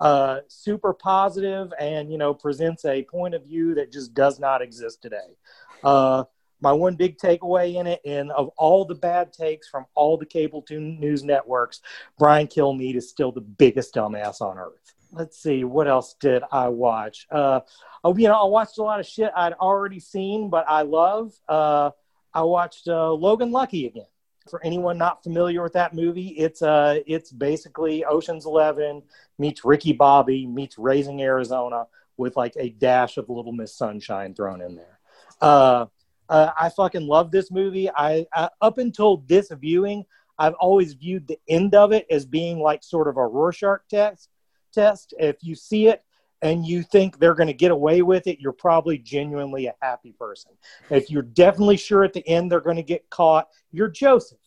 uh, 0.00 0.40
super 0.48 0.92
positive 0.92 1.72
and 1.80 2.10
you 2.12 2.18
know 2.18 2.34
presents 2.34 2.84
a 2.84 3.02
point 3.04 3.34
of 3.34 3.44
view 3.44 3.74
that 3.74 3.92
just 3.92 4.14
does 4.14 4.38
not 4.38 4.62
exist 4.62 5.00
today. 5.00 5.36
Uh, 5.82 6.24
my 6.60 6.72
one 6.72 6.96
big 6.96 7.18
takeaway 7.18 7.74
in 7.74 7.86
it, 7.86 8.00
and 8.04 8.30
of 8.32 8.50
all 8.56 8.84
the 8.84 8.94
bad 8.94 9.32
takes 9.32 9.68
from 9.68 9.86
all 9.94 10.16
the 10.16 10.26
cable 10.26 10.64
news 10.70 11.22
networks, 11.22 11.80
Brian 12.18 12.46
Kilmeade 12.46 12.96
is 12.96 13.08
still 13.08 13.32
the 13.32 13.40
biggest 13.40 13.94
dumbass 13.94 14.40
on 14.40 14.58
earth. 14.58 14.94
Let's 15.12 15.38
see, 15.38 15.64
what 15.64 15.86
else 15.86 16.16
did 16.18 16.42
I 16.50 16.68
watch? 16.68 17.26
Uh, 17.30 17.60
oh, 18.04 18.16
you 18.16 18.28
know, 18.28 18.34
I 18.34 18.46
watched 18.46 18.78
a 18.78 18.82
lot 18.82 19.00
of 19.00 19.06
shit 19.06 19.30
I'd 19.36 19.52
already 19.54 20.00
seen, 20.00 20.50
but 20.50 20.64
I 20.68 20.82
love. 20.82 21.32
Uh, 21.48 21.90
I 22.36 22.42
watched 22.42 22.86
uh, 22.86 23.12
Logan 23.12 23.50
Lucky 23.50 23.86
again. 23.86 24.06
For 24.50 24.62
anyone 24.62 24.98
not 24.98 25.22
familiar 25.22 25.62
with 25.62 25.72
that 25.72 25.94
movie, 25.94 26.28
it's 26.28 26.62
uh 26.62 27.00
it's 27.04 27.32
basically 27.32 28.04
Ocean's 28.04 28.46
Eleven 28.46 29.02
meets 29.38 29.64
Ricky 29.64 29.92
Bobby 29.92 30.46
meets 30.46 30.78
Raising 30.78 31.20
Arizona 31.20 31.86
with 32.16 32.36
like 32.36 32.52
a 32.56 32.68
dash 32.68 33.16
of 33.16 33.28
Little 33.28 33.52
Miss 33.52 33.74
Sunshine 33.74 34.34
thrown 34.34 34.60
in 34.60 34.76
there. 34.76 34.98
Uh, 35.40 35.86
uh, 36.28 36.50
I 36.56 36.68
fucking 36.68 37.08
love 37.08 37.32
this 37.32 37.50
movie. 37.50 37.90
I, 37.90 38.26
I 38.32 38.50
up 38.60 38.78
until 38.78 39.16
this 39.26 39.50
viewing, 39.50 40.04
I've 40.38 40.54
always 40.54 40.92
viewed 40.92 41.26
the 41.26 41.40
end 41.48 41.74
of 41.74 41.92
it 41.92 42.06
as 42.08 42.24
being 42.24 42.60
like 42.60 42.84
sort 42.84 43.08
of 43.08 43.16
a 43.16 43.26
Rorschach 43.26 43.80
test. 43.90 44.28
Test. 44.72 45.12
If 45.18 45.36
you 45.40 45.56
see 45.56 45.88
it 45.88 46.04
and 46.42 46.66
you 46.66 46.82
think 46.82 47.18
they're 47.18 47.34
going 47.34 47.46
to 47.46 47.54
get 47.54 47.70
away 47.70 48.02
with 48.02 48.26
it, 48.26 48.40
you're 48.40 48.52
probably 48.52 48.98
genuinely 48.98 49.66
a 49.66 49.74
happy 49.80 50.12
person. 50.12 50.52
If 50.90 51.10
you're 51.10 51.22
definitely 51.22 51.76
sure 51.76 52.04
at 52.04 52.12
the 52.12 52.26
end 52.28 52.50
they're 52.50 52.60
going 52.60 52.76
to 52.76 52.82
get 52.82 53.08
caught, 53.10 53.48
you're 53.72 53.88
Joseph. 53.88 54.38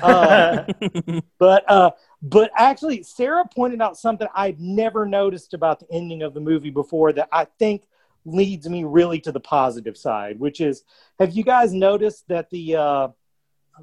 Uh, 0.00 0.64
but 1.38 1.70
uh, 1.70 1.90
but 2.22 2.50
actually, 2.56 3.02
Sarah 3.02 3.44
pointed 3.54 3.80
out 3.80 3.96
something 3.96 4.28
I'd 4.34 4.60
never 4.60 5.06
noticed 5.06 5.54
about 5.54 5.80
the 5.80 5.86
ending 5.90 6.22
of 6.22 6.34
the 6.34 6.40
movie 6.40 6.70
before 6.70 7.12
that 7.12 7.28
I 7.32 7.46
think 7.58 7.84
leads 8.24 8.68
me 8.68 8.84
really 8.84 9.20
to 9.20 9.32
the 9.32 9.40
positive 9.40 9.96
side, 9.96 10.38
which 10.38 10.60
is 10.60 10.82
have 11.18 11.32
you 11.32 11.44
guys 11.44 11.72
noticed 11.72 12.26
that 12.28 12.50
the 12.50 12.76
uh, 12.76 12.80
oh 12.80 13.12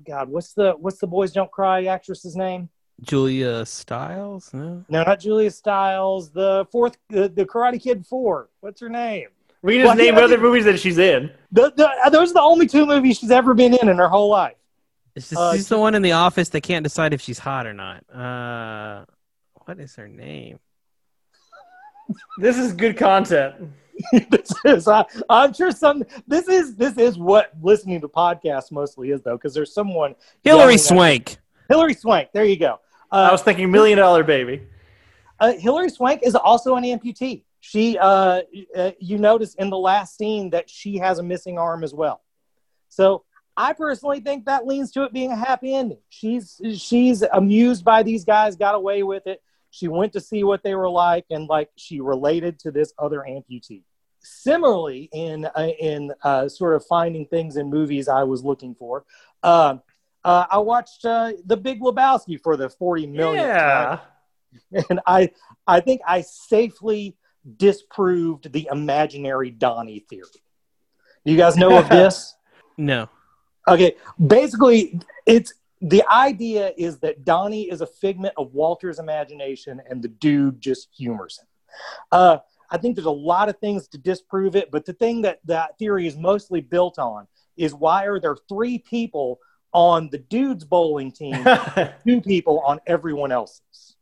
god, 0.05 0.29
what's 0.29 0.53
the 0.53 0.73
what's 0.73 0.99
the 0.99 1.07
boys 1.07 1.31
don't 1.31 1.51
cry 1.51 1.85
actress's 1.85 2.35
name? 2.35 2.69
Julia 3.01 3.65
Stiles? 3.65 4.53
No. 4.53 4.83
No, 4.87 5.03
not 5.03 5.19
Julia 5.19 5.51
Stiles. 5.51 6.31
The 6.31 6.65
fourth, 6.71 6.97
the, 7.09 7.27
the 7.29 7.45
Karate 7.45 7.81
Kid 7.81 8.05
four. 8.05 8.49
What's 8.61 8.79
her 8.81 8.89
name? 8.89 9.27
We 9.61 9.73
can 9.75 9.81
just 9.85 9.87
Well, 9.97 10.05
name 10.05 10.15
yeah, 10.17 10.23
other 10.23 10.37
they- 10.37 10.43
movies 10.43 10.65
that 10.65 10.79
she's 10.79 10.97
in. 10.97 11.31
The, 11.51 11.71
the, 11.75 11.89
those 12.11 12.31
are 12.31 12.35
the 12.35 12.41
only 12.41 12.67
two 12.67 12.85
movies 12.85 13.17
she's 13.19 13.31
ever 13.31 13.53
been 13.53 13.73
in 13.73 13.89
in 13.89 13.97
her 13.97 14.09
whole 14.09 14.29
life. 14.29 14.55
It's 15.15 15.29
just, 15.29 15.39
Uh, 15.39 15.53
she's 15.53 15.67
the 15.69 15.77
one 15.77 15.95
in 15.95 16.01
the 16.01 16.13
office 16.13 16.49
that 16.49 16.61
can't 16.61 16.83
decide 16.83 17.13
if 17.13 17.21
she's 17.21 17.39
hot 17.39 17.65
or 17.67 17.73
not. 17.73 18.03
Uh, 18.13 19.05
what 19.65 19.79
is 19.79 19.95
her 19.95 20.07
name? 20.07 20.59
This 22.37 22.57
is 22.57 22.73
good 22.73 22.97
content. 22.97 23.55
this 24.29 24.51
is, 24.65 24.87
I, 24.87 25.05
I'm 25.29 25.53
sure 25.53 25.71
some. 25.71 26.03
This 26.27 26.47
is 26.47 26.75
this 26.75 26.97
is 26.97 27.17
what 27.17 27.51
listening 27.61 28.01
to 28.01 28.07
podcasts 28.09 28.71
mostly 28.71 29.11
is 29.11 29.21
though, 29.21 29.37
because 29.37 29.53
there's 29.53 29.73
someone 29.73 30.15
Hilary 30.43 30.59
yelling 30.61 30.73
at- 30.75 30.79
Swank. 30.81 31.37
Hilary 31.69 31.93
Swank. 31.93 32.29
There 32.33 32.45
you 32.45 32.57
go. 32.57 32.79
I 33.11 33.27
Uh, 33.27 33.31
was 33.31 33.41
thinking 33.43 33.71
Million 33.71 33.97
Dollar 33.97 34.23
Baby. 34.23 34.63
uh, 35.39 35.53
Hilary 35.53 35.89
Swank 35.89 36.21
is 36.23 36.35
also 36.35 36.75
an 36.75 36.83
amputee. 36.83 37.43
She, 37.59 37.97
uh, 37.97 38.41
uh, 38.75 38.91
you 38.99 39.17
notice 39.17 39.55
in 39.55 39.69
the 39.69 39.77
last 39.77 40.17
scene 40.17 40.49
that 40.49 40.69
she 40.69 40.97
has 40.97 41.19
a 41.19 41.23
missing 41.23 41.57
arm 41.57 41.83
as 41.83 41.93
well. 41.93 42.21
So 42.89 43.23
I 43.55 43.73
personally 43.73 44.19
think 44.19 44.45
that 44.45 44.65
leans 44.67 44.91
to 44.91 45.03
it 45.03 45.13
being 45.13 45.31
a 45.31 45.35
happy 45.35 45.73
ending. 45.75 45.99
She's 46.09 46.59
she's 46.75 47.21
amused 47.21 47.85
by 47.85 48.03
these 48.03 48.25
guys, 48.25 48.55
got 48.55 48.75
away 48.75 49.03
with 49.03 49.27
it. 49.27 49.41
She 49.69 49.87
went 49.87 50.13
to 50.13 50.19
see 50.21 50.43
what 50.43 50.61
they 50.63 50.75
were 50.75 50.89
like, 50.89 51.25
and 51.29 51.47
like 51.47 51.69
she 51.75 51.99
related 52.01 52.59
to 52.59 52.71
this 52.71 52.93
other 52.99 53.23
amputee. 53.27 53.83
Similarly, 54.19 55.09
in 55.13 55.45
uh, 55.45 55.67
in 55.79 56.11
uh, 56.23 56.47
sort 56.49 56.75
of 56.75 56.85
finding 56.85 57.25
things 57.27 57.55
in 57.57 57.69
movies 57.69 58.07
I 58.07 58.23
was 58.23 58.43
looking 58.43 58.73
for, 58.75 59.05
uh, 59.43 59.77
uh, 60.23 60.45
I 60.49 60.57
watched 60.59 61.05
uh, 61.05 61.33
The 61.45 61.57
Big 61.57 61.81
Lebowski 61.81 62.39
for 62.41 62.57
the 62.57 62.69
forty 62.69 63.05
millionth 63.05 63.57
time 63.57 63.99
and 64.89 64.99
I 65.05 65.31
I 65.67 65.79
think 65.79 66.01
I 66.07 66.21
safely 66.21 67.15
disproved 67.57 68.51
the 68.51 68.67
imaginary 68.71 69.51
Donnie 69.51 70.05
theory. 70.09 70.29
Do 71.25 71.31
you 71.31 71.37
guys 71.37 71.57
know 71.57 71.77
of 71.77 71.89
this? 71.89 72.35
No. 72.77 73.09
Okay, 73.67 73.95
basically, 74.25 74.99
it's 75.25 75.53
the 75.81 76.03
idea 76.11 76.73
is 76.77 76.99
that 76.99 77.23
Donnie 77.23 77.69
is 77.69 77.81
a 77.81 77.87
figment 77.87 78.33
of 78.37 78.53
Walter's 78.53 78.99
imagination, 78.99 79.81
and 79.89 80.01
the 80.01 80.09
dude 80.09 80.59
just 80.59 80.89
humors 80.95 81.39
him. 81.39 81.47
Uh, 82.11 82.37
I 82.69 82.77
think 82.77 82.95
there's 82.95 83.05
a 83.05 83.11
lot 83.11 83.49
of 83.49 83.57
things 83.59 83.87
to 83.89 83.97
disprove 83.97 84.55
it, 84.55 84.71
but 84.71 84.85
the 84.85 84.93
thing 84.93 85.21
that 85.21 85.39
that 85.45 85.77
theory 85.77 86.07
is 86.07 86.17
mostly 86.17 86.59
built 86.59 86.99
on 86.99 87.27
is 87.55 87.73
why 87.73 88.05
are 88.05 88.19
there 88.19 88.35
three 88.49 88.79
people 88.79 89.39
on 89.73 90.09
the 90.09 90.19
dude's 90.19 90.63
bowling 90.63 91.11
team 91.11 91.43
two 92.05 92.21
people 92.21 92.59
on 92.59 92.79
everyone 92.87 93.31
else's. 93.31 93.95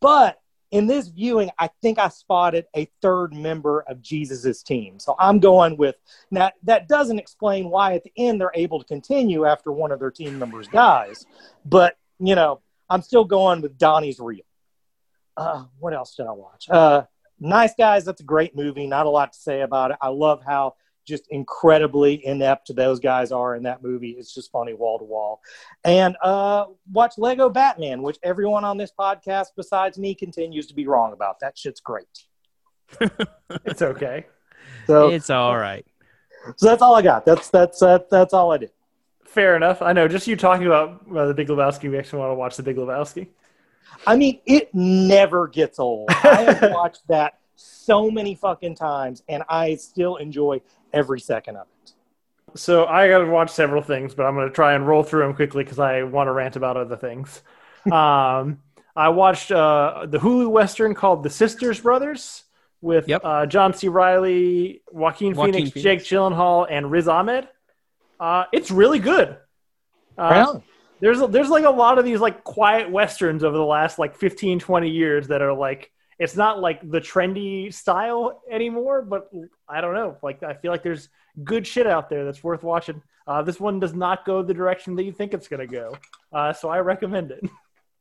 But 0.00 0.40
in 0.70 0.86
this 0.86 1.08
viewing, 1.08 1.50
I 1.58 1.70
think 1.80 1.98
I 1.98 2.08
spotted 2.08 2.66
a 2.76 2.90
third 3.00 3.32
member 3.32 3.80
of 3.88 4.02
Jesus's 4.02 4.62
team. 4.62 4.98
So 4.98 5.16
I'm 5.18 5.40
going 5.40 5.76
with 5.76 5.96
now 6.30 6.50
that 6.64 6.88
doesn't 6.88 7.18
explain 7.18 7.70
why 7.70 7.94
at 7.94 8.04
the 8.04 8.12
end 8.16 8.40
they're 8.40 8.52
able 8.54 8.78
to 8.78 8.84
continue 8.84 9.46
after 9.46 9.72
one 9.72 9.92
of 9.92 9.98
their 9.98 10.10
team 10.10 10.38
members 10.38 10.68
dies. 10.68 11.24
But 11.64 11.96
you 12.20 12.34
know, 12.34 12.60
I'm 12.90 13.02
still 13.02 13.24
going 13.24 13.62
with 13.62 13.78
Donnie's 13.78 14.20
real. 14.20 14.44
Uh, 15.36 15.64
what 15.78 15.94
else 15.94 16.16
did 16.16 16.26
I 16.26 16.32
watch? 16.32 16.68
Uh, 16.68 17.04
nice 17.40 17.72
guys, 17.78 18.04
that's 18.04 18.20
a 18.20 18.24
great 18.24 18.56
movie. 18.56 18.86
Not 18.86 19.06
a 19.06 19.10
lot 19.10 19.32
to 19.32 19.38
say 19.38 19.62
about 19.62 19.92
it. 19.92 19.98
I 20.02 20.08
love 20.08 20.42
how 20.44 20.74
just 21.08 21.24
incredibly 21.30 22.24
inept 22.24 22.74
those 22.76 23.00
guys 23.00 23.32
are 23.32 23.56
in 23.56 23.64
that 23.64 23.82
movie. 23.82 24.10
It's 24.10 24.32
just 24.32 24.52
funny 24.52 24.74
wall 24.74 24.98
to 24.98 25.04
wall. 25.04 25.40
And 25.84 26.16
uh, 26.22 26.66
watch 26.92 27.14
Lego 27.18 27.48
Batman, 27.48 28.02
which 28.02 28.18
everyone 28.22 28.64
on 28.64 28.76
this 28.76 28.92
podcast 28.96 29.48
besides 29.56 29.98
me 29.98 30.14
continues 30.14 30.66
to 30.68 30.74
be 30.74 30.86
wrong 30.86 31.12
about. 31.12 31.40
That 31.40 31.58
shit's 31.58 31.80
great. 31.80 32.06
it's 33.64 33.82
okay. 33.82 34.26
So, 34.86 35.08
It's 35.10 35.30
all 35.30 35.56
right. 35.56 35.84
so 36.56 36.66
that's 36.66 36.82
all 36.82 36.94
I 36.94 37.02
got. 37.02 37.24
That's 37.26 37.50
that's 37.50 37.82
uh, 37.82 37.98
that's 38.10 38.32
all 38.32 38.52
I 38.52 38.58
did. 38.58 38.70
Fair 39.26 39.56
enough. 39.56 39.82
I 39.82 39.92
know. 39.92 40.08
Just 40.08 40.26
you 40.26 40.36
talking 40.36 40.66
about 40.66 41.04
uh, 41.14 41.26
the 41.26 41.34
Big 41.34 41.48
Lebowski 41.48 41.90
makes 41.90 42.12
me 42.12 42.18
want 42.18 42.30
to 42.30 42.34
watch 42.34 42.56
the 42.56 42.62
Big 42.62 42.76
Lebowski. 42.76 43.28
I 44.06 44.16
mean, 44.16 44.40
it 44.46 44.74
never 44.74 45.48
gets 45.48 45.78
old. 45.78 46.08
I 46.10 46.54
have 46.54 46.72
watched 46.74 47.06
that 47.08 47.38
so 47.58 48.10
many 48.10 48.34
fucking 48.34 48.76
times, 48.76 49.22
and 49.28 49.42
I 49.48 49.74
still 49.74 50.16
enjoy 50.16 50.60
every 50.92 51.20
second 51.20 51.56
of 51.56 51.66
it. 51.84 51.92
So 52.54 52.86
I 52.86 53.08
got 53.08 53.18
to 53.18 53.26
watch 53.26 53.50
several 53.50 53.82
things, 53.82 54.14
but 54.14 54.24
I'm 54.24 54.34
going 54.34 54.48
to 54.48 54.54
try 54.54 54.74
and 54.74 54.86
roll 54.86 55.02
through 55.02 55.22
them 55.22 55.34
quickly 55.34 55.64
because 55.64 55.78
I 55.78 56.02
want 56.02 56.28
to 56.28 56.32
rant 56.32 56.56
about 56.56 56.76
other 56.76 56.96
things. 56.96 57.42
um, 57.92 58.60
I 58.96 59.10
watched 59.10 59.52
uh, 59.52 60.06
the 60.08 60.18
Hulu 60.18 60.50
Western 60.50 60.94
called 60.94 61.22
The 61.22 61.30
Sisters 61.30 61.80
Brothers 61.80 62.44
with 62.80 63.08
Yep. 63.08 63.20
uh, 63.24 63.46
John 63.46 63.74
C. 63.74 63.88
Reilly, 63.88 64.82
Joaquin, 64.90 65.34
Joaquin 65.34 65.54
Phoenix, 65.54 65.70
Phoenix. 65.72 65.82
Jake 65.82 66.00
Gyllenhaal, 66.00 66.66
and 66.70 66.90
Riz 66.90 67.08
Ahmed. 67.08 67.48
Uh, 68.18 68.44
it's 68.52 68.70
really 68.70 68.98
good. 68.98 69.36
Uh, 70.16 70.46
Right 70.54 70.62
there's 71.00 71.20
there's 71.28 71.48
like 71.48 71.64
a 71.64 71.70
lot 71.70 71.98
of 71.98 72.04
these 72.04 72.20
like 72.20 72.44
quiet 72.44 72.90
westerns 72.90 73.44
over 73.44 73.56
the 73.56 73.64
last 73.64 73.98
like 73.98 74.16
15 74.16 74.58
20 74.58 74.90
years 74.90 75.28
that 75.28 75.42
are 75.42 75.52
like 75.52 75.90
it's 76.18 76.36
not 76.36 76.60
like 76.60 76.80
the 76.90 77.00
trendy 77.00 77.72
style 77.72 78.42
anymore 78.50 79.02
but 79.02 79.30
i 79.68 79.80
don't 79.80 79.94
know. 79.94 80.16
Like 80.22 80.42
i 80.42 80.54
feel 80.54 80.70
like 80.70 80.82
there's 80.82 81.08
good 81.44 81.66
shit 81.66 81.86
out 81.86 82.10
there 82.10 82.24
that's 82.24 82.42
worth 82.42 82.62
watching. 82.62 83.02
Uh, 83.26 83.42
this 83.42 83.60
one 83.60 83.78
does 83.78 83.92
not 83.92 84.24
go 84.24 84.42
the 84.42 84.54
direction 84.54 84.96
that 84.96 85.04
you 85.04 85.12
think 85.12 85.34
it's 85.34 85.48
going 85.48 85.66
to 85.66 85.72
go 85.72 85.96
uh, 86.32 86.52
so 86.52 86.68
i 86.68 86.78
recommend 86.78 87.30
it. 87.30 87.44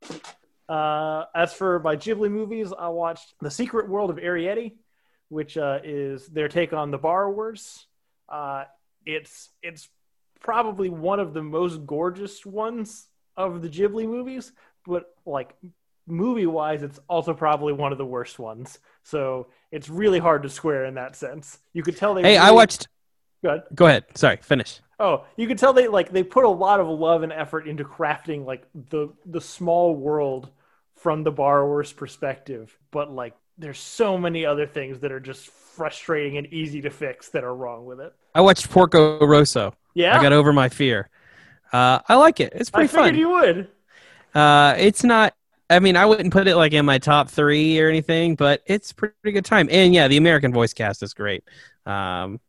Uh, 0.70 1.24
as 1.34 1.54
for 1.54 1.80
my 1.80 1.96
ghibli 1.96 2.30
movies 2.30 2.74
i 2.78 2.90
watched 2.90 3.34
the 3.40 3.50
secret 3.50 3.88
world 3.88 4.10
of 4.10 4.18
Arrietty 4.18 4.74
which 5.30 5.58
uh, 5.58 5.80
is 5.82 6.28
their 6.28 6.50
take 6.50 6.74
on 6.74 6.92
the 6.92 6.98
borrowers 6.98 7.88
uh, 8.28 8.66
it's 9.06 9.50
it's 9.64 9.88
probably 10.40 10.90
one 10.90 11.20
of 11.20 11.34
the 11.34 11.42
most 11.42 11.86
gorgeous 11.86 12.46
ones 12.46 13.08
of 13.36 13.62
the 13.62 13.70
Ghibli 13.70 14.08
movies, 14.08 14.52
but 14.86 15.06
like 15.26 15.56
movie 16.08 16.46
wise, 16.46 16.84
it's 16.84 17.00
also 17.08 17.34
probably 17.34 17.74
one 17.74 17.92
of 17.92 17.98
the 17.98 18.06
worst 18.06 18.40
ones. 18.40 18.80
So 19.04 19.48
it's 19.72 19.90
really 19.90 20.20
hard 20.20 20.44
to 20.44 20.50
square 20.50 20.86
in 20.86 20.96
that 20.96 21.16
sense. 21.16 21.60
You 21.74 21.84
could 21.84 21.98
tell 21.98 22.14
they. 22.14 22.24
Hey, 22.24 22.38
I 22.38 22.52
watched. 22.52 22.88
Go 23.44 23.50
ahead. 23.50 23.64
Go 23.76 23.86
ahead. 23.86 24.06
Sorry. 24.16 24.38
Finish. 24.38 24.82
Oh, 25.00 25.26
you 25.36 25.48
could 25.48 25.60
tell 25.60 25.74
they 25.74 25.88
like 25.88 26.12
they 26.12 26.24
put 26.24 26.44
a 26.44 26.50
lot 26.50 26.80
of 26.80 26.88
love 26.88 27.22
and 27.24 27.32
effort 27.32 27.68
into 27.68 27.84
crafting 27.84 28.46
like 28.46 28.66
the 28.90 29.10
the 29.26 29.42
small 29.42 29.96
world 29.96 30.50
from 30.96 31.24
the 31.24 31.32
borrower's 31.32 31.94
perspective, 31.94 32.76
but 32.92 33.12
like 33.12 33.36
there's 33.60 33.80
so 33.80 34.18
many 34.18 34.46
other 34.46 34.66
things 34.66 35.00
that 35.02 35.12
are 35.12 35.20
just 35.20 35.48
frustrating 35.48 36.38
and 36.38 36.48
easy 36.48 36.82
to 36.82 36.90
fix 36.90 37.30
that 37.30 37.44
are 37.44 37.54
wrong 37.54 37.86
with 37.86 38.00
it. 38.00 38.12
I 38.34 38.42
watched 38.42 38.70
Porco 38.72 39.24
Rosso. 39.26 39.76
Yeah, 39.94 40.18
I 40.18 40.22
got 40.22 40.34
over 40.34 40.52
my 40.52 40.70
fear. 40.70 41.10
Uh, 41.72 42.00
I 42.08 42.16
like 42.16 42.40
it. 42.40 42.54
It's 42.56 42.72
I 42.74 42.80
pretty 42.80 42.88
figured 42.88 43.10
fun. 43.10 43.16
you 43.20 43.30
would. 43.30 43.68
Uh, 44.34 44.74
it's 44.78 45.04
not. 45.04 45.36
I 45.70 45.80
mean, 45.80 45.98
I 45.98 46.06
wouldn't 46.06 46.32
put 46.32 46.48
it 46.48 46.56
like 46.56 46.74
in 46.74 46.86
my 46.86 46.98
top 46.98 47.30
three 47.30 47.80
or 47.80 47.90
anything, 47.90 48.36
but 48.36 48.62
it's 48.66 48.94
pretty 48.94 49.32
good 49.32 49.46
time. 49.46 49.68
And 49.70 49.94
yeah, 49.94 50.08
the 50.08 50.18
American 50.18 50.54
voice 50.54 50.74
cast 50.74 51.04
is 51.04 51.14
great. 51.14 51.44
Um, 51.86 52.40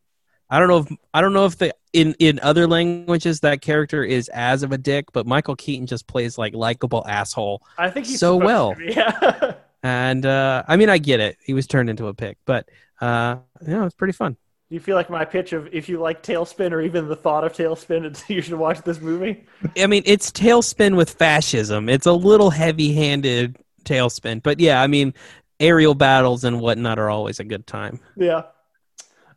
I 0.51 0.59
don't 0.59 0.69
know 0.69 0.79
if 0.79 0.89
I 1.13 1.21
don't 1.21 1.33
know 1.33 1.45
if 1.45 1.59
the 1.59 1.75
in 1.93 2.15
in 2.19 2.41
other 2.41 2.67
languages 2.67 3.41
that 3.41 3.61
character 3.61 4.03
is 4.05 4.29
as 4.31 4.63
of 4.63 4.73
a 4.73 4.79
dick, 4.79 5.07
but 5.13 5.27
Michael 5.27 5.57
Keaton 5.57 5.87
just 5.87 6.07
plays 6.07 6.39
like 6.39 6.55
likable 6.55 7.05
asshole. 7.07 7.63
I 7.77 7.91
think 7.91 8.07
he's 8.07 8.21
So 8.21 8.37
well. 8.37 8.75
be, 8.75 8.93
Yeah. 8.97 9.55
And 9.83 10.27
uh, 10.27 10.65
I 10.67 10.77
mean, 10.77 10.89
I 10.89 10.99
get 10.99 11.21
it. 11.21 11.37
He 11.45 11.55
was 11.55 11.67
turned 11.67 11.91
into 11.91 12.09
a 12.09 12.15
pick, 12.15 12.39
but 12.47 12.69
uh, 13.01 13.37
you 13.67 13.75
know, 13.75 13.85
it's 13.85 13.95
pretty 13.95 14.13
fun. 14.13 14.37
Do 14.69 14.75
you 14.75 14.81
feel 14.81 14.97
like 14.97 15.09
my 15.09 15.25
pitch 15.25 15.55
of 15.55 15.69
if 15.73 15.89
you 15.89 15.99
like 15.99 16.23
TaleSpin 16.23 16.73
or 16.73 16.83
even 16.83 17.09
the 17.09 17.17
thought 17.17 17.43
of 17.43 17.55
TaleSpin, 17.55 18.05
it's, 18.07 18.29
you 18.29 18.43
should 18.43 18.55
watch 18.55 18.83
this 18.83 19.01
movie? 19.01 19.47
I 19.79 19.87
mean, 19.87 20.03
it's 20.05 20.31
TaleSpin 20.31 20.97
with 20.97 21.11
fascism. 21.11 21.89
It's 21.89 22.07
a 22.07 22.13
little 22.13 22.51
heavy-handed 22.51 23.57
TaleSpin, 23.85 24.43
but 24.43 24.61
yeah, 24.61 24.83
I 24.83 24.87
mean, 24.87 25.15
aerial 25.59 25.95
battles 25.95 26.45
and 26.45 26.61
whatnot 26.61 26.99
are 26.99 27.09
always 27.09 27.41
a 27.41 27.45
good 27.45 27.67
time. 27.67 28.01
Yeah. 28.17 28.43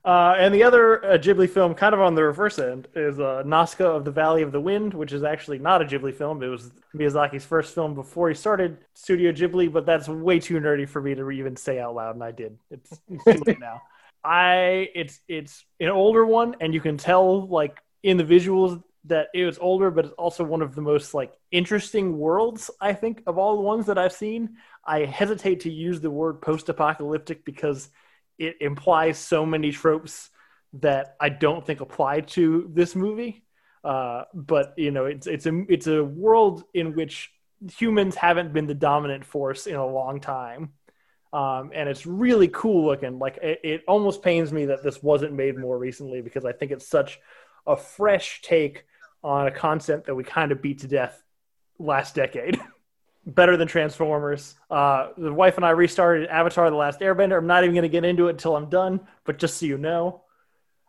Uh, 0.03 0.34
and 0.39 0.53
the 0.53 0.63
other 0.63 1.05
uh, 1.05 1.17
Ghibli 1.17 1.47
film, 1.47 1.75
kind 1.75 1.93
of 1.93 2.01
on 2.01 2.15
the 2.15 2.23
reverse 2.23 2.57
end, 2.57 2.88
is 2.95 3.19
uh, 3.19 3.43
Nausicaä 3.45 3.95
of 3.95 4.03
the 4.03 4.11
Valley 4.11 4.41
of 4.41 4.51
the 4.51 4.59
Wind, 4.59 4.95
which 4.95 5.13
is 5.13 5.23
actually 5.23 5.59
not 5.59 5.82
a 5.82 5.86
Ghibli 5.86 6.13
film. 6.13 6.41
It 6.41 6.47
was 6.47 6.71
Miyazaki's 6.95 7.45
first 7.45 7.75
film 7.75 7.93
before 7.93 8.27
he 8.27 8.34
started 8.34 8.79
Studio 8.95 9.32
Ghibli, 9.32 9.71
but 9.71 9.86
that's 9.86 10.07
way 10.07 10.39
too 10.39 10.59
nerdy 10.59 10.89
for 10.89 11.01
me 11.01 11.13
to 11.13 11.29
even 11.29 11.55
say 11.55 11.79
out 11.79 11.93
loud, 11.93 12.15
and 12.15 12.23
I 12.23 12.32
did. 12.32 12.57
It's, 12.71 12.99
it's 13.09 13.23
too 13.23 13.43
late 13.45 13.59
now. 13.59 13.82
I 14.24 14.89
it's 14.93 15.19
it's 15.28 15.65
an 15.80 15.89
older 15.89 16.26
one, 16.26 16.55
and 16.59 16.74
you 16.74 16.82
can 16.82 16.97
tell 16.97 17.47
like 17.47 17.78
in 18.03 18.17
the 18.17 18.24
visuals 18.24 18.82
that 19.05 19.28
it 19.34 19.45
was 19.45 19.57
older, 19.57 19.89
but 19.89 20.05
it's 20.05 20.13
also 20.13 20.43
one 20.43 20.61
of 20.61 20.76
the 20.76 20.82
most 20.82 21.13
like 21.13 21.34
interesting 21.51 22.17
worlds 22.17 22.69
I 22.80 22.93
think 22.93 23.24
of 23.26 23.38
all 23.38 23.55
the 23.55 23.61
ones 23.61 23.88
that 23.88 23.97
I've 23.97 24.13
seen. 24.13 24.57
I 24.86 25.05
hesitate 25.05 25.61
to 25.61 25.72
use 25.72 26.01
the 26.01 26.11
word 26.11 26.41
post-apocalyptic 26.41 27.45
because 27.45 27.89
it 28.38 28.57
implies 28.61 29.17
so 29.17 29.45
many 29.45 29.72
tropes 29.72 30.30
that 30.74 31.15
I 31.19 31.30
don't 31.30 31.65
think 31.65 31.82
apply 31.82 32.22
to 32.22 32.69
this 32.74 32.95
movie. 32.95 33.43
Uh, 33.84 34.24
but 34.34 34.74
you 34.78 34.91
know, 34.91 35.05
it's 35.05 35.28
it's 35.28 35.45
a 35.47 35.63
it's 35.67 35.88
a 35.88 36.03
world 36.03 36.63
in 36.74 36.93
which 36.95 37.32
humans 37.78 38.15
haven't 38.15 38.53
been 38.53 38.67
the 38.67 38.74
dominant 38.74 39.26
force 39.26 39.67
in 39.67 39.76
a 39.76 39.86
long 39.86 40.19
time, 40.19 40.74
um, 41.34 41.71
and 41.73 41.88
it's 41.88 42.05
really 42.05 42.49
cool 42.49 42.86
looking. 42.86 43.19
Like 43.19 43.38
it, 43.38 43.59
it 43.63 43.84
almost 43.88 44.21
pains 44.21 44.51
me 44.51 44.65
that 44.65 44.84
this 44.84 45.01
wasn't 45.01 45.34
made 45.34 45.57
more 45.57 45.77
recently 45.77 46.21
because 46.21 46.45
I 46.45 46.51
think 46.51 46.71
it's 46.71 46.88
such 46.88 47.19
a 47.65 47.77
fresh 47.77 48.41
take 48.41 48.86
on 49.23 49.47
a 49.47 49.51
concept 49.51 50.07
that 50.07 50.15
we 50.15 50.23
kind 50.23 50.51
of 50.51 50.61
beat 50.61 50.79
to 50.79 50.88
death 50.88 51.23
last 51.79 52.15
decade. 52.15 52.59
Better 53.25 53.55
than 53.55 53.67
Transformers. 53.67 54.55
Uh, 54.69 55.09
the 55.15 55.32
wife 55.32 55.55
and 55.57 55.65
I 55.65 55.69
restarted 55.69 56.27
Avatar: 56.29 56.69
The 56.71 56.75
Last 56.75 57.01
Airbender. 57.01 57.38
I'm 57.38 57.47
not 57.47 57.63
even 57.63 57.75
going 57.75 57.84
to 57.84 57.89
get 57.89 58.03
into 58.03 58.27
it 58.27 58.32
until 58.32 58.55
I'm 58.55 58.67
done, 58.67 58.99
but 59.25 59.38
just 59.38 59.57
so 59.57 59.67
you 59.67 59.77
know. 59.77 60.23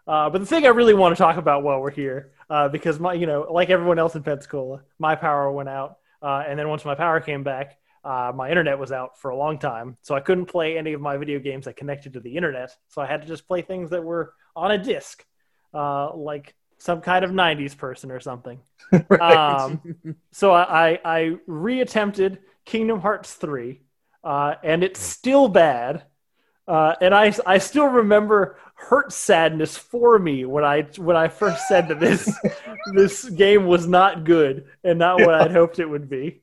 Uh, 0.07 0.30
but 0.30 0.38
the 0.38 0.47
thing 0.47 0.64
I 0.64 0.70
really 0.70 0.95
want 0.95 1.14
to 1.14 1.22
talk 1.22 1.36
about 1.36 1.62
while 1.62 1.78
we're 1.78 1.90
here, 1.90 2.32
uh, 2.49 2.68
because 2.68 2.99
my, 2.99 3.12
you 3.12 3.26
know, 3.26 3.47
like 3.53 3.68
everyone 3.68 3.99
else 3.99 4.16
in 4.16 4.22
Pensacola, 4.22 4.82
my 4.99 5.14
power 5.14 5.53
went 5.53 5.68
out, 5.68 5.99
uh, 6.22 6.43
and 6.47 6.59
then 6.59 6.68
once 6.70 6.86
my 6.86 6.95
power 6.95 7.20
came 7.20 7.45
back, 7.45 7.78
uh, 8.05 8.33
my 8.35 8.49
internet 8.49 8.79
was 8.79 8.91
out 8.91 9.19
for 9.19 9.31
a 9.31 9.37
long 9.37 9.59
time, 9.59 9.97
so 10.03 10.15
I 10.15 10.21
couldn't 10.21 10.47
play 10.47 10.77
any 10.77 10.93
of 10.93 11.01
my 11.01 11.17
video 11.17 11.39
games 11.39 11.67
that 11.67 11.77
connected 11.77 12.15
to 12.15 12.21
the 12.21 12.37
internet. 12.37 12.75
So 12.89 13.01
I 13.01 13.07
had 13.07 13.23
to 13.23 13.29
just 13.29 13.47
play 13.47 13.63
things 13.63 13.91
that 13.91 14.03
were 14.03 14.35
on 14.57 14.73
a 14.73 14.79
disc, 14.79 15.25
uh, 15.73 16.15
like 16.17 16.55
some 16.79 17.01
kind 17.01 17.25
of 17.25 17.31
'90s 17.31 17.77
person 17.77 18.11
or 18.11 18.21
something. 18.21 18.61
right. 19.09 19.21
Um, 19.21 19.97
so 20.33 20.53
I, 20.53 20.91
I, 20.91 21.01
I 21.05 21.37
reattempted 21.49 22.39
Kingdom 22.65 23.01
Hearts 23.01 23.35
3, 23.35 23.81
uh, 24.25 24.55
and 24.63 24.83
it's 24.83 25.01
still 25.01 25.49
bad. 25.49 26.05
Uh, 26.67 26.95
and 27.01 27.15
I, 27.15 27.35
I 27.45 27.59
still 27.59 27.87
remember 27.87 28.57
hurt 28.75 29.13
sadness 29.13 29.77
for 29.77 30.19
me 30.19 30.45
when 30.45 30.65
I 30.65 30.83
when 30.97 31.17
I 31.17 31.29
first 31.29 31.69
said 31.69 31.89
that 31.89 32.01
this 32.01 32.33
this 32.95 33.29
game 33.29 33.67
was 33.67 33.87
not 33.87 34.25
good 34.25 34.67
and 34.83 34.99
not 34.99 35.21
what 35.21 35.35
I'd 35.35 35.53
hoped 35.53 35.79
it 35.79 35.87
would 35.89 36.09
be. 36.09 36.41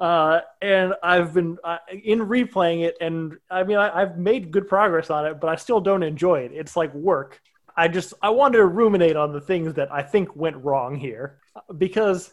Uh, 0.00 0.40
and 0.62 0.94
I've 1.02 1.34
been 1.34 1.58
uh, 1.64 1.78
in 1.90 2.20
replaying 2.20 2.84
it, 2.84 2.96
and 3.00 3.36
I 3.50 3.64
mean 3.64 3.78
I, 3.78 4.02
I've 4.02 4.18
made 4.18 4.50
good 4.52 4.68
progress 4.68 5.10
on 5.10 5.26
it, 5.26 5.40
but 5.40 5.48
I 5.48 5.56
still 5.56 5.80
don't 5.80 6.02
enjoy 6.02 6.40
it. 6.40 6.52
It's 6.54 6.76
like 6.76 6.94
work. 6.94 7.40
I 7.76 7.88
just 7.88 8.14
I 8.22 8.30
wanted 8.30 8.58
to 8.58 8.66
ruminate 8.66 9.16
on 9.16 9.32
the 9.32 9.40
things 9.40 9.74
that 9.74 9.92
I 9.92 10.02
think 10.02 10.34
went 10.36 10.56
wrong 10.64 10.96
here 10.96 11.38
because 11.76 12.32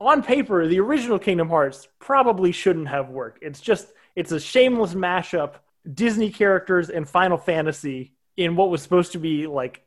on 0.00 0.22
paper 0.22 0.66
the 0.66 0.80
original 0.80 1.18
Kingdom 1.18 1.48
Hearts 1.48 1.88
probably 1.98 2.52
shouldn't 2.52 2.88
have 2.88 3.10
worked. 3.10 3.42
It's 3.42 3.60
just 3.60 3.92
it's 4.16 4.32
a 4.32 4.40
shameless 4.40 4.94
mashup 4.94 5.54
Disney 5.92 6.30
characters 6.30 6.90
and 6.90 7.08
Final 7.08 7.36
Fantasy 7.36 8.14
in 8.36 8.56
what 8.56 8.70
was 8.70 8.82
supposed 8.82 9.12
to 9.12 9.18
be 9.18 9.46
like 9.46 9.84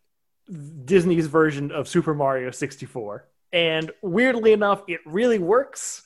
Disney's 0.85 1.27
version 1.27 1.71
of 1.71 1.87
Super 1.87 2.13
Mario 2.13 2.51
64. 2.51 3.27
And 3.51 3.91
weirdly 4.01 4.51
enough, 4.51 4.83
it 4.87 4.99
really 5.05 5.39
works. 5.39 6.04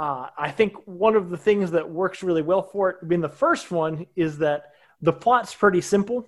Uh, 0.00 0.30
I 0.38 0.50
think 0.50 0.76
one 0.86 1.14
of 1.14 1.28
the 1.28 1.36
things 1.36 1.72
that 1.72 1.90
works 1.90 2.22
really 2.22 2.40
well 2.40 2.62
for 2.62 2.88
it, 2.88 2.96
I 3.02 3.04
mean, 3.04 3.20
the 3.20 3.28
first 3.28 3.70
one 3.70 4.06
is 4.16 4.38
that 4.38 4.72
the 5.02 5.12
plot's 5.12 5.54
pretty 5.54 5.82
simple. 5.82 6.26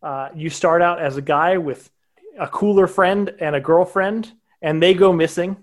Uh, 0.00 0.28
you 0.32 0.48
start 0.48 0.80
out 0.80 1.00
as 1.00 1.16
a 1.16 1.20
guy 1.20 1.58
with 1.58 1.90
a 2.38 2.46
cooler 2.46 2.86
friend 2.86 3.34
and 3.40 3.56
a 3.56 3.60
girlfriend, 3.60 4.32
and 4.62 4.80
they 4.80 4.94
go 4.94 5.12
missing, 5.12 5.56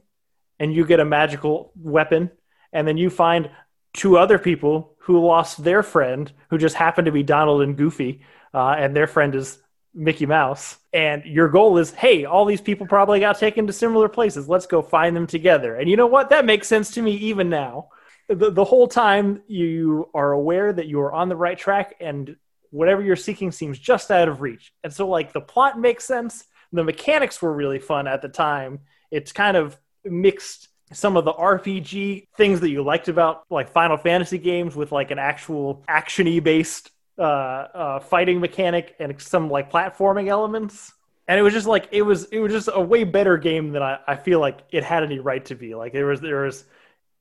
and 0.60 0.74
you 0.74 0.86
get 0.86 1.00
a 1.00 1.06
magical 1.06 1.72
weapon, 1.82 2.32
and 2.74 2.86
then 2.86 2.98
you 2.98 3.10
find 3.10 3.50
two 3.93 4.18
other 4.18 4.39
people 4.39 4.98
who 5.04 5.26
lost 5.26 5.64
their 5.64 5.84
friend, 5.84 6.30
who 6.50 6.58
just 6.58 6.76
happened 6.76 7.06
to 7.06 7.14
be 7.14 7.24
Donald 7.24 7.62
and 7.62 7.78
Goofy, 7.78 8.24
uh, 8.54 8.76
and 8.78 8.93
their 8.93 9.08
friend 9.08 9.34
is 9.34 9.58
Mickey 9.98 10.28
Mouse. 10.28 10.78
And 10.93 11.26
your 11.26 11.50
goal 11.50 11.80
is, 11.80 11.91
hey, 11.91 12.26
all 12.26 12.45
these 12.45 12.62
people 12.62 12.86
probably 12.86 13.20
got 13.20 13.39
taken 13.39 13.68
to 13.68 13.74
similar 13.74 14.08
places. 14.08 14.48
Let's 14.48 14.68
go 14.68 14.82
find 14.82 15.16
them 15.16 15.28
together. 15.28 15.76
And 15.76 15.89
you 15.89 15.98
know 15.98 16.08
what? 16.08 16.30
That 16.30 16.45
makes 16.45 16.68
sense 16.68 16.91
to 16.91 17.02
me 17.02 17.14
even 17.14 17.50
now. 17.50 17.89
The, 18.30 18.52
the 18.52 18.64
whole 18.64 18.88
time 18.88 19.41
you 19.48 20.10
are 20.14 20.32
aware 20.32 20.72
that 20.72 20.88
you 20.88 21.02
are 21.02 21.14
on 21.14 21.30
the 21.30 21.36
right 21.36 21.58
track 21.58 21.95
and 22.00 22.36
whatever 22.70 23.02
you're 23.02 23.16
seeking 23.16 23.52
seems 23.52 23.80
just 23.80 24.12
out 24.12 24.28
of 24.28 24.41
reach. 24.41 24.72
And 24.84 24.93
so, 24.93 25.08
like, 25.08 25.34
the 25.34 25.41
plot 25.41 25.80
makes 25.80 26.06
sense. 26.06 26.43
The 26.72 26.84
mechanics 26.84 27.41
were 27.41 27.54
really 27.54 27.80
fun 27.80 28.08
at 28.08 28.22
the 28.22 28.30
time. 28.30 28.82
It's 29.10 29.32
kind 29.32 29.58
of 29.58 29.78
mixed 30.04 30.68
some 30.93 31.18
of 31.18 31.26
the 31.26 31.34
RPG 31.34 32.28
things 32.38 32.62
that 32.62 32.70
you 32.70 32.84
liked 32.84 33.08
about 33.08 33.43
like 33.50 33.72
Final 33.72 33.98
Fantasy 33.98 34.38
games 34.38 34.76
with 34.76 34.91
like 34.91 35.12
an 35.12 35.20
actual 35.20 35.84
actiony 35.89 36.41
based 36.41 36.91
uh, 37.18 37.22
uh, 37.22 37.99
fighting 37.99 38.39
mechanic 38.39 38.95
and 38.99 39.20
some 39.22 39.49
like 39.49 39.72
platforming 39.72 40.28
elements. 40.28 40.93
And 41.28 41.39
it 41.39 41.43
was 41.43 41.53
just 41.53 41.68
like 41.68 41.89
it 41.91 42.03
was 42.03 42.26
it 42.26 42.39
was 42.39 42.51
just 42.51 42.70
a 42.72 42.82
way 42.82 43.03
better 43.03 43.38
game 43.38 43.72
than 43.72 43.82
I, 43.82 43.99
I 44.07 44.15
feel 44.15 44.39
like 44.39 44.59
it 44.72 44.84
had 44.84 45.03
any 45.03 45.20
right 45.20 45.43
to 45.45 45.55
be. 45.55 45.76
Like 45.76 45.93
there 45.93 46.05
was 46.05 46.22
there 46.22 46.43
was 46.43 46.63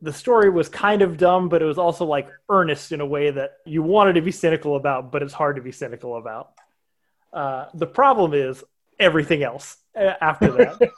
the 0.00 0.12
story 0.12 0.50
was 0.50 0.68
kind 0.68 1.02
of 1.02 1.16
dumb, 1.16 1.48
but 1.48 1.62
it 1.62 1.64
was 1.64 1.78
also 1.78 2.04
like 2.04 2.28
earnest 2.48 2.92
in 2.92 3.00
a 3.00 3.06
way 3.06 3.30
that 3.30 3.58
you 3.64 3.82
wanted 3.82 4.14
to 4.14 4.22
be 4.22 4.30
cynical 4.30 4.76
about, 4.76 5.10
but 5.10 5.22
it's 5.22 5.32
hard 5.32 5.56
to 5.56 5.62
be 5.62 5.72
cynical 5.72 6.16
about. 6.16 6.52
Uh, 7.32 7.66
the 7.74 7.86
problem 7.86 8.34
is 8.34 8.62
everything 8.98 9.42
else 9.42 9.78
uh, 9.96 10.12
after 10.20 10.52
that. 10.52 10.90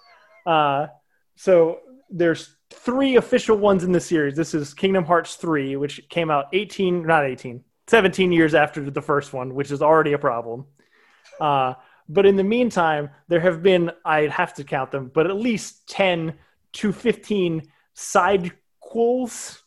uh, 0.51 0.86
so 1.36 1.80
there's 2.11 2.57
three 2.70 3.16
official 3.16 3.57
ones 3.57 3.84
in 3.84 3.92
the 3.92 4.01
series. 4.01 4.36
This 4.36 4.55
is 4.55 4.74
Kingdom 4.74 5.05
Hearts 5.05 5.36
3, 5.36 5.76
which 5.76 6.09
came 6.09 6.30
out 6.30 6.46
18, 6.53 7.07
not 7.07 7.24
18, 7.24 7.62
17 7.89 8.32
years 8.32 8.55
after 8.55 8.91
the 8.91 9.03
first 9.03 9.32
one, 9.32 9.55
which 9.55 9.70
is 9.70 9.82
already 9.82 10.12
a 10.12 10.18
problem. 10.18 10.66
Uh, 11.41 11.74
but 12.09 12.24
in 12.26 12.36
the 12.36 12.45
meantime, 12.45 13.11
there 13.28 13.41
have 13.41 13.62
been, 13.62 13.91
I'd 14.05 14.30
have 14.30 14.55
to 14.55 14.64
count 14.64 14.91
them, 14.91 15.11
but 15.12 15.26
at 15.26 15.36
least 15.36 15.89
10 15.89 16.34
to 16.74 16.93
15 16.93 17.62
side 17.95 18.53
quills 18.80 19.62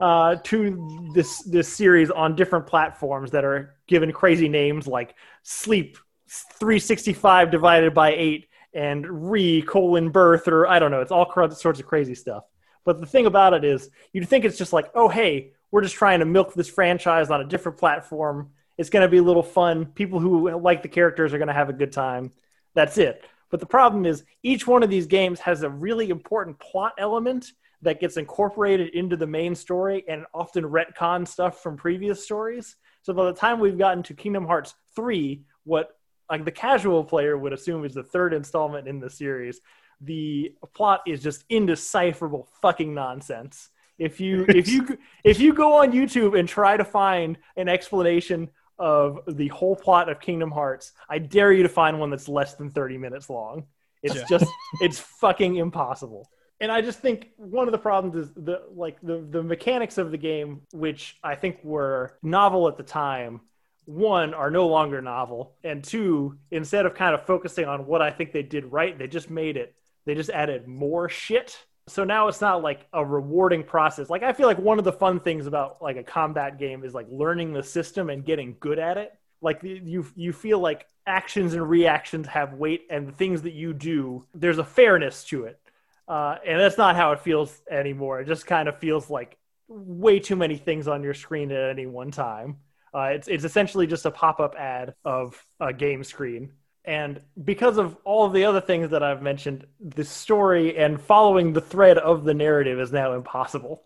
uh, 0.00 0.36
to 0.44 1.10
this 1.14 1.42
this 1.44 1.68
series 1.68 2.10
on 2.10 2.36
different 2.36 2.66
platforms 2.66 3.30
that 3.30 3.44
are 3.44 3.76
given 3.86 4.12
crazy 4.12 4.48
names 4.48 4.86
like 4.86 5.14
Sleep 5.42 5.96
365 6.28 7.50
divided 7.50 7.94
by 7.94 8.12
8 8.12 8.46
and 8.74 9.30
re 9.30 9.62
colon 9.62 10.10
birth 10.10 10.48
or 10.48 10.66
I 10.66 10.78
don't 10.78 10.90
know. 10.90 11.00
It's 11.00 11.12
all 11.12 11.32
sorts 11.50 11.80
of 11.80 11.86
crazy 11.86 12.14
stuff. 12.14 12.44
But 12.84 13.00
the 13.00 13.06
thing 13.06 13.26
about 13.26 13.54
it 13.54 13.64
is, 13.64 13.90
you'd 14.12 14.28
think 14.28 14.44
it's 14.44 14.58
just 14.58 14.72
like, 14.72 14.90
oh 14.94 15.08
hey, 15.08 15.52
we're 15.76 15.82
just 15.82 15.96
trying 15.96 16.20
to 16.20 16.24
milk 16.24 16.54
this 16.54 16.70
franchise 16.70 17.28
on 17.28 17.42
a 17.42 17.44
different 17.44 17.76
platform. 17.76 18.48
It's 18.78 18.88
going 18.88 19.02
to 19.02 19.10
be 19.10 19.18
a 19.18 19.22
little 19.22 19.42
fun. 19.42 19.84
People 19.84 20.18
who 20.18 20.58
like 20.58 20.80
the 20.80 20.88
characters 20.88 21.34
are 21.34 21.36
going 21.36 21.48
to 21.48 21.52
have 21.52 21.68
a 21.68 21.74
good 21.74 21.92
time. 21.92 22.32
That's 22.72 22.96
it. 22.96 23.22
But 23.50 23.60
the 23.60 23.66
problem 23.66 24.06
is, 24.06 24.24
each 24.42 24.66
one 24.66 24.82
of 24.82 24.88
these 24.88 25.06
games 25.06 25.38
has 25.40 25.64
a 25.64 25.68
really 25.68 26.08
important 26.08 26.58
plot 26.60 26.94
element 26.96 27.52
that 27.82 28.00
gets 28.00 28.16
incorporated 28.16 28.94
into 28.94 29.18
the 29.18 29.26
main 29.26 29.54
story 29.54 30.02
and 30.08 30.24
often 30.32 30.64
retcon 30.64 31.28
stuff 31.28 31.62
from 31.62 31.76
previous 31.76 32.24
stories. 32.24 32.76
So 33.02 33.12
by 33.12 33.26
the 33.26 33.34
time 33.34 33.60
we've 33.60 33.76
gotten 33.76 34.02
to 34.04 34.14
Kingdom 34.14 34.46
Hearts 34.46 34.72
3, 34.94 35.44
what 35.64 35.90
like 36.30 36.46
the 36.46 36.52
casual 36.52 37.04
player 37.04 37.36
would 37.36 37.52
assume 37.52 37.84
is 37.84 37.92
the 37.92 38.02
third 38.02 38.32
installment 38.32 38.88
in 38.88 38.98
the 38.98 39.10
series, 39.10 39.60
the 40.00 40.54
plot 40.74 41.02
is 41.06 41.22
just 41.22 41.44
indecipherable 41.50 42.48
fucking 42.62 42.94
nonsense. 42.94 43.68
If 43.98 44.20
you 44.20 44.44
if 44.48 44.68
you 44.68 44.98
if 45.24 45.40
you 45.40 45.52
go 45.52 45.74
on 45.74 45.92
YouTube 45.92 46.38
and 46.38 46.48
try 46.48 46.76
to 46.76 46.84
find 46.84 47.38
an 47.56 47.68
explanation 47.68 48.50
of 48.78 49.20
the 49.26 49.48
whole 49.48 49.74
plot 49.74 50.08
of 50.08 50.20
Kingdom 50.20 50.50
Hearts, 50.50 50.92
I 51.08 51.18
dare 51.18 51.52
you 51.52 51.62
to 51.62 51.68
find 51.68 51.98
one 51.98 52.10
that's 52.10 52.28
less 52.28 52.54
than 52.54 52.70
30 52.70 52.98
minutes 52.98 53.30
long. 53.30 53.64
It's 54.02 54.14
Yeah. 54.14 54.24
just 54.28 54.50
it's 54.80 54.98
fucking 54.98 55.56
impossible. 55.56 56.28
And 56.60 56.72
I 56.72 56.80
just 56.80 57.00
think 57.00 57.30
one 57.36 57.68
of 57.68 57.72
the 57.72 57.78
problems 57.78 58.16
is 58.16 58.32
the 58.34 58.62
like 58.74 59.00
the 59.02 59.26
the 59.30 59.42
mechanics 59.42 59.98
of 59.98 60.10
the 60.10 60.18
game, 60.18 60.62
which 60.72 61.16
I 61.22 61.34
think 61.34 61.62
were 61.64 62.18
novel 62.22 62.68
at 62.68 62.76
the 62.76 62.82
time, 62.82 63.40
one 63.84 64.34
are 64.34 64.50
no 64.50 64.66
longer 64.66 65.00
novel, 65.02 65.54
and 65.64 65.82
two, 65.84 66.38
instead 66.50 66.86
of 66.86 66.94
kind 66.94 67.14
of 67.14 67.26
focusing 67.26 67.66
on 67.66 67.86
what 67.86 68.02
I 68.02 68.10
think 68.10 68.32
they 68.32 68.42
did 68.42 68.64
right, 68.72 68.98
they 68.98 69.06
just 69.06 69.30
made 69.30 69.56
it. 69.56 69.74
They 70.06 70.14
just 70.14 70.30
added 70.30 70.66
more 70.66 71.08
shit. 71.08 71.58
So 71.88 72.02
now 72.04 72.26
it's 72.28 72.40
not 72.40 72.62
like 72.62 72.86
a 72.92 73.04
rewarding 73.04 73.62
process. 73.62 74.10
Like 74.10 74.22
I 74.22 74.32
feel 74.32 74.46
like 74.46 74.58
one 74.58 74.78
of 74.78 74.84
the 74.84 74.92
fun 74.92 75.20
things 75.20 75.46
about 75.46 75.80
like 75.80 75.96
a 75.96 76.02
combat 76.02 76.58
game 76.58 76.84
is 76.84 76.94
like 76.94 77.06
learning 77.10 77.52
the 77.52 77.62
system 77.62 78.10
and 78.10 78.24
getting 78.24 78.56
good 78.58 78.78
at 78.78 78.96
it. 78.96 79.12
Like 79.40 79.60
you 79.62 80.06
you 80.16 80.32
feel 80.32 80.58
like 80.58 80.86
actions 81.06 81.54
and 81.54 81.68
reactions 81.68 82.26
have 82.26 82.54
weight, 82.54 82.86
and 82.90 83.06
the 83.06 83.12
things 83.12 83.42
that 83.42 83.52
you 83.52 83.72
do, 83.72 84.24
there's 84.34 84.58
a 84.58 84.64
fairness 84.64 85.24
to 85.24 85.44
it. 85.44 85.60
Uh, 86.08 86.36
and 86.44 86.60
that's 86.60 86.78
not 86.78 86.96
how 86.96 87.12
it 87.12 87.20
feels 87.20 87.62
anymore. 87.70 88.20
It 88.20 88.26
just 88.26 88.46
kind 88.46 88.68
of 88.68 88.78
feels 88.78 89.08
like 89.10 89.36
way 89.68 90.18
too 90.18 90.36
many 90.36 90.56
things 90.56 90.88
on 90.88 91.02
your 91.02 91.14
screen 91.14 91.50
at 91.52 91.70
any 91.70 91.86
one 91.86 92.10
time. 92.10 92.58
Uh, 92.94 93.10
it's 93.12 93.28
it's 93.28 93.44
essentially 93.44 93.86
just 93.86 94.06
a 94.06 94.10
pop 94.10 94.40
up 94.40 94.54
ad 94.56 94.94
of 95.04 95.44
a 95.60 95.72
game 95.72 96.02
screen. 96.02 96.52
And 96.86 97.20
because 97.42 97.78
of 97.78 97.96
all 98.04 98.26
of 98.26 98.32
the 98.32 98.44
other 98.44 98.60
things 98.60 98.90
that 98.90 99.02
I've 99.02 99.20
mentioned, 99.20 99.66
the 99.80 100.04
story 100.04 100.76
and 100.76 101.00
following 101.00 101.52
the 101.52 101.60
thread 101.60 101.98
of 101.98 102.24
the 102.24 102.34
narrative 102.34 102.78
is 102.78 102.92
now 102.92 103.14
impossible. 103.14 103.82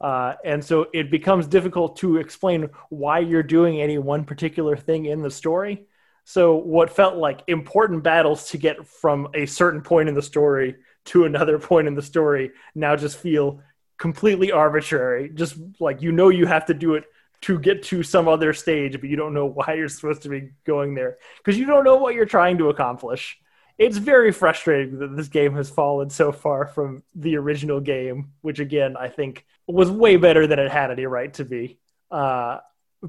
Uh, 0.00 0.34
and 0.44 0.64
so 0.64 0.86
it 0.92 1.10
becomes 1.10 1.46
difficult 1.46 1.96
to 1.98 2.16
explain 2.16 2.70
why 2.88 3.20
you're 3.20 3.42
doing 3.44 3.80
any 3.80 3.98
one 3.98 4.24
particular 4.24 4.76
thing 4.76 5.04
in 5.04 5.22
the 5.22 5.30
story. 5.30 5.86
So, 6.24 6.56
what 6.56 6.90
felt 6.90 7.16
like 7.16 7.42
important 7.48 8.02
battles 8.02 8.50
to 8.50 8.58
get 8.58 8.86
from 8.86 9.28
a 9.34 9.46
certain 9.46 9.82
point 9.82 10.08
in 10.08 10.14
the 10.14 10.22
story 10.22 10.76
to 11.06 11.24
another 11.24 11.58
point 11.70 11.86
in 11.86 11.94
the 11.94 12.02
story 12.02 12.52
now 12.74 12.96
just 12.96 13.18
feel 13.18 13.62
completely 13.98 14.50
arbitrary. 14.52 15.30
Just 15.32 15.56
like 15.78 16.02
you 16.02 16.12
know, 16.12 16.30
you 16.30 16.46
have 16.46 16.66
to 16.66 16.74
do 16.74 16.94
it 16.94 17.04
to 17.42 17.58
get 17.58 17.82
to 17.84 18.02
some 18.02 18.28
other 18.28 18.52
stage, 18.52 19.00
but 19.00 19.08
you 19.08 19.16
don't 19.16 19.34
know 19.34 19.46
why 19.46 19.74
you're 19.74 19.88
supposed 19.88 20.22
to 20.22 20.28
be 20.28 20.50
going 20.64 20.94
there 20.94 21.18
because 21.38 21.58
you 21.58 21.66
don't 21.66 21.84
know 21.84 21.96
what 21.96 22.14
you're 22.14 22.26
trying 22.26 22.58
to 22.58 22.68
accomplish. 22.68 23.38
It's 23.78 23.96
very 23.96 24.30
frustrating 24.30 24.98
that 24.98 25.16
this 25.16 25.28
game 25.28 25.54
has 25.54 25.70
fallen 25.70 26.10
so 26.10 26.32
far 26.32 26.66
from 26.66 27.02
the 27.14 27.36
original 27.36 27.80
game, 27.80 28.32
which 28.42 28.58
again 28.58 28.96
I 28.96 29.08
think 29.08 29.46
was 29.66 29.90
way 29.90 30.16
better 30.16 30.46
than 30.46 30.58
it 30.58 30.70
had 30.70 30.90
any 30.90 31.06
right 31.06 31.32
to 31.34 31.44
be. 31.44 31.78
Uh, 32.10 32.58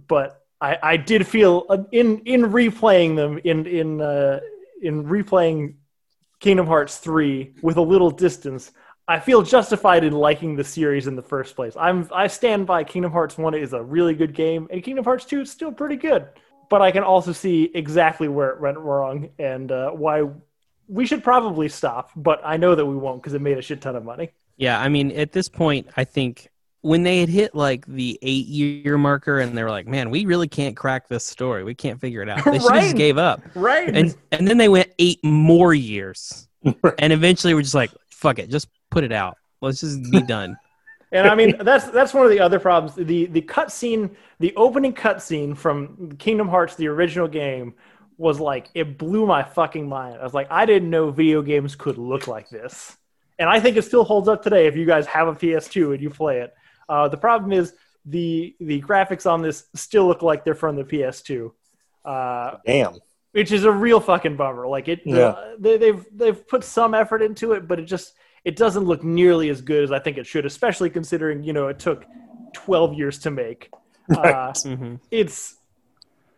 but 0.07 0.41
I, 0.61 0.77
I 0.81 0.97
did 0.97 1.27
feel 1.27 1.65
uh, 1.69 1.83
in 1.91 2.19
in 2.19 2.43
replaying 2.43 3.15
them 3.17 3.39
in 3.43 3.65
in 3.65 3.99
uh, 3.99 4.39
in 4.81 5.03
replaying 5.05 5.75
Kingdom 6.39 6.67
Hearts 6.67 6.97
3 6.97 7.53
with 7.61 7.77
a 7.77 7.81
little 7.81 8.09
distance, 8.09 8.71
I 9.07 9.19
feel 9.19 9.41
justified 9.41 10.03
in 10.03 10.13
liking 10.13 10.55
the 10.55 10.63
series 10.63 11.07
in 11.07 11.15
the 11.15 11.21
first 11.21 11.55
place. 11.55 11.75
I'm 11.77 12.09
I 12.13 12.27
stand 12.27 12.67
by 12.67 12.83
Kingdom 12.83 13.11
Hearts 13.11 13.37
1 13.37 13.53
is 13.55 13.73
a 13.73 13.81
really 13.81 14.13
good 14.13 14.33
game 14.33 14.67
and 14.71 14.83
Kingdom 14.83 15.03
Hearts 15.03 15.25
2 15.25 15.41
is 15.41 15.51
still 15.51 15.71
pretty 15.71 15.95
good. 15.95 16.27
But 16.69 16.81
I 16.81 16.91
can 16.91 17.03
also 17.03 17.33
see 17.33 17.69
exactly 17.73 18.29
where 18.29 18.51
it 18.51 18.61
went 18.61 18.77
wrong 18.77 19.29
and 19.37 19.71
uh, 19.71 19.91
why 19.91 20.23
we 20.87 21.05
should 21.05 21.23
probably 21.23 21.69
stop, 21.69 22.11
but 22.15 22.41
I 22.43 22.57
know 22.57 22.75
that 22.75 22.85
we 22.85 22.95
won't 22.95 23.21
because 23.21 23.33
it 23.33 23.41
made 23.41 23.57
a 23.57 23.61
shit 23.61 23.81
ton 23.81 23.95
of 23.95 24.03
money. 24.03 24.29
Yeah, 24.57 24.79
I 24.79 24.89
mean, 24.89 25.11
at 25.11 25.31
this 25.31 25.47
point, 25.47 25.87
I 25.95 26.03
think 26.03 26.49
when 26.81 27.03
they 27.03 27.19
had 27.19 27.29
hit 27.29 27.55
like 27.55 27.85
the 27.85 28.19
eight 28.21 28.47
year 28.47 28.97
marker 28.97 29.39
and 29.39 29.57
they 29.57 29.63
were 29.63 29.69
like, 29.69 29.87
man, 29.87 30.09
we 30.09 30.25
really 30.25 30.47
can't 30.47 30.75
crack 30.75 31.07
this 31.07 31.25
story. 31.25 31.63
We 31.63 31.75
can't 31.75 31.99
figure 31.99 32.21
it 32.21 32.29
out. 32.29 32.43
They 32.43 32.59
should 32.59 32.69
right. 32.69 32.83
just 32.83 32.97
gave 32.97 33.17
up. 33.17 33.41
Right. 33.55 33.95
And 33.95 34.15
and 34.31 34.47
then 34.47 34.57
they 34.57 34.69
went 34.69 34.91
eight 34.99 35.23
more 35.23 35.73
years. 35.73 36.47
and 36.99 37.13
eventually 37.13 37.53
we're 37.53 37.61
just 37.61 37.73
like, 37.73 37.91
fuck 38.09 38.39
it, 38.39 38.49
just 38.49 38.67
put 38.91 39.03
it 39.03 39.11
out. 39.11 39.37
Let's 39.61 39.81
just 39.81 40.11
be 40.11 40.21
done. 40.21 40.57
and 41.11 41.27
I 41.27 41.35
mean 41.35 41.55
that's 41.59 41.89
that's 41.89 42.13
one 42.13 42.25
of 42.25 42.31
the 42.31 42.39
other 42.39 42.59
problems. 42.59 42.95
The 42.95 43.25
the 43.25 43.41
cutscene, 43.41 44.15
the 44.39 44.53
opening 44.55 44.93
cutscene 44.93 45.57
from 45.57 46.15
Kingdom 46.17 46.47
Hearts, 46.47 46.75
the 46.75 46.87
original 46.87 47.27
game, 47.27 47.73
was 48.17 48.39
like 48.39 48.69
it 48.75 48.97
blew 48.97 49.25
my 49.25 49.43
fucking 49.43 49.87
mind. 49.89 50.19
I 50.19 50.23
was 50.23 50.33
like, 50.33 50.47
I 50.51 50.65
didn't 50.65 50.89
know 50.89 51.09
video 51.09 51.41
games 51.41 51.75
could 51.75 51.97
look 51.97 52.27
like 52.27 52.49
this. 52.49 52.95
And 53.39 53.49
I 53.49 53.59
think 53.59 53.75
it 53.75 53.81
still 53.83 54.03
holds 54.03 54.27
up 54.27 54.43
today 54.43 54.67
if 54.67 54.75
you 54.75 54.85
guys 54.85 55.07
have 55.07 55.27
a 55.27 55.33
PS2 55.33 55.93
and 55.93 56.01
you 56.01 56.11
play 56.11 56.41
it. 56.41 56.53
Uh, 56.87 57.07
the 57.07 57.17
problem 57.17 57.51
is 57.51 57.73
the 58.05 58.55
the 58.59 58.81
graphics 58.81 59.29
on 59.29 59.41
this 59.41 59.65
still 59.75 60.07
look 60.07 60.21
like 60.21 60.43
they're 60.43 60.55
from 60.55 60.75
the 60.75 60.83
PS2. 60.83 61.51
Uh, 62.05 62.57
Damn. 62.65 62.99
Which 63.31 63.51
is 63.51 63.63
a 63.63 63.71
real 63.71 63.99
fucking 63.99 64.35
bummer. 64.35 64.67
Like 64.67 64.87
it, 64.87 65.01
yeah. 65.05 65.29
Uh, 65.29 65.55
they, 65.57 65.77
they've 65.77 66.05
they've 66.11 66.47
put 66.47 66.63
some 66.63 66.93
effort 66.93 67.21
into 67.21 67.53
it, 67.53 67.67
but 67.67 67.79
it 67.79 67.85
just 67.85 68.13
it 68.43 68.55
doesn't 68.55 68.85
look 68.85 69.03
nearly 69.03 69.49
as 69.49 69.61
good 69.61 69.83
as 69.83 69.91
I 69.91 69.99
think 69.99 70.17
it 70.17 70.25
should, 70.25 70.45
especially 70.45 70.89
considering 70.89 71.43
you 71.43 71.53
know 71.53 71.67
it 71.67 71.79
took 71.79 72.05
twelve 72.53 72.93
years 72.93 73.19
to 73.19 73.31
make. 73.31 73.69
Right. 74.09 74.33
Uh, 74.33 74.51
mm-hmm. 74.51 74.95
It's 75.09 75.55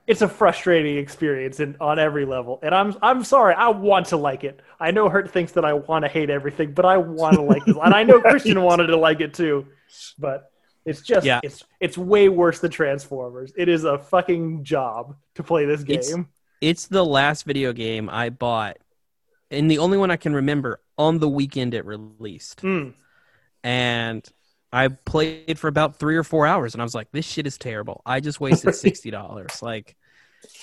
it's 0.05 0.21
a 0.21 0.27
frustrating 0.27 0.97
experience 0.97 1.59
in, 1.59 1.75
on 1.79 1.97
every 1.97 2.25
level, 2.25 2.59
and 2.61 2.75
I'm 2.75 2.95
I'm 3.01 3.23
sorry. 3.23 3.55
I 3.55 3.69
want 3.69 4.07
to 4.07 4.17
like 4.17 4.43
it. 4.43 4.59
I 4.79 4.91
know 4.91 5.09
Hurt 5.09 5.31
thinks 5.31 5.53
that 5.53 5.65
I 5.65 5.73
want 5.73 6.05
to 6.05 6.09
hate 6.09 6.29
everything, 6.29 6.73
but 6.73 6.85
I 6.85 6.97
want 6.97 7.37
to 7.37 7.41
like 7.41 7.67
it, 7.67 7.75
and 7.81 7.95
I 7.95 8.03
know 8.03 8.21
Christian 8.29 8.61
wanted 8.61 8.87
to 8.87 8.97
like 8.97 9.21
it 9.21 9.33
too 9.33 9.65
but 10.17 10.51
it's 10.85 11.01
just 11.01 11.25
yeah. 11.25 11.39
it's 11.43 11.63
it's 11.79 11.97
way 11.97 12.29
worse 12.29 12.59
than 12.59 12.71
Transformers. 12.71 13.53
It 13.55 13.69
is 13.69 13.85
a 13.85 13.99
fucking 13.99 14.63
job 14.63 15.15
to 15.35 15.43
play 15.43 15.65
this 15.65 15.83
game. 15.83 15.97
It's, 15.97 16.13
it's 16.61 16.87
the 16.87 17.05
last 17.05 17.43
video 17.43 17.73
game 17.73 18.09
I 18.09 18.29
bought, 18.29 18.77
and 19.53 19.69
the 19.69 19.79
only 19.79 19.97
one 19.97 20.11
I 20.11 20.17
can 20.17 20.33
remember 20.33 20.81
on 20.97 21.19
the 21.19 21.29
weekend 21.29 21.73
it 21.73 21.85
released. 21.85 22.61
Mm. 22.61 22.93
And 23.63 24.27
I 24.71 24.87
played 24.87 25.59
for 25.59 25.67
about 25.67 25.97
three 25.97 26.17
or 26.17 26.23
four 26.23 26.45
hours, 26.45 26.73
and 26.73 26.81
I 26.81 26.83
was 26.83 26.95
like, 26.95 27.11
"This 27.11 27.25
shit 27.25 27.47
is 27.47 27.57
terrible. 27.57 28.01
I 28.05 28.19
just 28.19 28.41
wasted 28.41 28.75
sixty 28.87 29.11
dollars." 29.11 29.61
like, 29.61 29.95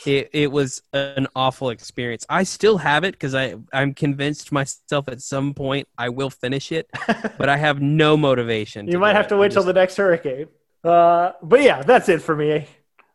it 0.05 0.31
it 0.33 0.53
was 0.53 0.83
an 0.93 1.29
awful 1.35 1.71
experience. 1.71 2.27
I 2.29 2.43
still 2.43 2.79
have 2.79 3.05
it 3.05 3.13
because 3.13 3.35
I 3.35 3.55
I'm 3.73 3.95
convinced 3.95 4.53
myself 4.53 5.09
at 5.09 5.23
some 5.23 5.55
point 5.55 5.89
I 5.97 6.09
will 6.09 6.31
finish 6.31 6.73
it, 6.73 6.91
but 7.39 7.49
I 7.49 7.57
have 7.57 7.81
no 7.81 8.17
motivation. 8.17 8.89
you 8.89 8.99
might 8.99 9.17
have 9.17 9.29
to 9.29 9.37
wait 9.37 9.49
just... 9.49 9.57
till 9.57 9.65
the 9.65 9.73
next 9.73 9.97
hurricane. 9.97 10.49
Uh, 10.83 11.33
but 11.43 11.63
yeah, 11.63 11.83
that's 11.83 12.09
it 12.09 12.21
for 12.21 12.35
me. 12.35 12.67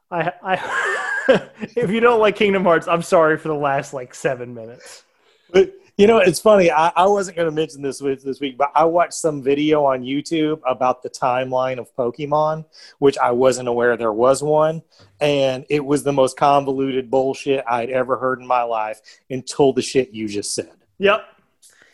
I 0.09 0.31
I 0.41 0.99
if 1.75 1.89
you 1.89 1.99
don't 1.99 2.19
like 2.19 2.35
Kingdom 2.35 2.63
Hearts, 2.63 2.87
I'm 2.87 3.01
sorry 3.01 3.37
for 3.37 3.47
the 3.47 3.55
last 3.55 3.93
like 3.93 4.13
seven 4.13 4.53
minutes. 4.53 5.03
But 5.51 5.73
you 5.97 6.07
know, 6.07 6.17
it's 6.17 6.41
funny. 6.41 6.69
I, 6.71 6.89
I 6.89 7.07
wasn't 7.07 7.37
going 7.37 7.47
to 7.47 7.55
mention 7.55 7.81
this 7.81 8.01
with 8.01 8.21
this 8.23 8.41
week, 8.41 8.57
but 8.57 8.69
I 8.75 8.83
watched 8.83 9.13
some 9.13 9.41
video 9.41 9.85
on 9.85 10.01
YouTube 10.01 10.59
about 10.67 11.01
the 11.01 11.09
timeline 11.09 11.77
of 11.77 11.95
Pokemon, 11.95 12.65
which 12.99 13.17
I 13.17 13.31
wasn't 13.31 13.69
aware 13.69 13.95
there 13.95 14.11
was 14.11 14.43
one, 14.43 14.81
and 15.21 15.65
it 15.69 15.85
was 15.85 16.03
the 16.03 16.11
most 16.11 16.35
convoluted 16.35 17.09
bullshit 17.09 17.63
I'd 17.65 17.89
ever 17.89 18.17
heard 18.17 18.41
in 18.41 18.47
my 18.47 18.63
life 18.63 18.99
until 19.29 19.71
the 19.71 19.81
shit 19.81 20.11
you 20.11 20.27
just 20.27 20.53
said. 20.53 20.71
Yep. 20.99 21.25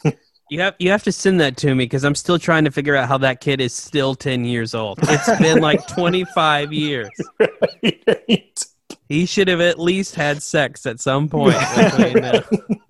You 0.49 0.59
have 0.59 0.75
you 0.79 0.91
have 0.91 1.03
to 1.03 1.13
send 1.13 1.39
that 1.39 1.55
to 1.57 1.73
me 1.73 1.85
because 1.85 2.03
I'm 2.03 2.13
still 2.13 2.37
trying 2.37 2.65
to 2.65 2.71
figure 2.71 2.93
out 2.93 3.07
how 3.07 3.17
that 3.19 3.39
kid 3.39 3.61
is 3.61 3.73
still 3.73 4.15
ten 4.15 4.43
years 4.43 4.75
old. 4.75 4.99
It's 5.03 5.39
been 5.39 5.61
like 5.61 5.87
25 5.95 6.73
years. 6.73 7.09
Right. 7.39 8.65
He 9.07 9.25
should 9.25 9.47
have 9.47 9.61
at 9.61 9.79
least 9.79 10.15
had 10.15 10.43
sex 10.43 10.85
at 10.85 10.99
some 10.99 11.29
point. 11.29 11.55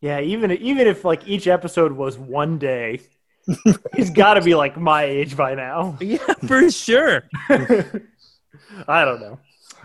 Yeah, 0.00 0.20
even 0.20 0.52
even 0.52 0.86
if 0.86 1.04
like 1.04 1.26
each 1.26 1.48
episode 1.48 1.92
was 1.92 2.16
one 2.16 2.58
day, 2.58 3.00
he's 3.96 4.10
got 4.10 4.34
to 4.34 4.40
be 4.40 4.54
like 4.54 4.76
my 4.76 5.04
age 5.04 5.36
by 5.36 5.54
now. 5.54 5.96
Yeah, 6.00 6.18
for 6.46 6.70
sure. 6.70 7.28
I 7.50 9.04
don't 9.04 9.20
know, 9.20 9.40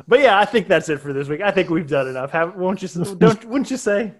but 0.07 0.19
yeah, 0.19 0.39
I 0.39 0.45
think 0.45 0.67
that's 0.67 0.87
it 0.89 0.99
for 0.99 1.13
this 1.13 1.27
week. 1.27 1.41
I 1.41 1.49
think 1.49 1.69
we've 1.69 1.87
done 1.87 2.07
enough. 2.07 2.31
Have, 2.31 2.55
won't 2.55 2.81
you? 2.83 2.87
Don't 3.15 3.43
wouldn't 3.49 3.71
you 3.71 3.77
say? 3.77 4.13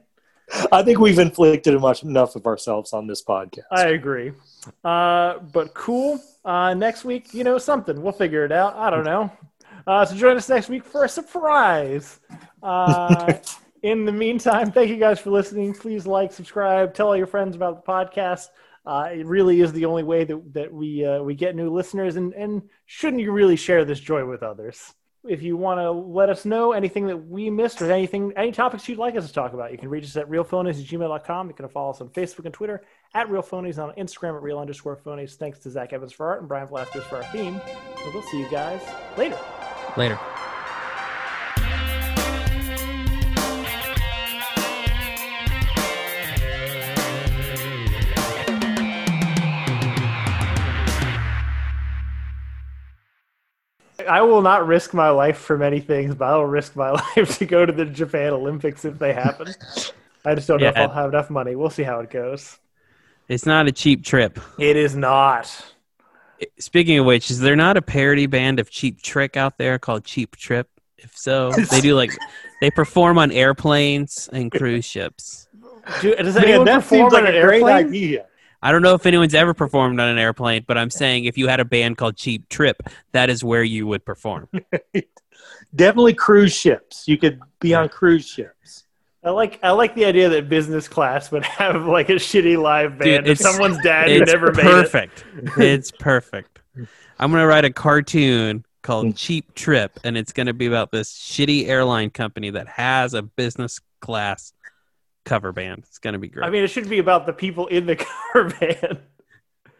I 0.71 0.83
think 0.83 0.99
we've 0.99 1.19
inflicted 1.19 1.79
much 1.79 2.03
enough 2.03 2.35
of 2.35 2.45
ourselves 2.47 2.91
on 2.91 3.07
this 3.07 3.23
podcast. 3.23 3.63
I 3.71 3.89
agree. 3.89 4.33
Uh, 4.83 5.39
but 5.39 5.73
cool. 5.73 6.19
Uh, 6.43 6.73
next 6.73 7.05
week, 7.05 7.33
you 7.33 7.43
know, 7.43 7.57
something. 7.57 8.01
We'll 8.01 8.11
figure 8.11 8.43
it 8.43 8.51
out. 8.51 8.75
I 8.75 8.89
don't 8.89 9.05
know. 9.05 9.31
Uh, 9.87 10.05
so 10.05 10.15
join 10.15 10.35
us 10.35 10.49
next 10.49 10.69
week 10.69 10.83
for 10.83 11.05
a 11.05 11.09
surprise. 11.09 12.19
In 13.83 14.05
the 14.05 14.13
meantime, 14.13 14.71
thank 14.71 14.89
you 14.89 14.97
guys 14.97 15.19
for 15.19 15.29
listening. 15.29 15.73
Please 15.73 16.07
like, 16.07 16.31
subscribe, 16.31 16.93
tell 16.93 17.07
all 17.07 17.17
your 17.17 17.27
friends 17.27 17.53
about 17.55 17.85
the 17.85 17.91
podcast. 17.91 18.47
Uh, 18.85 19.09
it 19.11 19.25
really 19.25 19.59
is 19.59 19.73
the 19.73 19.85
only 19.85 20.03
way 20.03 20.23
that, 20.23 20.53
that 20.53 20.73
we 20.73 21.05
uh, 21.05 21.21
we 21.21 21.35
get 21.35 21.55
new 21.55 21.69
listeners, 21.69 22.15
and, 22.15 22.33
and 22.33 22.61
shouldn't 22.85 23.21
you 23.21 23.31
really 23.31 23.55
share 23.55 23.85
this 23.85 23.99
joy 23.99 24.25
with 24.25 24.41
others? 24.41 24.93
If 25.25 25.41
you 25.41 25.55
want 25.55 25.79
to 25.79 25.89
let 25.89 26.29
us 26.29 26.43
know 26.43 26.73
anything 26.73 27.07
that 27.07 27.17
we 27.17 27.49
missed 27.49 27.81
or 27.81 27.89
anything, 27.89 28.33
any 28.35 28.51
topics 28.51 28.89
you'd 28.89 28.97
like 28.97 29.15
us 29.15 29.25
to 29.27 29.33
talk 29.33 29.53
about, 29.53 29.71
you 29.71 29.77
can 29.77 29.87
reach 29.87 30.03
us 30.03 30.17
at 30.17 30.29
realphonies 30.29 30.81
at 30.81 30.85
gmail.com. 30.85 31.47
You 31.47 31.53
can 31.53 31.69
follow 31.69 31.91
us 31.91 32.01
on 32.01 32.09
Facebook 32.09 32.43
and 32.43 32.53
Twitter 32.53 32.83
at 33.13 33.27
realphonies, 33.27 33.81
on 33.81 33.93
Instagram 33.95 34.35
at 34.35 34.41
real 34.41 34.59
underscore 34.59 34.97
phonies. 34.97 35.35
Thanks 35.35 35.59
to 35.59 35.69
Zach 35.69 35.93
Evans 35.93 36.11
for 36.11 36.25
art 36.25 36.39
and 36.39 36.49
Brian 36.49 36.67
Velasquez 36.67 37.05
for 37.05 37.23
our 37.23 37.31
theme. 37.31 37.61
And 38.03 38.13
we'll 38.13 38.23
see 38.23 38.39
you 38.39 38.49
guys 38.49 38.81
later. 39.17 39.39
Later. 39.95 40.19
I 54.07 54.21
will 54.21 54.41
not 54.41 54.67
risk 54.67 54.93
my 54.93 55.09
life 55.09 55.37
for 55.37 55.57
many 55.57 55.79
things, 55.79 56.15
but 56.15 56.25
I 56.25 56.35
will 56.37 56.45
risk 56.45 56.75
my 56.75 56.91
life 57.15 57.37
to 57.39 57.45
go 57.45 57.65
to 57.65 57.73
the 57.73 57.85
Japan 57.85 58.33
Olympics 58.33 58.85
if 58.85 58.99
they 58.99 59.13
happen. 59.13 59.53
I 60.25 60.35
just 60.35 60.47
don't 60.47 60.61
know 60.61 60.67
if 60.69 60.77
I'll 60.77 60.89
have 60.89 61.09
enough 61.09 61.29
money. 61.29 61.55
We'll 61.55 61.69
see 61.69 61.83
how 61.83 61.99
it 61.99 62.09
goes. 62.09 62.57
It's 63.27 63.45
not 63.45 63.67
a 63.67 63.71
cheap 63.71 64.03
trip. 64.03 64.39
It 64.59 64.75
is 64.75 64.95
not. 64.95 65.73
Speaking 66.59 66.99
of 66.99 67.05
which, 67.05 67.31
is 67.31 67.39
there 67.39 67.55
not 67.55 67.77
a 67.77 67.81
parody 67.81 68.25
band 68.25 68.59
of 68.59 68.69
Cheap 68.69 69.01
Trick 69.01 69.37
out 69.37 69.57
there 69.57 69.79
called 69.79 70.03
Cheap 70.03 70.35
Trip? 70.35 70.67
If 70.97 71.17
so, 71.17 71.51
they 71.71 71.81
do 71.81 71.95
like 71.95 72.11
they 72.61 72.69
perform 72.71 73.17
on 73.17 73.31
airplanes 73.31 74.29
and 74.31 74.51
cruise 74.51 74.85
ships. 74.85 75.47
Do, 76.01 76.15
does 76.15 76.35
Man, 76.35 76.43
anyone 76.45 76.65
that 76.65 76.75
perform 76.75 77.09
seems 77.09 77.13
like 77.13 77.23
on 77.23 77.33
a 77.33 77.37
an 77.37 77.45
great 77.45 77.63
airplane? 77.63 77.87
idea. 77.87 78.25
I 78.63 78.71
don't 78.71 78.81
know 78.81 78.95
if 78.95 79.05
anyone's 79.05 79.35
ever 79.35 79.53
performed 79.53 79.99
on 79.99 80.07
an 80.07 80.17
airplane, 80.17 80.63
but 80.65 80.77
I'm 80.77 80.89
saying 80.89 81.25
if 81.25 81.37
you 81.37 81.49
had 81.49 81.59
a 81.59 81.65
band 81.65 81.97
called 81.97 82.15
Cheap 82.15 82.47
Trip, 82.47 82.81
that 83.11 83.29
is 83.29 83.43
where 83.43 83.61
you 83.61 83.85
would 83.87 84.05
perform. 84.05 84.47
Definitely 85.75 86.13
cruise 86.13 86.53
ships. 86.53 87.05
You 87.05 87.17
could 87.17 87.41
be 87.59 87.75
on 87.75 87.89
cruise 87.89 88.25
ships. 88.25 88.85
I 89.21 89.31
like 89.31 89.59
I 89.63 89.71
like 89.71 89.95
the 89.95 90.05
idea 90.05 90.29
that 90.29 90.47
business 90.47 90.87
class 90.87 91.29
would 91.31 91.43
have 91.45 91.85
like 91.85 92.09
a 92.09 92.13
shitty 92.13 92.61
live 92.61 92.97
band 92.97 93.25
Dude, 93.25 93.31
it's- 93.31 93.39
someone's 93.41 93.77
dad 93.83 94.09
who 94.09 94.19
never 94.19 94.53
made 94.53 94.65
it. 94.65 94.71
perfect. 94.71 95.25
it's 95.57 95.91
perfect. 95.91 96.59
I'm 97.19 97.31
gonna 97.31 97.45
write 97.45 97.65
a 97.65 97.73
cartoon 97.73 98.65
called 98.81 99.07
mm. 99.07 99.17
Cheap 99.17 99.53
Trip, 99.55 99.99
and 100.05 100.17
it's 100.17 100.31
gonna 100.31 100.53
be 100.53 100.67
about 100.67 100.91
this 100.91 101.11
shitty 101.11 101.67
airline 101.67 102.11
company 102.11 102.49
that 102.51 102.69
has 102.69 103.13
a 103.13 103.23
business 103.23 103.81
class 103.99 104.53
cover 105.25 105.51
band. 105.51 105.83
It's 105.87 105.99
gonna 105.99 106.19
be 106.19 106.27
great. 106.27 106.45
I 106.45 106.49
mean, 106.49 106.63
it 106.63 106.67
should 106.67 106.89
be 106.89 106.99
about 106.99 107.25
the 107.25 107.33
people 107.33 107.67
in 107.67 107.85
the 107.85 107.95
cover 108.33 108.49
band. 108.49 108.99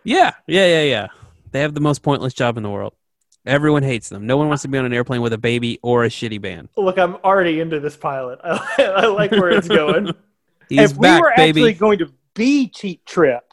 yeah, 0.04 0.32
yeah, 0.48 0.66
yeah, 0.66 0.84
yeah. 0.84 1.08
They 1.52 1.62
have 1.62 1.74
the 1.74 1.82
most 1.82 2.02
pointless 2.02 2.34
job 2.34 2.58
in 2.58 2.64
the 2.64 2.70
world. 2.70 2.94
Everyone 3.46 3.84
hates 3.84 4.10
them. 4.10 4.26
No 4.26 4.38
one 4.38 4.48
wants 4.48 4.62
to 4.64 4.70
be 4.70 4.78
on 4.78 4.86
an 4.86 4.94
airplane 4.94 5.22
with 5.22 5.34
a 5.34 5.38
baby 5.38 5.80
or 5.84 6.06
a 6.06 6.10
shitty 6.10 6.42
band. 6.42 6.70
Look, 6.78 6.98
I'm 6.98 7.16
already 7.18 7.60
into 7.60 7.80
this 7.80 7.98
pilot. 7.98 8.40
I, 8.44 8.64
I 8.80 9.06
like 9.08 9.32
where 9.32 9.50
it's 9.50 9.68
going. 9.68 10.12
He's 10.70 10.92
if 10.92 11.00
back, 11.00 11.20
we 11.20 11.22
were 11.22 11.34
baby. 11.36 11.62
actually 11.62 11.74
going 11.74 12.00
to 12.00 12.14
be 12.34 12.70
cheap 12.70 13.04
trip, 13.06 13.44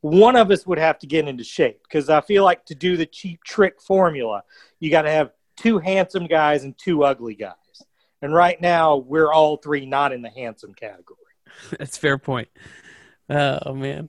one 0.00 0.36
of 0.36 0.50
us 0.50 0.66
would 0.66 0.78
have 0.78 0.98
to 1.00 1.06
get 1.06 1.26
into 1.26 1.42
shape 1.42 1.82
because 1.82 2.08
I 2.08 2.20
feel 2.20 2.44
like 2.44 2.64
to 2.66 2.74
do 2.74 2.96
the 2.96 3.06
cheap 3.06 3.42
trick 3.42 3.80
formula, 3.80 4.44
you 4.78 4.90
got 4.90 5.02
to 5.02 5.10
have 5.10 5.32
two 5.56 5.78
handsome 5.78 6.26
guys 6.26 6.64
and 6.64 6.76
two 6.78 7.04
ugly 7.04 7.34
guys. 7.34 7.54
And 8.22 8.32
right 8.32 8.60
now, 8.60 8.96
we're 8.96 9.32
all 9.32 9.56
three 9.56 9.84
not 9.84 10.12
in 10.12 10.22
the 10.22 10.30
handsome 10.30 10.74
category. 10.74 11.18
That's 11.78 11.96
a 11.96 12.00
fair 12.00 12.18
point. 12.18 12.48
Oh 13.28 13.74
man, 13.74 14.08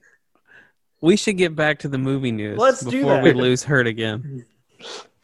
we 1.00 1.16
should 1.16 1.36
get 1.36 1.54
back 1.56 1.80
to 1.80 1.88
the 1.88 1.98
movie 1.98 2.32
news 2.32 2.58
Let's 2.58 2.80
do 2.80 2.90
before 2.90 3.20
we 3.20 3.32
lose 3.32 3.62
Hurt 3.62 3.86
again. 3.86 4.44